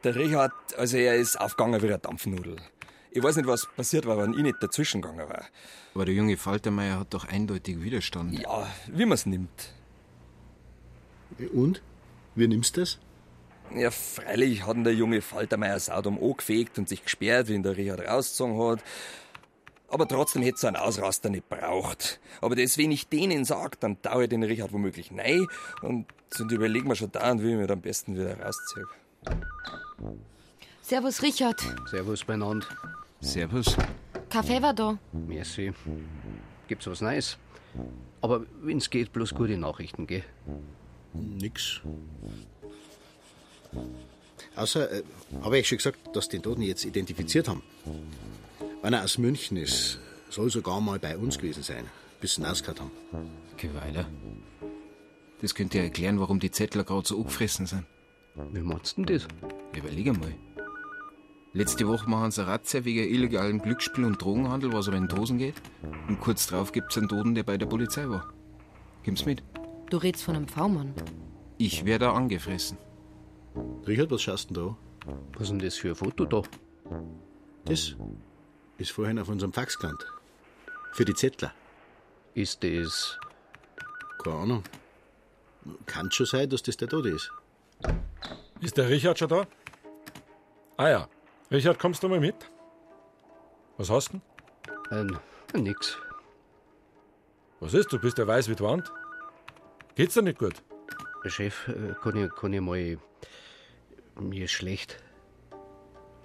Der 0.03 0.15
Richard, 0.15 0.53
also 0.77 0.97
er 0.97 1.15
ist 1.15 1.39
aufgegangen 1.39 1.81
wie 1.81 1.87
eine 1.87 1.99
Dampfnudel. 1.99 2.57
Ich 3.11 3.23
weiß 3.23 3.35
nicht, 3.37 3.47
was 3.47 3.67
passiert 3.75 4.05
war, 4.05 4.17
wenn 4.17 4.33
ich 4.33 4.41
nicht 4.41 4.61
dazwischen 4.61 5.01
gegangen 5.01 5.27
war. 5.29 5.45
Aber 5.95 6.05
der 6.05 6.13
junge 6.13 6.37
Faltermeier 6.37 6.99
hat 6.99 7.13
doch 7.13 7.25
eindeutig 7.25 7.81
Widerstand. 7.81 8.39
Ja, 8.39 8.67
wie 8.87 9.05
man's 9.05 9.25
nimmt. 9.25 9.73
Und? 11.53 11.81
Wie 12.35 12.47
nimmst 12.47 12.77
du 12.77 12.81
das? 12.81 12.99
Ja, 13.75 13.89
freilich 13.91 14.65
hat 14.65 14.77
ihn 14.77 14.83
der 14.83 14.93
junge 14.93 15.21
Faltermeier 15.21 15.79
Saudom 15.79 16.21
angefegt 16.21 16.77
und 16.77 16.87
sich 16.87 17.03
gesperrt, 17.03 17.47
wie 17.47 17.55
ihn 17.55 17.63
der 17.63 17.77
Richard 17.77 18.01
rausgezogen 18.01 18.59
hat. 18.61 18.83
Aber 19.87 20.07
trotzdem 20.07 20.41
hätte 20.41 20.57
so 20.57 20.67
einen 20.67 20.75
Ausraster 20.75 21.29
nicht 21.29 21.49
braucht. 21.49 22.19
Aber 22.41 22.55
das, 22.55 22.77
wenn 22.77 22.91
ich 22.91 23.09
denen 23.09 23.45
sag, 23.45 23.79
dann 23.79 24.01
dauert 24.01 24.31
den 24.31 24.43
Richard 24.43 24.73
womöglich 24.73 25.11
nein 25.11 25.45
und, 25.81 26.07
und 26.39 26.51
überlegen 26.51 26.87
wir 26.87 26.95
schon 26.95 27.11
da 27.11 27.31
und 27.31 27.43
wie 27.43 27.51
ich 27.51 27.57
mir 27.57 27.69
am 27.69 27.81
besten 27.81 28.15
wieder 28.15 28.39
rausziehe. 28.39 28.85
Servus, 30.81 31.21
Richard. 31.21 31.61
Servus 31.89 32.23
beieinander. 32.23 32.67
Servus. 33.21 33.77
Kaffee 34.29 34.61
war 34.61 34.73
da. 34.73 34.97
Merci. 35.11 35.73
Gibt's 36.67 36.87
was 36.87 37.01
Neues? 37.01 37.37
Aber 38.21 38.45
wenn's 38.61 38.89
geht, 38.89 39.13
bloß 39.13 39.35
gute 39.35 39.57
Nachrichten, 39.57 40.07
gell? 40.07 40.23
Nix. 41.13 41.81
Außer, 44.55 44.91
äh, 44.91 45.03
habe 45.41 45.59
ich 45.59 45.67
schon 45.67 45.77
gesagt, 45.77 46.15
dass 46.15 46.29
die 46.29 46.39
Toten 46.39 46.61
jetzt 46.61 46.85
identifiziert 46.85 47.47
haben. 47.47 47.63
Wenn 48.81 48.93
er 48.93 49.03
aus 49.03 49.17
München 49.17 49.57
ist, 49.57 49.99
soll 50.29 50.49
sogar 50.49 50.81
mal 50.81 50.99
bei 50.99 51.17
uns 51.17 51.37
gewesen 51.37 51.63
sein, 51.63 51.85
bis 52.19 52.35
sie 52.35 52.41
ihn 52.41 52.45
ausgehört 52.45 52.81
haben. 52.81 52.91
Geh 53.57 53.69
weiter. 53.73 54.05
Das 55.41 55.55
könnte 55.55 55.77
ja 55.77 55.85
erklären, 55.85 56.19
warum 56.19 56.39
die 56.39 56.51
Zettler 56.51 56.83
gerade 56.83 57.07
so 57.07 57.17
angefressen 57.17 57.65
sind. 57.65 57.85
Wie 58.51 58.61
meinst 58.61 58.97
du 58.97 59.03
denn 59.03 59.17
das? 59.17 59.27
Überleg 59.77 60.07
einmal. 60.07 60.33
Letzte 61.55 61.87
Woche 61.87 62.09
machen 62.09 62.31
sie 62.31 62.41
eine 62.41 62.51
Razzia 62.51 62.83
wegen 62.83 63.07
illegalem 63.07 63.61
Glücksspiel 63.61 64.05
und 64.05 64.19
Drogenhandel, 64.19 64.73
was 64.73 64.87
aber 64.87 64.97
in 64.97 65.07
die 65.07 65.15
Hosen 65.15 65.37
geht. 65.37 65.55
Und 66.07 66.19
kurz 66.19 66.47
drauf 66.47 66.71
gibt's 66.71 66.97
einen 66.97 67.09
Toten, 67.09 67.35
der 67.35 67.43
bei 67.43 67.57
der 67.57 67.67
Polizei 67.67 68.09
war. 68.09 68.33
Kommst 69.05 69.25
mit? 69.25 69.43
Du 69.89 69.97
redst 69.97 70.23
von 70.23 70.35
einem 70.35 70.47
V-Mann. 70.47 70.93
Ich 71.59 71.85
werde 71.85 72.05
da 72.05 72.13
angefressen. 72.13 72.77
Richard, 73.87 74.11
was 74.11 74.21
schaust 74.21 74.49
du 74.49 74.53
denn 74.53 74.63
da? 74.63 74.77
Was 75.33 75.43
ist 75.43 75.49
denn 75.49 75.59
das 75.59 75.75
für 75.75 75.89
ein 75.89 75.95
Foto 75.95 76.25
da? 76.25 76.41
Das 77.65 77.95
ist 78.77 78.91
vorhin 78.91 79.19
auf 79.19 79.29
unserem 79.29 79.53
Fax 79.53 79.77
gelandet. 79.77 80.07
Für 80.93 81.05
die 81.05 81.13
Zettler. 81.13 81.53
Ist 82.33 82.63
das. 82.63 83.17
Keine 84.23 84.35
Ahnung. 84.35 84.63
Kann 85.85 86.11
schon 86.11 86.25
sein, 86.25 86.49
dass 86.49 86.63
das 86.63 86.77
der 86.77 86.87
Tod 86.87 87.05
ist. 87.05 87.31
Ist 88.61 88.77
der 88.77 88.89
Richard 88.89 89.19
schon 89.19 89.29
da? 89.29 89.47
Ah 90.77 90.89
ja. 90.89 91.09
Richard, 91.51 91.79
kommst 91.79 92.01
du 92.03 92.09
mal 92.09 92.19
mit? 92.19 92.35
Was 93.77 93.89
hast 93.89 94.13
du 94.13 94.21
denn? 94.91 95.19
Äh, 95.53 95.59
nix. 95.59 95.97
Was 97.59 97.73
ist? 97.73 97.91
Du 97.91 97.99
bist 97.99 98.17
ja 98.17 98.27
weiß 98.27 98.49
wie 98.49 98.55
die 98.55 98.63
Wand. 98.63 98.91
Geht's 99.95 100.15
dir 100.15 100.21
nicht 100.21 100.39
gut? 100.39 100.55
Chef, 101.29 101.67
äh, 101.69 101.93
kann 102.01 102.17
ich, 102.17 102.29
kann 102.35 102.53
ich 102.53 102.61
mal. 102.61 102.97
Mir 104.19 104.45
ist 104.45 104.51
schlecht. 104.51 105.01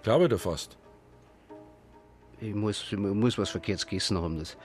Glaube 0.03 0.29
dir 0.29 0.39
fast. 0.39 0.77
Ich 2.41 2.55
muss, 2.55 2.93
ich 2.93 2.99
muss 2.99 3.39
was 3.39 3.51
Verkehrtes 3.51 3.87
gegessen 3.87 4.19
haben. 4.19 4.39
Das. 4.39 4.57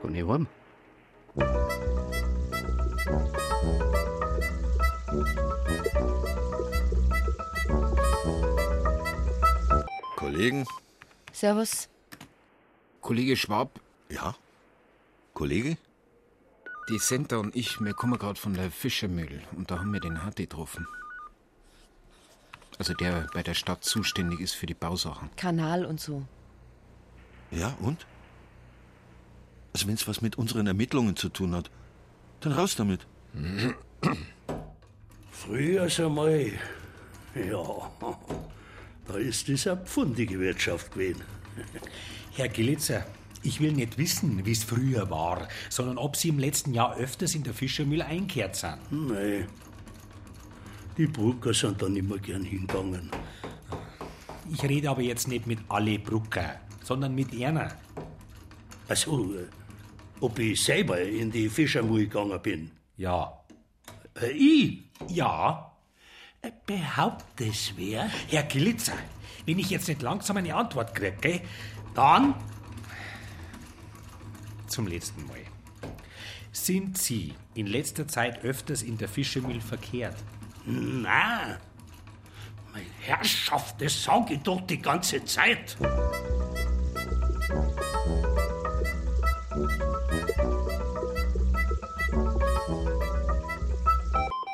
Kann 0.00 0.14
ich 0.14 0.26
heim? 0.26 0.46
Kollegen? 10.16 10.66
Servus. 11.32 11.88
Kollege 13.00 13.36
Schwab? 13.36 13.78
Ja? 14.08 14.34
Kollege? 15.34 15.76
Die 16.90 16.98
Senta 16.98 17.36
und 17.36 17.54
ich, 17.54 17.80
wir 17.80 17.94
kommen 17.94 18.18
gerade 18.18 18.38
von 18.38 18.52
der 18.52 18.68
Fischermühle 18.68 19.40
und 19.56 19.70
da 19.70 19.78
haben 19.78 19.92
wir 19.92 20.00
den 20.00 20.24
Hatti 20.24 20.42
getroffen. 20.42 20.88
Also 22.78 22.94
der 22.94 23.28
bei 23.32 23.44
der 23.44 23.54
Stadt 23.54 23.84
zuständig 23.84 24.40
ist 24.40 24.54
für 24.54 24.66
die 24.66 24.74
Bausachen. 24.74 25.30
Kanal 25.36 25.84
und 25.84 26.00
so. 26.00 26.26
Ja, 27.52 27.76
und? 27.80 28.06
Also 29.72 29.86
wenn's 29.86 30.08
was 30.08 30.20
mit 30.20 30.36
unseren 30.36 30.66
Ermittlungen 30.66 31.14
zu 31.14 31.28
tun 31.28 31.54
hat, 31.54 31.70
dann 32.40 32.54
raus 32.54 32.74
damit. 32.74 33.06
Früher 35.30 35.88
einmal, 35.96 36.52
ja, 37.36 37.90
da 39.06 39.14
ist 39.14 39.48
das 39.48 39.68
eine 39.68 39.76
pfundige 39.84 40.40
Wirtschaft 40.40 40.90
gewesen. 40.90 41.22
Herr 42.32 42.48
Gillitzer, 42.48 43.06
ich 43.42 43.60
will 43.60 43.72
nicht 43.72 43.98
wissen, 43.98 44.44
wie 44.44 44.52
es 44.52 44.64
früher 44.64 45.10
war, 45.10 45.48
sondern 45.68 45.98
ob 45.98 46.16
Sie 46.16 46.28
im 46.28 46.38
letzten 46.38 46.74
Jahr 46.74 46.96
öfters 46.96 47.34
in 47.34 47.42
der 47.42 47.54
Fischermühle 47.54 48.04
einkehrt 48.04 48.56
sind. 48.56 48.78
Nein, 48.90 49.46
die 50.96 51.06
Brucker 51.06 51.54
sind 51.54 51.80
da 51.80 51.88
nicht 51.88 52.06
mehr 52.08 52.18
gern 52.18 52.44
hingegangen. 52.44 53.10
Ich 54.52 54.62
rede 54.62 54.90
aber 54.90 55.02
jetzt 55.02 55.28
nicht 55.28 55.46
mit 55.46 55.60
alle 55.68 55.98
Brucker, 55.98 56.60
sondern 56.82 57.14
mit 57.14 57.32
Erna. 57.32 57.72
Also, 58.88 59.34
äh, 59.34 59.46
ob 60.20 60.38
ich 60.38 60.62
selber 60.62 61.00
in 61.00 61.30
die 61.30 61.48
Fischermühle 61.48 62.06
gegangen 62.06 62.42
bin? 62.42 62.70
Ja. 62.96 63.32
Äh, 64.20 64.32
ich? 64.32 64.82
Ja. 65.08 65.72
Äh, 66.42 66.50
Behauptet 66.66 67.48
es 67.48 67.72
wer? 67.76 68.10
Herr 68.28 68.42
Gillitzer, 68.42 68.98
wenn 69.46 69.58
ich 69.58 69.70
jetzt 69.70 69.88
nicht 69.88 70.02
langsam 70.02 70.36
eine 70.36 70.54
Antwort 70.54 70.94
kriege, 70.94 71.42
dann 71.94 72.34
zum 74.70 74.86
letzten 74.86 75.26
Mal. 75.26 75.40
Sind 76.52 76.98
Sie 76.98 77.34
in 77.54 77.66
letzter 77.66 78.08
Zeit 78.08 78.44
öfters 78.44 78.82
in 78.82 78.98
der 78.98 79.08
Fischermühle 79.08 79.60
verkehrt? 79.60 80.16
Nein. 80.66 81.58
Meine 82.72 82.86
Herrschaft, 83.00 83.80
das 83.80 84.02
sage 84.02 84.34
ich 84.34 84.40
doch 84.40 84.60
die 84.62 84.80
ganze 84.80 85.24
Zeit. 85.24 85.76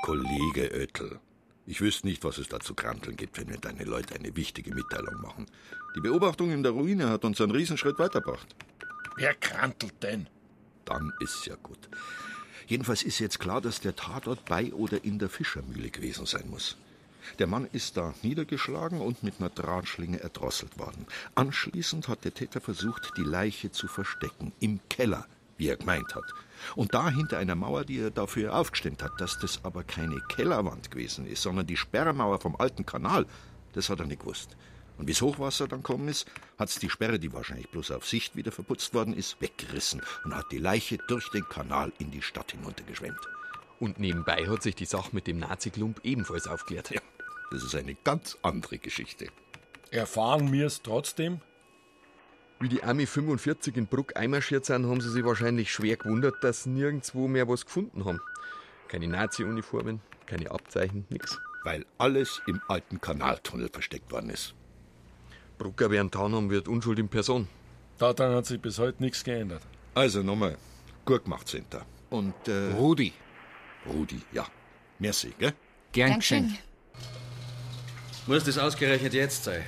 Kollege 0.03 0.71
Oettel, 0.73 1.19
ich 1.67 1.81
wüsste 1.81 2.07
nicht, 2.07 2.25
was 2.25 2.39
es 2.39 2.49
da 2.49 2.61
zu 2.61 2.75
kranteln 2.75 3.17
gibt, 3.17 3.39
wenn 3.39 3.49
mir 3.49 3.59
deine 3.59 3.85
Leute 3.85 4.15
eine 4.15 4.35
wichtige 4.37 4.73
Mitteilung 4.75 5.21
machen. 5.21 5.47
Die 5.97 6.01
Beobachtung 6.01 6.51
in 6.53 6.63
der 6.63 6.73
Ruine 6.73 7.09
hat 7.09 7.25
uns 7.25 7.41
einen 7.41 7.53
Riesenschritt 7.53 7.99
weitergebracht. 7.99 8.55
Wer 9.17 9.35
krantelt 9.35 10.03
denn? 10.03 10.29
Dann 10.85 11.13
ist's 11.21 11.47
ja 11.47 11.57
gut. 11.63 11.89
Jedenfalls 12.67 13.03
ist 13.03 13.19
jetzt 13.19 13.39
klar, 13.39 13.61
dass 13.61 13.81
der 13.81 13.97
Tatort 13.97 14.45
bei 14.45 14.73
oder 14.73 15.05
in 15.05 15.19
der 15.19 15.29
Fischermühle 15.29 15.91
gewesen 15.91 16.27
sein 16.27 16.51
muss. 16.51 16.77
Der 17.39 17.47
Mann 17.47 17.67
ist 17.73 17.97
da 17.97 18.15
niedergeschlagen 18.23 19.01
und 19.01 19.23
mit 19.23 19.35
einer 19.39 19.49
Drahtschlinge 19.49 20.21
erdrosselt 20.21 20.79
worden. 20.79 21.07
Anschließend 21.35 22.09
hat 22.09 22.25
der 22.25 22.35
Täter 22.35 22.61
versucht, 22.61 23.13
die 23.17 23.23
Leiche 23.23 23.73
zu 23.73 23.89
verstecken. 23.89 24.53
Im 24.61 24.81
Keller, 24.89 25.27
wie 25.57 25.69
er 25.69 25.77
gemeint 25.77 26.15
hat. 26.15 26.31
Und 26.75 26.95
da 26.95 27.09
hinter 27.09 27.39
einer 27.39 27.55
Mauer, 27.55 27.85
die 27.85 27.99
er 27.99 28.11
dafür 28.11 28.55
aufgestemmt 28.55 29.03
hat. 29.03 29.13
Dass 29.19 29.39
das 29.39 29.65
aber 29.65 29.83
keine 29.83 30.21
Kellerwand 30.29 30.91
gewesen 30.91 31.27
ist, 31.27 31.43
sondern 31.43 31.67
die 31.67 31.77
Sperrmauer 31.77 32.39
vom 32.39 32.55
alten 32.57 32.85
Kanal, 32.85 33.27
das 33.73 33.89
hat 33.89 34.01
er 34.01 34.07
nicht 34.07 34.21
gewusst. 34.21 34.57
Und 34.99 35.09
wie's 35.09 35.21
Hochwasser 35.21 35.69
dann 35.69 35.83
gekommen 35.83 36.09
ist, 36.09 36.27
hat's 36.59 36.79
die 36.79 36.91
Sperre, 36.91 37.19
die 37.19 37.33
wahrscheinlich 37.33 37.69
bloß 37.71 37.91
auf 37.91 38.07
Sicht 38.07 38.37
wieder 38.37 38.53
verputzt 38.53 38.95
worden 38.95 39.15
ist, 39.15 39.41
weggerissen 39.41 40.03
und 40.25 40.35
hat 40.35 40.51
die 40.51 40.59
Leiche 40.59 40.99
durch 41.09 41.31
den 41.31 41.49
Kanal 41.49 41.93
in 41.99 42.11
die 42.11 42.23
Stadt 42.23 42.53
hinuntergeschwemmt. 42.53 43.21
Und 43.79 43.99
nebenbei 43.99 44.47
hat 44.47 44.63
sich 44.63 44.75
die 44.75 44.87
Sache 44.87 45.11
mit 45.13 45.27
dem 45.27 45.39
Nazi-Klump 45.39 46.01
ebenfalls 46.03 46.47
aufklärt. 46.47 46.91
Ja, 46.91 47.03
das 47.51 47.63
ist 47.63 47.75
eine 47.75 47.95
ganz 47.95 48.39
andere 48.43 48.79
Geschichte. 48.79 49.29
Erfahren 49.91 50.51
wir 50.53 50.67
es 50.67 50.83
trotzdem? 50.83 51.41
Wie 52.59 52.71
die 52.71 52.83
Army 52.83 53.05
45 53.05 53.77
in 53.77 53.87
Bruck 53.87 54.17
einmarschiert 54.17 54.65
sind, 54.65 54.87
haben 54.87 55.03
sie 55.03 55.11
sich 55.11 55.25
wahrscheinlich 55.25 55.71
schwer 55.71 55.99
gewundert, 55.99 56.43
dass 56.43 56.63
sie 56.63 56.71
nirgendwo 56.71 57.29
mehr 57.29 57.49
was 57.49 57.67
gefunden 57.67 58.07
haben. 58.07 58.21
Keine 58.89 59.09
Nazi-Uniformen, 59.09 60.01
keine 60.25 60.51
Abzeichen, 60.51 61.07
nix. 61.11 61.39
Weil 61.65 61.85
alles 61.99 62.41
im 62.47 62.63
alten 62.69 63.01
Kanaltunnel 63.01 63.69
versteckt 63.69 64.11
worden 64.11 64.31
ist. 64.31 64.55
Brucker 65.59 65.91
während 65.91 66.15
haben 66.17 66.51
wird 66.51 66.69
Unschuld 66.69 66.99
in 66.99 67.09
Person. 67.09 67.49
Daran 67.99 68.35
hat 68.35 68.47
sich 68.47 68.61
bis 68.61 68.79
heute 68.79 69.03
nichts 69.03 69.25
geändert. 69.25 69.63
Also 69.95 70.23
nochmal, 70.23 70.57
gut 71.05 71.25
gemacht, 71.25 71.49
Center. 71.49 71.87
Und, 72.11 72.35
äh... 72.47 72.73
Rudi. 72.73 73.13
Rudi, 73.87 74.21
ja. 74.33 74.47
Merci, 74.99 75.33
gell? 75.39 75.53
Gern 75.93 76.17
geschehen. 76.17 76.59
Muss 78.27 78.45
das 78.45 78.59
ausgerechnet 78.59 79.15
jetzt 79.15 79.45
sein? 79.45 79.63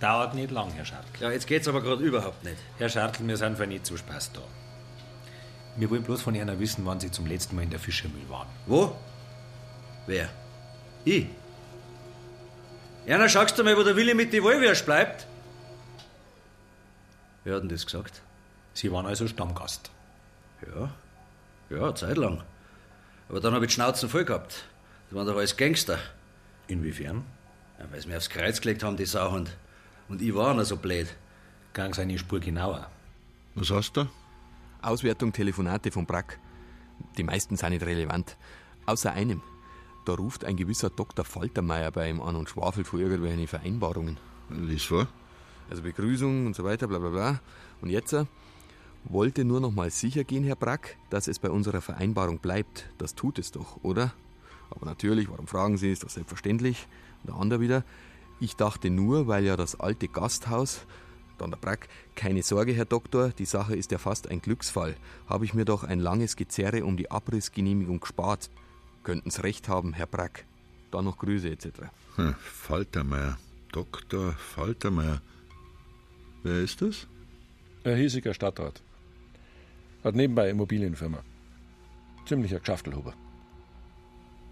Dauert 0.00 0.34
nicht 0.34 0.50
lang, 0.50 0.70
Herr 0.72 0.84
Schartl. 0.84 1.22
Ja, 1.22 1.30
jetzt 1.30 1.46
geht's 1.46 1.68
aber 1.68 1.80
gerade 1.80 2.02
überhaupt 2.02 2.42
nicht. 2.44 2.56
Herr 2.78 2.88
Schartl, 2.88 3.26
wir 3.26 3.36
sind 3.36 3.56
für 3.56 3.66
nicht 3.66 3.86
zu 3.86 3.96
Spaß 3.96 4.32
da. 4.32 4.40
Wir 5.76 5.88
wollen 5.90 6.02
bloß 6.02 6.22
von 6.22 6.34
Ihnen 6.34 6.58
wissen, 6.58 6.84
wann 6.84 7.00
Sie 7.00 7.10
zum 7.10 7.26
letzten 7.26 7.56
Mal 7.56 7.62
in 7.62 7.70
der 7.70 7.78
Fischermühle 7.78 8.28
waren. 8.28 8.48
Wo? 8.66 8.96
Wer? 10.06 10.28
Ich? 11.04 11.26
Erna, 13.06 13.28
schaust 13.28 13.58
du 13.58 13.64
mal, 13.64 13.76
wo 13.76 13.82
der 13.82 13.96
Willi 13.96 14.14
mit 14.14 14.32
die 14.32 14.42
Wollwürsch 14.42 14.84
bleibt? 14.84 15.26
Wer 17.44 17.54
hat 17.56 17.62
denn 17.62 17.68
das 17.68 17.86
gesagt? 17.86 18.22
Sie 18.74 18.92
waren 18.92 19.06
also 19.06 19.26
Stammgast. 19.26 19.90
Ja, 20.66 20.90
ja, 21.70 21.94
zeitlang. 21.94 22.42
Aber 23.28 23.40
dann 23.40 23.54
habe 23.54 23.64
ich 23.64 23.70
die 23.70 23.74
Schnauzen 23.74 24.08
voll 24.08 24.24
gehabt. 24.24 24.64
Das 25.08 25.16
waren 25.16 25.26
doch 25.26 25.36
alles 25.36 25.56
Gangster. 25.56 25.98
Inwiefern? 26.66 27.24
Ja, 27.78 27.86
weil 27.90 28.00
sie 28.00 28.08
mir 28.08 28.16
aufs 28.16 28.28
Kreuz 28.28 28.60
gelegt 28.60 28.82
haben, 28.82 28.96
die 28.96 29.06
Sauhund. 29.06 29.56
Und 30.08 30.20
ich 30.20 30.34
war 30.34 30.54
noch 30.54 30.64
so 30.64 30.76
blöd. 30.76 31.08
Gang 31.72 31.94
seine 31.94 32.18
Spur 32.18 32.40
genauer. 32.40 32.90
Was 33.54 33.70
hast 33.70 33.96
du? 33.96 34.08
Auswertung 34.82 35.32
Telefonate 35.32 35.90
von 35.90 36.06
Brack. 36.06 36.38
Die 37.16 37.22
meisten 37.22 37.56
sind 37.56 37.70
nicht 37.70 37.84
relevant. 37.84 38.36
Außer 38.86 39.12
einem. 39.12 39.42
Da 40.04 40.14
ruft 40.14 40.44
ein 40.44 40.56
gewisser 40.56 40.90
Dr. 40.90 41.24
Faltermeier 41.24 41.90
bei 41.90 42.08
ihm 42.10 42.20
an 42.20 42.36
und 42.36 42.48
schwafelt 42.48 42.86
vor 42.86 42.98
irgendwelchen 42.98 43.46
Vereinbarungen. 43.46 44.18
Lies 44.48 44.84
vor. 44.84 45.06
Also 45.70 45.82
Begrüßung 45.82 46.46
und 46.46 46.56
so 46.56 46.64
weiter, 46.64 46.88
bla 46.88 46.98
bla 46.98 47.10
bla. 47.10 47.40
Und 47.80 47.90
jetzt 47.90 48.12
äh, 48.12 48.24
wollte 49.04 49.44
nur 49.44 49.60
noch 49.60 49.70
mal 49.70 49.90
sicher 49.90 50.24
gehen, 50.24 50.42
Herr 50.42 50.56
Brack, 50.56 50.96
dass 51.08 51.28
es 51.28 51.38
bei 51.38 51.48
unserer 51.48 51.80
Vereinbarung 51.80 52.38
bleibt. 52.38 52.90
Das 52.98 53.14
tut 53.14 53.38
es 53.38 53.52
doch, 53.52 53.78
oder? 53.82 54.12
Aber 54.70 54.86
natürlich, 54.86 55.30
warum 55.30 55.46
fragen 55.46 55.78
Sie, 55.78 55.92
ist 55.92 56.02
doch 56.02 56.10
selbstverständlich. 56.10 56.86
Und 57.22 57.30
der 57.30 57.40
andere 57.40 57.60
wieder, 57.60 57.84
ich 58.40 58.56
dachte 58.56 58.90
nur, 58.90 59.28
weil 59.28 59.44
ja 59.44 59.56
das 59.56 59.78
alte 59.78 60.08
Gasthaus, 60.08 60.86
dann 61.38 61.50
der 61.50 61.58
Brack, 61.58 61.88
keine 62.16 62.42
Sorge, 62.42 62.72
Herr 62.72 62.84
Doktor, 62.84 63.30
die 63.30 63.46
Sache 63.46 63.74
ist 63.76 63.92
ja 63.92 63.98
fast 63.98 64.28
ein 64.28 64.42
Glücksfall. 64.42 64.96
Habe 65.28 65.44
ich 65.44 65.54
mir 65.54 65.64
doch 65.64 65.84
ein 65.84 66.00
langes 66.00 66.36
Gezerre 66.36 66.84
um 66.84 66.96
die 66.96 67.10
Abrissgenehmigung 67.10 68.00
gespart. 68.00 68.50
Könnten's 69.04 69.42
recht 69.42 69.68
haben, 69.68 69.92
Herr 69.92 70.06
Brack. 70.06 70.44
Dann 70.90 71.04
noch 71.04 71.18
Grüße 71.18 71.48
etc. 71.48 71.68
Hm, 72.16 72.34
Faltermeier. 72.38 73.38
Dr. 73.72 74.32
Faltermeier. 74.32 75.22
Wer 76.42 76.60
ist 76.60 76.80
das? 76.80 77.06
Ein 77.84 77.96
hiesiger 77.96 78.34
Stadtrat. 78.34 78.82
Hat 80.02 80.14
nebenbei 80.14 80.42
eine 80.42 80.50
Immobilienfirma. 80.52 81.22
Ziemlicher 82.26 82.60
Geschäftelhuber. 82.60 83.14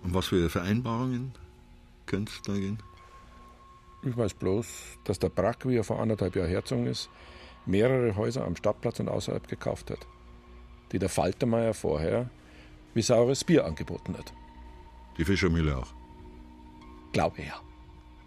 Und 0.03 0.15
was 0.15 0.27
für 0.27 0.49
Vereinbarungen 0.51 1.33
könnte 2.07 2.33
es 2.35 2.43
da 2.43 2.53
gehen? 2.53 2.79
Ich 4.03 4.17
weiß 4.17 4.35
bloß, 4.35 4.67
dass 5.05 5.19
der 5.19 5.31
Brack, 5.31 5.67
wie 5.67 5.77
er 5.77 5.85
vor 5.85 6.01
anderthalb 6.01 6.37
Jahren 6.37 6.49
hergezogen 6.49 6.87
ist, 6.87 7.09
mehrere 7.67 8.17
Häuser 8.17 8.45
am 8.45 8.57
Stadtplatz 8.57 9.01
und 9.01 9.09
außerhalb 9.09 9.49
gekauft 9.49 9.91
hat, 9.91 10.07
die 10.93 10.99
der 10.99 11.09
Faltermeier 11.09 11.75
vorher 11.75 12.31
wie 12.95 13.03
saures 13.03 13.45
Bier 13.45 13.65
angeboten 13.65 14.17
hat. 14.17 14.33
Die 15.17 15.25
Fischermühle 15.25 15.77
auch? 15.77 15.93
Glaube 17.13 17.43
ja. 17.43 17.61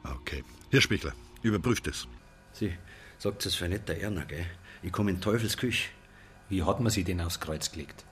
Okay. 0.04 0.44
Herr 0.72 0.82
Spichler, 0.82 1.14
überprüft 1.42 1.88
es. 1.88 2.08
Sie 2.54 2.74
sagt 3.22 3.46
es 3.46 3.54
für 3.54 3.70
nicht 3.70 3.88
der 3.88 4.02
Erna, 4.02 4.24
gell? 4.24 4.48
Ich 4.82 4.92
komme 4.92 5.12
in 5.12 5.22
Teufels 5.22 5.56
Küche. 5.56 5.90
Wie 6.50 6.64
hat 6.64 6.80
man 6.80 6.90
sie 6.90 7.04
denn 7.04 7.22
aufs 7.22 7.40
Kreuz 7.40 7.72
gelegt? 7.72 8.04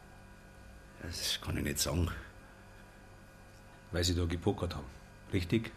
Das 1.01 1.39
kann 1.41 1.57
ich 1.57 1.63
nicht 1.63 1.79
sagen. 1.79 2.11
Weil 3.91 4.03
sie 4.03 4.13
da 4.13 4.25
gepokert 4.25 4.75
haben. 4.75 4.85
Richtig? 5.33 5.71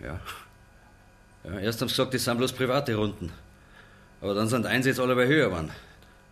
Ja. 0.00 0.20
ja 1.44 1.58
erst 1.60 1.80
haben 1.80 1.88
sie 1.88 1.94
gesagt, 1.94 2.14
das 2.14 2.24
sind 2.24 2.36
bloß 2.36 2.52
private 2.52 2.96
Runden. 2.96 3.30
Aber 4.20 4.34
dann 4.34 4.48
sind 4.48 4.64
die 4.64 4.70
Einsätze 4.70 5.02
alle 5.02 5.14
bei 5.14 5.28
höher 5.28 5.48
geworden. 5.48 5.70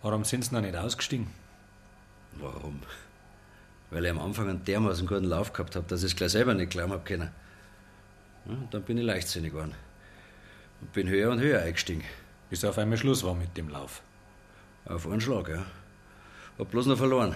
Warum 0.02 0.24
sind 0.24 0.44
sie 0.44 0.52
noch 0.52 0.62
nicht 0.62 0.74
ausgestiegen? 0.74 1.28
Warum? 2.40 2.82
Weil 3.90 4.04
ich 4.04 4.10
am 4.10 4.18
Anfang 4.18 4.48
einen 4.48 4.64
dermaßen 4.64 5.06
guten 5.06 5.26
Lauf 5.26 5.52
gehabt 5.52 5.76
habe, 5.76 5.86
dass 5.86 6.02
ich 6.02 6.10
es 6.10 6.16
gleich 6.16 6.32
selber 6.32 6.54
nicht 6.54 6.70
glauben 6.70 6.92
hab 6.92 7.04
können. 7.04 7.30
Ja, 8.46 8.56
dann 8.72 8.82
bin 8.82 8.98
ich 8.98 9.04
leichtsinnig 9.04 9.52
geworden. 9.52 9.74
Und 10.80 10.92
bin 10.92 11.08
höher 11.08 11.30
und 11.30 11.40
höher 11.40 11.62
eingestiegen. 11.62 12.04
Bis 12.48 12.64
auf 12.64 12.78
einmal 12.78 12.98
Schluss 12.98 13.22
war 13.22 13.34
mit 13.34 13.56
dem 13.56 13.68
Lauf. 13.68 14.02
Auf 14.84 15.06
einen 15.06 15.20
Schlag, 15.20 15.48
ja. 15.48 15.64
Hab 16.58 16.70
bloß 16.70 16.86
noch 16.86 16.98
verloren. 16.98 17.34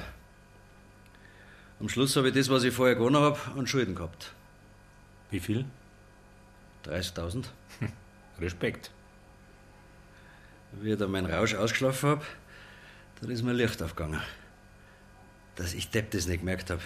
Am 1.81 1.89
Schluss 1.89 2.17
habe 2.17 2.29
ich 2.29 2.35
das, 2.35 2.49
was 2.49 2.65
ich 2.65 2.75
vorher 2.75 2.95
gewonnen 2.95 3.17
habe, 3.17 3.39
an 3.57 3.67
Schulden 3.67 3.95
gehabt. 3.95 4.33
Wie 5.31 5.41
viel? 5.41 5.65
30.000. 6.87 7.45
Respekt. 8.41 8.91
Wie 10.73 10.93
ich 10.93 10.99
dann 10.99 11.11
meinen 11.11 11.31
Rausch 11.31 11.55
ausgeschlafen 11.55 12.11
habe, 12.11 12.25
dann 13.21 13.31
ist 13.31 13.43
mir 13.43 13.53
Licht 13.53 13.83
aufgegangen. 13.83 14.21
Dass 15.57 15.75
ich 15.75 15.91
Depp 15.91 16.11
das 16.11 16.27
nicht 16.27 16.41
gemerkt 16.41 16.71
habe. 16.71 16.83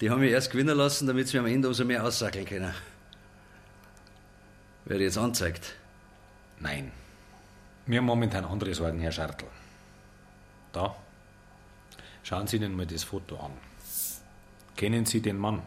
Die 0.00 0.10
haben 0.10 0.20
mich 0.20 0.32
erst 0.32 0.50
gewinnen 0.50 0.76
lassen, 0.76 1.06
damit 1.06 1.28
sie 1.28 1.36
mir 1.36 1.44
am 1.44 1.52
Ende 1.52 1.68
umso 1.68 1.84
mehr 1.84 2.04
aussackeln 2.04 2.44
können. 2.44 2.74
Werde 4.88 5.04
jetzt 5.04 5.18
anzeigt. 5.18 5.74
Nein. 6.60 6.90
Wir 7.86 7.98
haben 7.98 8.06
momentan 8.06 8.44
andere 8.46 8.74
Sorgen, 8.74 9.00
Herr 9.00 9.12
Schartl. 9.12 9.44
Da. 10.72 10.96
Schauen 12.22 12.46
Sie 12.46 12.56
Ihnen 12.56 12.74
mal 12.74 12.86
das 12.86 13.04
Foto 13.04 13.36
an. 13.36 13.52
Kennen 14.76 15.04
Sie 15.04 15.20
den 15.20 15.36
Mann? 15.38 15.62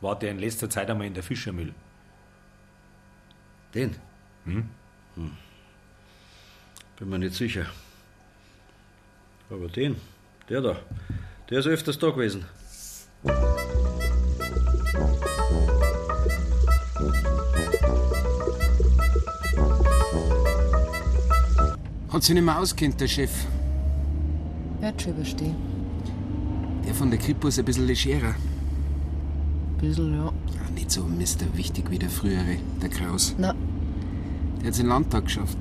War 0.00 0.18
der 0.18 0.30
in 0.30 0.38
letzter 0.38 0.70
Zeit 0.70 0.88
einmal 0.88 1.08
in 1.08 1.14
der 1.14 1.22
Fischermüll? 1.24 1.74
Den? 3.74 3.96
Hm? 4.44 4.68
Hm. 5.16 5.36
Bin 6.98 7.08
mir 7.08 7.18
nicht 7.18 7.34
sicher. 7.34 7.66
Aber 9.50 9.68
den, 9.68 10.00
der 10.48 10.60
da, 10.60 10.76
der 11.50 11.58
ist 11.58 11.66
öfters 11.66 11.98
da 11.98 12.10
gewesen. 12.10 12.44
Hat 22.12 22.22
sich 22.22 22.34
nicht 22.34 22.44
mehr 22.44 22.58
auskennt, 22.58 23.00
der 23.00 23.08
Chef. 23.08 23.46
Wird 24.80 25.00
schon 25.00 25.12
überstehen. 25.12 25.56
Der 26.84 26.94
von 26.94 27.10
der 27.10 27.18
Kripo 27.18 27.48
ist 27.48 27.58
ein 27.58 27.64
bisschen 27.64 27.86
legerer. 27.86 28.34
Bisschen, 29.80 30.14
ja. 30.14 30.24
Ja, 30.26 30.70
nicht 30.74 30.90
so 30.90 31.04
Mister 31.04 31.46
wichtig 31.54 31.90
wie 31.90 31.98
der 31.98 32.10
frühere, 32.10 32.58
der 32.82 32.90
Kraus. 32.90 33.34
Na. 33.38 33.54
Der 34.60 34.68
hat 34.68 34.78
den 34.78 34.88
Landtag 34.88 35.24
geschafft. 35.24 35.56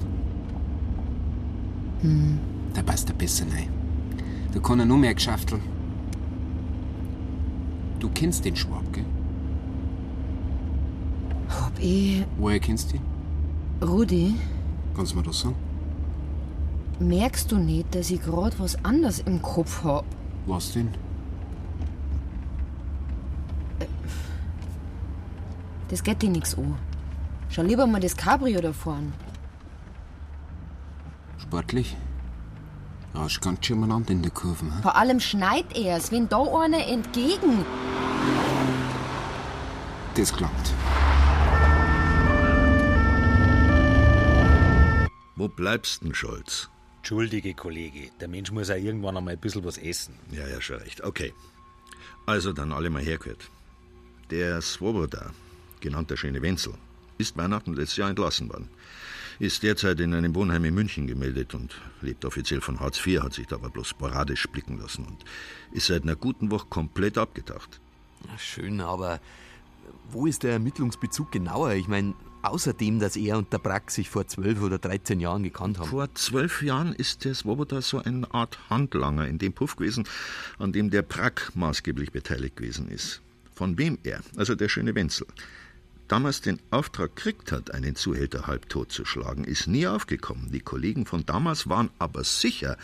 Hm. 2.01 2.37
Da 2.73 2.81
passt 2.81 3.09
er 3.09 3.15
besser 3.15 3.45
rein. 3.45 3.69
Da 4.53 4.59
kann 4.59 4.79
er 4.79 4.85
nur 4.85 4.97
mehr 4.97 5.13
geschafteln. 5.13 5.61
Du 7.99 8.09
kennst 8.09 8.43
den 8.43 8.57
Schwab, 8.57 8.91
gell? 8.91 9.05
Hab 11.47 11.79
ich. 11.79 12.25
Woher 12.37 12.59
kennst 12.59 12.91
du 12.91 12.97
ihn? 12.97 13.03
Rudi, 13.81 14.35
Kannst 14.95 15.13
du 15.13 15.17
mir 15.17 15.23
das 15.23 15.39
sagen? 15.39 15.55
Merkst 17.01 17.51
du 17.51 17.57
nicht, 17.57 17.93
dass 17.95 18.09
ich 18.09 18.21
grad 18.21 18.59
was 18.59 18.83
anderes 18.85 19.19
im 19.19 19.41
Kopf 19.41 19.83
hab? 19.83 20.05
Was 20.45 20.73
denn? 20.73 20.89
Das 25.89 26.03
geht 26.03 26.21
dir 26.21 26.29
nix 26.29 26.57
an. 26.57 26.77
Schau 27.49 27.63
lieber 27.63 27.85
mal 27.85 27.99
das 27.99 28.15
Cabrio 28.15 28.61
da 28.61 28.71
vorn. 28.71 29.11
Sportlich? 31.37 31.97
Rasch 33.13 33.41
ganz 33.41 33.65
schön 33.65 33.79
mal 33.79 34.01
in 34.07 34.21
der 34.21 34.31
Kurve. 34.31 34.61
Hm? 34.61 34.81
Vor 34.81 34.95
allem 34.95 35.19
schneit 35.19 35.77
er's, 35.77 36.11
wenn 36.13 36.29
da 36.29 36.41
einer 36.41 36.87
entgegen. 36.87 37.65
Das 40.15 40.31
klappt. 40.31 40.73
Wo 45.35 45.49
bleibst 45.49 46.03
denn, 46.03 46.13
Scholz? 46.13 46.69
Entschuldige, 47.01 47.55
Kollege. 47.55 48.11
Der 48.19 48.27
Mensch 48.27 48.51
muss 48.51 48.69
ja 48.69 48.75
irgendwann 48.75 49.17
einmal 49.17 49.33
ein 49.33 49.39
bisschen 49.39 49.65
was 49.65 49.79
essen. 49.79 50.13
Ja, 50.31 50.47
ja, 50.47 50.61
schon 50.61 50.77
recht. 50.77 51.03
Okay. 51.03 51.33
Also 52.27 52.53
dann 52.53 52.71
alle 52.71 52.91
mal 52.91 53.01
hergehört. 53.01 53.49
Der 54.29 54.61
Swoboda, 54.61 55.31
genannt 55.79 56.11
der 56.11 56.17
schöne 56.17 56.43
Wenzel, 56.43 56.75
ist 57.17 57.35
Weihnachten 57.35 57.73
letztes 57.73 57.97
Jahr 57.97 58.09
entlassen 58.09 58.49
worden. 58.49 58.69
Ist 59.39 59.63
derzeit 59.63 59.99
in 59.99 60.13
einem 60.13 60.35
Wohnheim 60.35 60.63
in 60.63 60.75
München 60.75 61.07
gemeldet 61.07 61.55
und 61.55 61.73
lebt 62.01 62.23
offiziell 62.23 62.61
von 62.61 62.79
Hartz 62.79 63.03
IV, 63.03 63.23
hat 63.23 63.33
sich 63.33 63.47
da 63.47 63.55
aber 63.55 63.71
bloß 63.71 63.87
sporadisch 63.87 64.45
blicken 64.47 64.77
lassen 64.79 65.03
und 65.05 65.25
ist 65.71 65.87
seit 65.87 66.03
einer 66.03 66.15
guten 66.15 66.51
Woche 66.51 66.67
komplett 66.69 67.17
abgetaucht. 67.17 67.81
Na 68.27 68.37
schön, 68.37 68.79
aber 68.79 69.19
wo 70.11 70.27
ist 70.27 70.43
der 70.43 70.51
Ermittlungsbezug 70.51 71.31
genauer? 71.31 71.73
Ich 71.73 71.87
meine, 71.87 72.13
außerdem, 72.43 72.99
dass 72.99 73.15
er 73.15 73.37
und 73.37 73.51
der 73.53 73.59
Brack 73.59 73.91
sich 73.91 74.09
vor 74.09 74.27
zwölf 74.27 74.61
oder 74.61 74.77
13 74.77 75.19
Jahren 75.19 75.43
gekannt 75.43 75.79
haben. 75.79 75.89
Vor 75.89 76.13
zwölf 76.15 76.61
Jahren 76.61 76.93
ist 76.93 77.25
der 77.25 77.35
Swoboda 77.35 77.81
so 77.81 77.99
eine 77.99 78.33
Art 78.33 78.57
Handlanger 78.69 79.27
in 79.27 79.37
dem 79.37 79.53
Puff 79.53 79.75
gewesen, 79.75 80.05
an 80.59 80.71
dem 80.71 80.89
der 80.89 81.01
Brack 81.01 81.51
maßgeblich 81.55 82.11
beteiligt 82.11 82.55
gewesen 82.55 82.89
ist. 82.89 83.21
Von 83.53 83.77
wem 83.77 83.97
er, 84.03 84.21
also 84.37 84.55
der 84.55 84.69
schöne 84.69 84.95
Wenzel, 84.95 85.27
damals 86.07 86.41
den 86.41 86.59
Auftrag 86.71 87.15
gekriegt 87.15 87.51
hat, 87.51 87.73
einen 87.73 87.95
Zuhälter 87.95 88.47
halbtot 88.47 88.91
zu 88.91 89.05
schlagen, 89.05 89.43
ist 89.43 89.67
nie 89.67 89.87
aufgekommen. 89.87 90.51
Die 90.51 90.59
Kollegen 90.59 91.05
von 91.05 91.25
damals 91.25 91.69
waren 91.69 91.89
aber 91.99 92.23
sicher, 92.23 92.77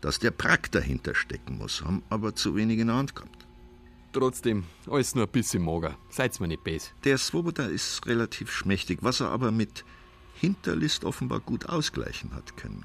dass 0.00 0.18
der 0.18 0.32
Brack 0.32 0.72
dahinter 0.72 1.14
stecken 1.14 1.58
muss, 1.58 1.82
haben 1.82 2.02
aber 2.10 2.34
zu 2.34 2.56
wenig 2.56 2.78
in 2.78 2.88
der 2.88 2.96
Hand 2.96 3.14
gehabt. 3.14 3.41
Trotzdem, 4.12 4.64
alles 4.90 5.14
nur 5.14 5.24
ein 5.24 5.30
bisschen 5.30 5.64
mager. 5.64 5.96
Seid's 6.10 6.38
mir 6.38 6.48
nicht 6.48 6.64
bes. 6.64 6.92
Der 7.04 7.16
Swoboda 7.16 7.64
ist 7.64 8.06
relativ 8.06 8.50
schmächtig, 8.52 8.98
was 9.00 9.20
er 9.20 9.30
aber 9.30 9.50
mit 9.50 9.84
Hinterlist 10.34 11.04
offenbar 11.04 11.40
gut 11.40 11.68
ausgleichen 11.68 12.34
hat 12.34 12.56
können. 12.56 12.84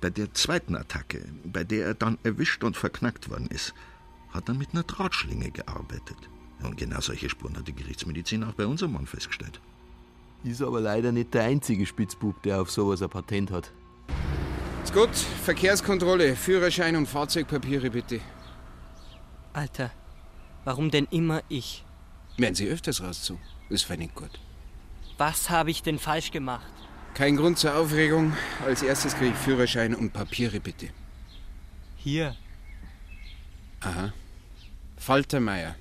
Bei 0.00 0.10
der 0.10 0.34
zweiten 0.34 0.74
Attacke, 0.74 1.24
bei 1.44 1.62
der 1.62 1.86
er 1.86 1.94
dann 1.94 2.18
erwischt 2.24 2.64
und 2.64 2.76
verknackt 2.76 3.30
worden 3.30 3.46
ist, 3.48 3.74
hat 4.30 4.48
er 4.48 4.54
mit 4.54 4.70
einer 4.72 4.82
Drahtschlinge 4.82 5.50
gearbeitet. 5.50 6.16
Und 6.62 6.76
genau 6.76 7.00
solche 7.00 7.28
Spuren 7.28 7.56
hat 7.56 7.68
die 7.68 7.74
Gerichtsmedizin 7.74 8.44
auch 8.44 8.54
bei 8.54 8.66
unserem 8.66 8.92
Mann 8.92 9.06
festgestellt. 9.06 9.60
Ist 10.42 10.62
aber 10.62 10.80
leider 10.80 11.12
nicht 11.12 11.34
der 11.34 11.44
einzige 11.44 11.86
Spitzbub, 11.86 12.42
der 12.42 12.62
auf 12.62 12.70
sowas 12.70 13.02
ein 13.02 13.10
Patent 13.10 13.50
hat. 13.50 13.72
Ist 14.82 14.94
gut, 14.94 15.14
Verkehrskontrolle, 15.14 16.34
Führerschein 16.34 16.96
und 16.96 17.06
Fahrzeugpapiere 17.06 17.90
bitte. 17.90 18.20
Alter, 19.52 19.90
warum 20.64 20.90
denn 20.90 21.06
immer 21.10 21.42
ich? 21.48 21.84
Werden 22.36 22.54
Sie 22.54 22.68
öfters? 22.68 23.02
Das 23.68 23.88
wäre 23.88 23.98
nicht 23.98 24.14
gut. 24.14 24.30
Was 25.18 25.50
habe 25.50 25.70
ich 25.70 25.82
denn 25.82 25.98
falsch 25.98 26.30
gemacht? 26.30 26.72
Kein 27.14 27.36
Grund 27.36 27.58
zur 27.58 27.74
Aufregung. 27.74 28.32
Als 28.64 28.82
erstes 28.82 29.14
kriege 29.14 29.32
ich 29.32 29.36
Führerschein 29.36 29.94
und 29.94 30.12
Papiere 30.12 30.60
bitte. 30.60 30.88
Hier. 31.96 32.36
Aha. 33.80 34.12
Faltermeier. 34.96 35.74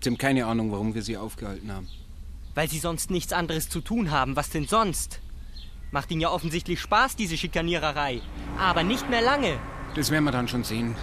Sie 0.00 0.10
haben 0.10 0.18
keine 0.18 0.46
Ahnung, 0.46 0.70
warum 0.72 0.94
wir 0.94 1.02
Sie 1.02 1.16
aufgehalten 1.16 1.72
haben. 1.72 1.88
Weil 2.54 2.68
Sie 2.68 2.78
sonst 2.78 3.10
nichts 3.10 3.32
anderes 3.32 3.68
zu 3.68 3.80
tun 3.80 4.10
haben. 4.10 4.36
Was 4.36 4.50
denn 4.50 4.68
sonst? 4.68 5.20
Macht 5.90 6.10
Ihnen 6.10 6.20
ja 6.20 6.30
offensichtlich 6.30 6.80
Spaß, 6.80 7.16
diese 7.16 7.36
Schikaniererei. 7.36 8.20
Aber 8.58 8.82
nicht 8.82 9.08
mehr 9.10 9.22
lange. 9.22 9.58
Das 9.94 10.10
werden 10.10 10.24
wir 10.24 10.32
dann 10.32 10.48
schon 10.48 10.64
sehen. 10.64 10.94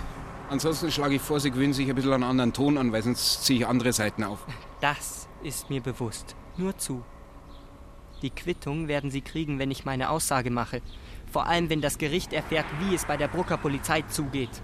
Ansonsten 0.49 0.91
schlage 0.91 1.15
ich 1.15 1.21
vor, 1.21 1.39
Sie 1.39 1.51
gewöhnen 1.51 1.73
sich 1.73 1.87
ein 1.87 1.95
bisschen 1.95 2.11
an 2.11 2.23
einen 2.23 2.31
anderen 2.31 2.53
Ton 2.53 2.77
an, 2.77 2.91
weil 2.91 3.03
sonst 3.03 3.43
ziehe 3.45 3.59
ich 3.59 3.67
andere 3.67 3.93
Seiten 3.93 4.23
auf. 4.23 4.39
Das 4.81 5.27
ist 5.43 5.69
mir 5.69 5.81
bewusst. 5.81 6.35
Nur 6.57 6.75
zu. 6.77 7.03
Die 8.23 8.31
Quittung 8.31 8.87
werden 8.87 9.11
Sie 9.11 9.21
kriegen, 9.21 9.59
wenn 9.59 9.69
ich 9.69 9.85
meine 9.85 10.09
Aussage 10.09 10.49
mache. 10.49 10.81
Vor 11.31 11.45
allem, 11.45 11.69
wenn 11.69 11.81
das 11.81 11.99
Gericht 11.99 12.33
erfährt, 12.33 12.65
wie 12.79 12.95
es 12.95 13.05
bei 13.05 13.15
der 13.15 13.27
Brucker 13.27 13.57
Polizei 13.57 14.01
zugeht. 14.01 14.61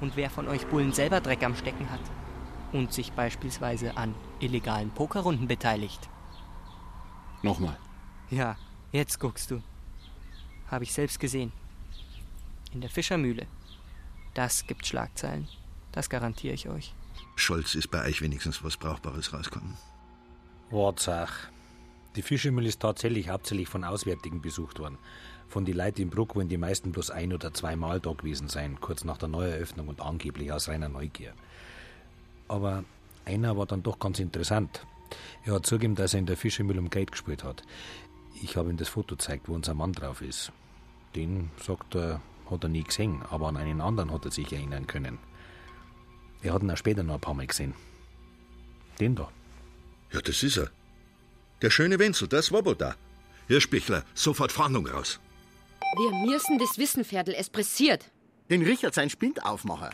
Und 0.00 0.16
wer 0.16 0.30
von 0.30 0.48
euch 0.48 0.66
Bullen 0.66 0.92
selber 0.92 1.20
Dreck 1.20 1.44
am 1.44 1.54
Stecken 1.54 1.90
hat. 1.90 2.00
Und 2.72 2.92
sich 2.92 3.12
beispielsweise 3.12 3.96
an 3.96 4.14
illegalen 4.40 4.90
Pokerrunden 4.90 5.46
beteiligt. 5.46 6.08
Nochmal. 7.42 7.78
Ja, 8.30 8.56
jetzt 8.92 9.20
guckst 9.20 9.50
du. 9.50 9.62
Habe 10.70 10.84
ich 10.84 10.92
selbst 10.92 11.20
gesehen. 11.20 11.52
In 12.72 12.80
der 12.80 12.90
Fischermühle. 12.90 13.46
Das 14.34 14.66
gibt 14.66 14.86
Schlagzeilen. 14.86 15.48
Das 15.92 16.10
garantiere 16.10 16.54
ich 16.54 16.68
euch. 16.68 16.94
Scholz 17.36 17.74
ist 17.74 17.90
bei 17.90 18.04
euch 18.04 18.20
wenigstens 18.20 18.62
was 18.62 18.76
Brauchbares 18.76 19.32
rausgekommen. 19.32 19.76
Wortsach. 20.70 21.32
Die 22.16 22.22
Fischermühle 22.22 22.68
ist 22.68 22.80
tatsächlich 22.80 23.28
hauptsächlich 23.28 23.68
von 23.68 23.84
Auswärtigen 23.84 24.40
besucht 24.40 24.78
worden. 24.78 24.98
Von 25.48 25.64
die 25.64 25.72
Leuten 25.72 26.02
in 26.02 26.10
Bruck 26.10 26.36
wollen 26.36 26.48
die 26.48 26.58
meisten 26.58 26.92
bloß 26.92 27.10
ein 27.10 27.32
oder 27.32 27.54
zweimal 27.54 28.00
da 28.00 28.12
gewesen 28.12 28.48
sein, 28.48 28.80
kurz 28.80 29.04
nach 29.04 29.16
der 29.16 29.28
Neueröffnung 29.28 29.88
und 29.88 30.00
angeblich 30.00 30.52
aus 30.52 30.68
reiner 30.68 30.88
Neugier. 30.88 31.32
Aber 32.48 32.84
einer 33.24 33.56
war 33.56 33.66
dann 33.66 33.82
doch 33.82 33.98
ganz 33.98 34.18
interessant. 34.18 34.86
Er 35.44 35.54
hat 35.54 35.66
zugegeben, 35.66 35.94
dass 35.94 36.12
er 36.12 36.20
in 36.20 36.26
der 36.26 36.36
Fischermühle 36.36 36.80
um 36.80 36.90
Geld 36.90 37.12
gespielt 37.12 37.44
hat. 37.44 37.62
Ich 38.42 38.56
habe 38.56 38.70
ihm 38.70 38.76
das 38.76 38.88
Foto 38.88 39.16
gezeigt, 39.16 39.48
wo 39.48 39.54
unser 39.54 39.74
Mann 39.74 39.92
drauf 39.92 40.20
ist. 40.20 40.52
Den, 41.14 41.50
sagt 41.62 41.94
er, 41.94 42.20
hat 42.50 42.64
er 42.64 42.68
nie 42.68 42.84
gesehen, 42.84 43.22
aber 43.30 43.48
an 43.48 43.56
einen 43.56 43.80
anderen 43.80 44.12
hat 44.12 44.24
er 44.24 44.30
sich 44.30 44.52
erinnern 44.52 44.86
können. 44.86 45.18
Wir 46.40 46.52
hatten 46.52 46.66
ihn 46.66 46.72
auch 46.72 46.76
später 46.76 47.02
noch 47.02 47.14
ein 47.14 47.20
paar 47.20 47.34
Mal 47.34 47.46
gesehen. 47.46 47.74
Den 49.00 49.14
da. 49.14 49.28
Ja, 50.12 50.20
das 50.20 50.42
ist 50.42 50.56
er. 50.56 50.70
Der 51.62 51.70
schöne 51.70 51.98
Wenzel, 51.98 52.28
das 52.28 52.52
war 52.52 52.64
wohl 52.64 52.76
da. 52.76 52.94
Herr 53.48 53.60
Spichler, 53.60 54.04
sofort 54.14 54.52
Fahndung 54.52 54.86
raus. 54.86 55.20
Wir 55.96 56.10
müssen 56.26 56.58
das 56.58 56.78
wissen, 56.78 57.04
Ferdl. 57.04 57.34
Es 57.34 57.50
pressiert. 57.50 58.10
Den 58.50 58.62
Richard, 58.62 58.94
sein 58.94 59.10
Spind 59.10 59.44
aufmachen. 59.44 59.90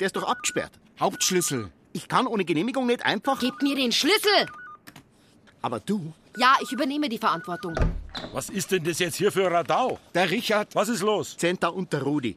Der 0.00 0.06
ist 0.06 0.16
doch 0.16 0.24
abgesperrt. 0.24 0.72
Hauptschlüssel. 0.98 1.70
Ich 1.92 2.08
kann 2.08 2.26
ohne 2.26 2.44
Genehmigung 2.44 2.86
nicht 2.86 3.04
einfach. 3.04 3.38
Gib 3.40 3.60
mir 3.62 3.76
den 3.76 3.92
Schlüssel! 3.92 4.46
Aber 5.60 5.80
du? 5.80 6.12
Ja, 6.36 6.56
ich 6.62 6.72
übernehme 6.72 7.08
die 7.08 7.18
Verantwortung. 7.18 7.74
Was 8.32 8.48
ist 8.50 8.70
denn 8.70 8.84
das 8.84 8.98
jetzt 8.98 9.16
hier 9.16 9.32
für 9.32 9.46
ein 9.46 9.52
Radau? 9.52 9.98
Der 10.14 10.30
Richard. 10.30 10.74
Was 10.74 10.88
ist 10.88 11.02
los? 11.02 11.36
Zenta 11.36 11.68
und 11.68 11.92
der 11.92 12.02
Rudi. 12.02 12.36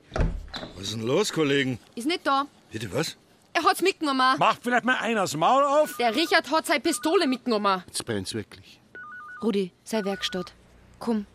Was 0.75 0.85
ist 0.85 0.93
denn 0.93 1.05
los, 1.05 1.31
Kollegen? 1.31 1.79
Ist 1.95 2.07
nicht 2.07 2.25
da. 2.25 2.45
Bitte 2.71 2.91
was? 2.93 3.17
Er 3.53 3.63
hat's 3.63 3.81
mitgenommen. 3.81 4.37
Macht 4.37 4.63
vielleicht 4.63 4.83
mal 4.83 4.97
einer 4.97 5.21
das 5.21 5.35
Maul 5.35 5.63
auf? 5.63 5.95
Der 5.97 6.15
Richard 6.15 6.49
hat 6.51 6.65
seine 6.65 6.81
Pistole 6.81 7.27
mitgenommen. 7.27 7.83
Jetzt 7.87 8.05
brennt's 8.05 8.33
wirklich. 8.33 8.81
Rudi, 9.41 9.71
sei 9.83 10.03
Werkstatt. 10.03 10.53
Komm. 10.99 11.25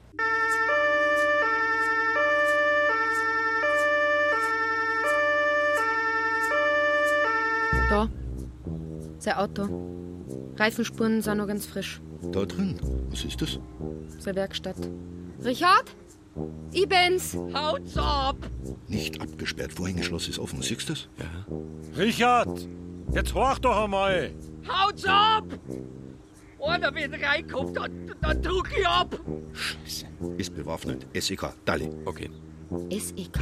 Da. 7.88 8.08
Sein 9.18 9.34
Auto. 9.34 9.68
Reifenspuren 10.56 11.22
sind 11.22 11.38
noch 11.38 11.46
ganz 11.48 11.66
frisch. 11.66 12.00
Da 12.22 12.44
drin. 12.44 12.78
Was 13.10 13.24
ist 13.24 13.40
das? 13.40 13.58
Seine 14.18 14.36
Werkstatt. 14.36 14.76
Richard? 15.44 15.94
Ich 16.72 16.88
bin's. 16.88 17.36
Haut's 17.52 17.96
ab. 17.96 18.36
Nicht 18.88 19.20
abgesperrt. 19.20 19.72
Vorhängeschloss 19.72 20.28
ist 20.28 20.38
offen. 20.38 20.62
Siehst 20.62 20.88
du 20.88 20.92
das? 20.92 21.08
Ja. 21.18 21.46
Richard, 21.96 22.68
jetzt 23.12 23.34
horch 23.34 23.58
doch 23.58 23.84
einmal. 23.84 24.32
Haut's 24.68 25.04
ab! 25.04 25.44
Einer, 26.62 26.94
wenn 26.94 27.14
reinkommt, 27.14 27.76
dann, 27.76 28.14
dann 28.20 28.42
drück 28.42 28.70
ich 28.78 28.86
ab. 28.86 29.18
Ist 30.36 30.54
bewaffnet. 30.54 31.06
SEK. 31.18 31.54
Dali. 31.64 31.88
Okay. 32.04 32.30
SEK? 32.90 33.40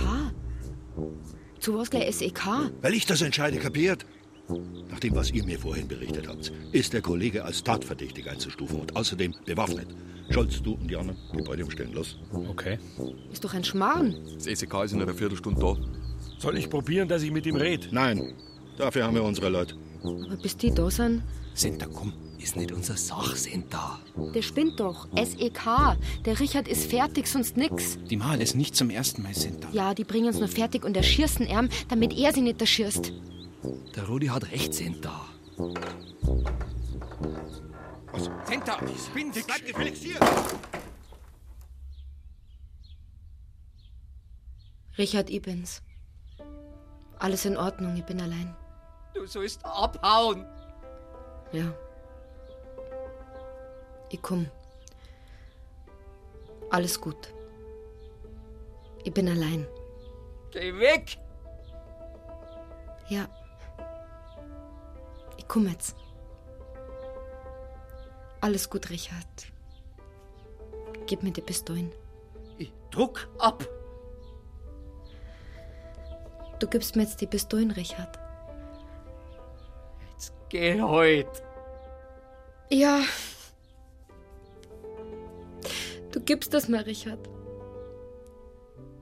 Zu 1.59 1.77
was 1.77 1.91
gleich 1.91 2.15
SEK? 2.15 2.71
Weil 2.81 2.95
ich 2.95 3.07
das 3.07 3.21
entscheide, 3.21 3.59
kapiert? 3.59 4.07
Nach 4.91 5.01
dem, 5.01 5.15
was 5.15 5.31
ihr 5.31 5.45
mir 5.45 5.59
vorhin 5.59 5.87
berichtet 5.89 6.29
habt, 6.29 6.53
ist 6.73 6.93
der 6.93 7.03
Kollege 7.03 7.45
als 7.45 7.63
tatverdächtig 7.63 8.29
einzustufen 8.31 8.81
und 8.81 8.97
außerdem 8.97 9.35
bewaffnet. 9.45 9.89
Scholz, 10.31 10.63
du 10.63 10.75
und 10.75 10.89
die 10.91 10.97
anderen, 10.97 11.19
Gebäude 11.37 11.65
umstellen, 11.65 11.93
los. 11.93 12.19
Okay. 12.33 12.79
Ist 13.33 13.45
doch 13.45 13.55
ein 13.55 13.65
Schmarrn. 13.65 14.15
Das 14.35 14.45
SEK 14.45 14.75
ist 14.85 14.93
in 14.93 15.03
einer 15.03 15.15
Viertelstunde 15.15 15.61
da. 15.61 15.77
Soll 16.39 16.57
ich 16.59 16.69
probieren, 16.69 17.09
dass 17.09 17.23
ich 17.23 17.31
mit 17.31 17.47
ihm 17.47 17.57
rede? 17.57 17.89
Nein, 17.91 18.35
dafür 18.77 19.05
haben 19.05 19.15
wir 19.15 19.23
unsere 19.25 19.49
Leute. 19.49 19.75
Aber 20.03 20.37
bis 20.37 20.57
die 20.57 20.73
da 20.73 20.91
sind, 20.91 21.23
Senta, 21.55 21.87
komm, 21.93 22.13
ist 22.39 22.55
nicht 22.57 22.71
unser 22.71 22.97
Sach, 22.97 23.35
Senta. 23.35 23.99
der 24.33 24.43
spinnt 24.43 24.79
doch. 24.79 25.09
SEK. 25.17 25.97
Der 26.25 26.39
Richard 26.39 26.69
ist 26.69 26.89
fertig, 26.89 27.27
sonst 27.27 27.57
nix. 27.57 27.99
Die 28.09 28.17
Mal 28.17 28.41
ist 28.41 28.55
nicht 28.55 28.77
zum 28.77 28.91
ersten 28.91 29.23
Mal 29.23 29.35
Senta. 29.35 29.69
Ja, 29.73 29.93
die 29.93 30.05
bringen 30.05 30.29
uns 30.29 30.39
nur 30.39 30.47
fertig 30.49 30.85
und 30.85 30.97
erschießen 30.97 31.47
ihn, 31.49 31.69
damit 31.89 32.17
er 32.17 32.33
sie 32.33 32.43
nicht 32.43 32.61
erschießt. 32.61 33.13
Der 33.95 34.07
Rudi 34.07 34.27
hat 34.27 34.51
recht, 34.51 34.75
Senta. 34.75 35.27
Senta, 38.45 38.79
ich 38.87 39.09
bin's. 39.13 39.47
Bleib 39.47 39.67
gefälligst 39.67 40.03
hier! 40.03 40.21
Richard, 44.97 45.31
ich 45.31 45.43
bin's. 45.43 45.83
Alles 47.19 47.45
in 47.45 47.57
Ordnung, 47.57 47.97
ich 47.97 48.05
bin 48.05 48.21
allein. 48.21 48.57
Du 49.15 49.27
sollst 49.27 49.65
abhauen. 49.65 50.45
Ja. 51.53 51.73
Ich 54.11 54.23
komm. 54.23 54.47
Alles 56.71 57.01
gut. 57.01 57.33
Ich 59.05 59.13
bin 59.13 59.29
allein. 59.29 59.67
Geh 60.51 60.75
weg. 60.79 61.19
Ja. 63.09 63.29
Komm 65.49 65.67
jetzt. 65.69 65.97
Alles 68.41 68.69
gut, 68.69 68.91
Richard. 68.91 69.27
Gib 71.07 71.23
mir 71.23 71.33
die 71.33 71.41
Pistolen. 71.41 71.91
Ich 72.59 72.73
druck 72.91 73.29
ab. 73.39 73.67
Du 76.61 76.67
gibst 76.67 76.97
mir 76.97 77.03
jetzt 77.03 77.21
die 77.21 77.27
Pistolen, 77.27 77.71
Richard. 77.71 78.19
Geh 80.49 80.81
heut. 80.81 81.43
Ja. 82.71 83.01
Du 86.11 86.21
gibst 86.21 86.55
das 86.55 86.69
mir, 86.69 86.85
Richard. 86.87 87.29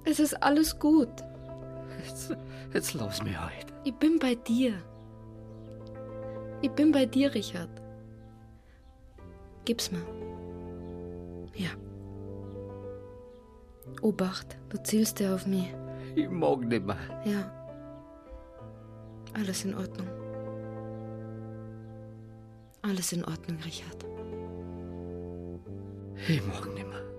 Es 0.04 0.20
ist 0.20 0.34
alles 0.42 0.78
gut. 0.78 1.08
Jetzt, 2.04 2.36
jetzt 2.72 2.94
lass 2.94 3.22
mich 3.22 3.38
heut. 3.40 3.66
Ich 3.84 3.94
bin 3.94 4.18
bei 4.18 4.34
dir. 4.34 4.74
Ich 6.62 6.70
bin 6.70 6.92
bei 6.92 7.06
dir, 7.06 7.32
Richard. 7.34 7.70
Gib's 9.64 9.90
mir. 9.90 10.02
Ja. 11.54 11.70
Obacht, 14.02 14.56
du 14.68 14.82
zielst 14.82 15.20
ja 15.20 15.34
auf 15.34 15.46
mich. 15.46 15.74
Ich 16.14 16.28
mag 16.30 16.60
nicht 16.60 16.84
mehr. 16.84 16.96
Ja. 17.24 17.50
Alles 19.34 19.64
in 19.64 19.74
Ordnung. 19.74 20.08
Alles 22.82 23.12
in 23.12 23.24
Ordnung, 23.24 23.58
Richard. 23.64 24.06
Ich 26.28 26.46
mag 26.46 26.66
nicht 26.74 26.86
mehr. 26.88 27.15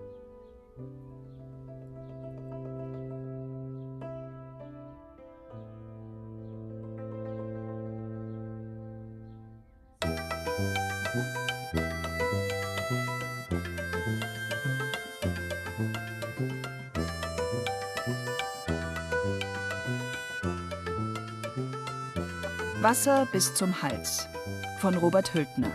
Wasser 22.88 23.28
bis 23.34 23.54
zum 23.54 23.82
Hals 23.82 24.30
von 24.80 24.96
Robert 24.96 25.34
Hültner. 25.34 25.70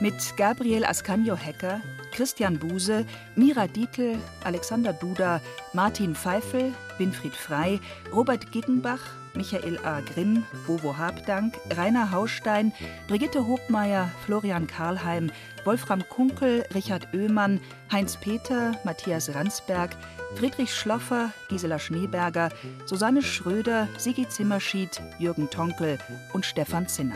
Mit 0.00 0.14
Gabriel 0.36 0.84
Ascanio-Hecker, 0.84 1.80
Christian 2.10 2.58
Buse, 2.58 3.06
Mira 3.36 3.68
Dietl, 3.68 4.16
Alexander 4.42 4.92
Duda, 4.92 5.40
Martin 5.74 6.16
Pfeifel, 6.16 6.74
Winfried 6.98 7.36
Frei, 7.36 7.78
Robert 8.12 8.50
Giggenbach, 8.50 8.98
Michael 9.38 9.78
A. 9.84 10.00
Grimm, 10.00 10.44
Bovo 10.66 10.98
Habdank, 10.98 11.54
Rainer 11.76 12.10
Haustein, 12.10 12.72
Brigitte 13.06 13.46
Hobmeier, 13.46 14.10
Florian 14.26 14.66
Karlheim, 14.66 15.30
Wolfram 15.64 16.06
Kunkel, 16.08 16.66
Richard 16.74 17.06
Oehmann, 17.14 17.60
Heinz 17.92 18.16
Peter, 18.16 18.72
Matthias 18.82 19.32
Ransberg, 19.32 19.90
Friedrich 20.34 20.74
Schloffer, 20.74 21.30
Gisela 21.48 21.78
Schneeberger, 21.78 22.48
Susanne 22.84 23.22
Schröder, 23.22 23.86
Sigi 23.96 24.28
Zimmerschied, 24.28 25.00
Jürgen 25.20 25.48
Tonkel 25.48 25.98
und 26.32 26.44
Stefan 26.44 26.88
Zinner. 26.88 27.14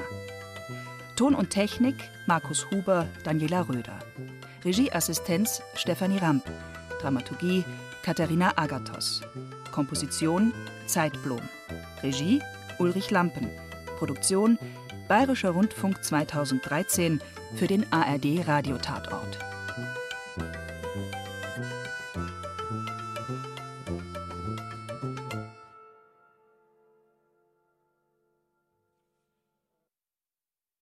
Ton 1.16 1.34
und 1.34 1.50
Technik 1.50 1.96
Markus 2.26 2.70
Huber, 2.70 3.08
Daniela 3.24 3.68
Röder. 3.68 3.98
Regieassistenz 4.64 5.60
Stefanie 5.74 6.18
Ramp. 6.18 6.44
Dramaturgie 7.00 7.64
Katharina 8.04 8.52
Agathos. 8.54 9.22
Komposition 9.72 10.52
Zeitblom. 10.86 11.40
Regie 12.02 12.40
Ulrich 12.78 13.10
Lampen. 13.10 13.48
Produktion 13.98 14.58
Bayerischer 15.08 15.50
Rundfunk 15.50 16.02
2013 16.02 17.20
für 17.54 17.66
den 17.66 17.90
ARD 17.92 18.46
Radiotatort. 18.46 19.51